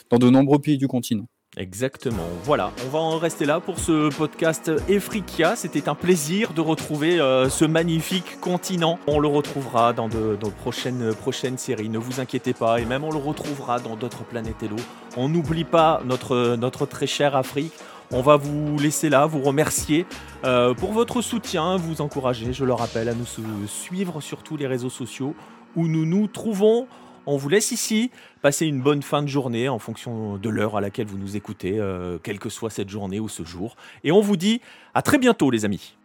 dans 0.09 0.17
de 0.17 0.29
nombreux 0.29 0.59
pays 0.59 0.77
du 0.77 0.87
continent. 0.87 1.27
Exactement. 1.58 2.27
Voilà, 2.43 2.71
on 2.85 2.89
va 2.89 2.99
en 2.99 3.17
rester 3.17 3.45
là 3.45 3.60
pour 3.60 3.79
ce 3.79 4.15
podcast 4.15 4.71
Efrikia. 4.87 5.55
C'était 5.55 5.89
un 5.89 5.95
plaisir 5.95 6.53
de 6.53 6.62
retrouver 6.62 7.19
euh, 7.19 7.49
ce 7.49 7.65
magnifique 7.65 8.39
continent. 8.39 8.99
On 9.08 9.17
le 9.17 9.27
retrouvera 9.27 9.91
dans 9.91 10.08
de, 10.08 10.37
prochaines, 10.62 11.58
séries, 11.58 11.89
ne 11.89 11.97
vous 11.97 12.19
inquiétez 12.19 12.53
pas. 12.53 12.79
Et 12.79 12.85
même 12.85 13.03
on 13.03 13.12
le 13.12 13.17
retrouvera 13.17 13.79
dans 13.79 13.95
d'autres 13.95 14.23
planètes 14.23 14.62
Hello. 14.62 14.75
On 15.15 15.29
n'oublie 15.29 15.63
pas 15.63 16.01
notre, 16.05 16.55
notre 16.58 16.85
très 16.85 17.08
chère 17.08 17.35
Afrique. 17.35 17.73
On 18.12 18.21
va 18.21 18.37
vous 18.37 18.77
laisser 18.77 19.10
là, 19.10 19.25
vous 19.25 19.41
remercier 19.41 20.05
euh, 20.45 20.75
pour 20.75 20.93
votre 20.93 21.23
soutien, 21.23 21.75
vous 21.75 22.01
encourager, 22.01 22.53
je 22.53 22.65
le 22.65 22.73
rappelle, 22.73 23.10
à 23.10 23.13
nous 23.13 23.25
suivre 23.65 24.21
sur 24.21 24.43
tous 24.43 24.58
les 24.58 24.67
réseaux 24.67 24.91
sociaux 24.91 25.33
où 25.75 25.87
nous 25.87 26.05
nous 26.05 26.27
trouvons. 26.27 26.87
On 27.30 27.36
vous 27.36 27.50
laisse 27.50 27.73
ici. 27.73 28.10
Passez 28.42 28.65
une 28.65 28.82
bonne 28.82 29.04
fin 29.04 29.21
de 29.21 29.28
journée 29.28 29.67
en 29.67 29.80
fonction 29.80 30.38
de 30.38 30.50
l'heure 30.50 30.78
à 30.78 30.82
laquelle 30.82 31.08
vous 31.08 31.17
nous 31.17 31.36
écoutez, 31.36 31.78
euh, 31.78 32.17
quelle 32.23 32.40
que 32.40 32.48
soit 32.48 32.69
cette 32.69 32.88
journée 32.88 33.19
ou 33.19 33.28
ce 33.28 33.44
jour. 33.44 33.75
Et 34.06 34.13
on 34.13 34.21
vous 34.21 34.38
dit 34.38 34.62
à 34.94 35.02
très 35.02 35.17
bientôt 35.17 35.52
les 35.52 35.65
amis. 35.65 35.98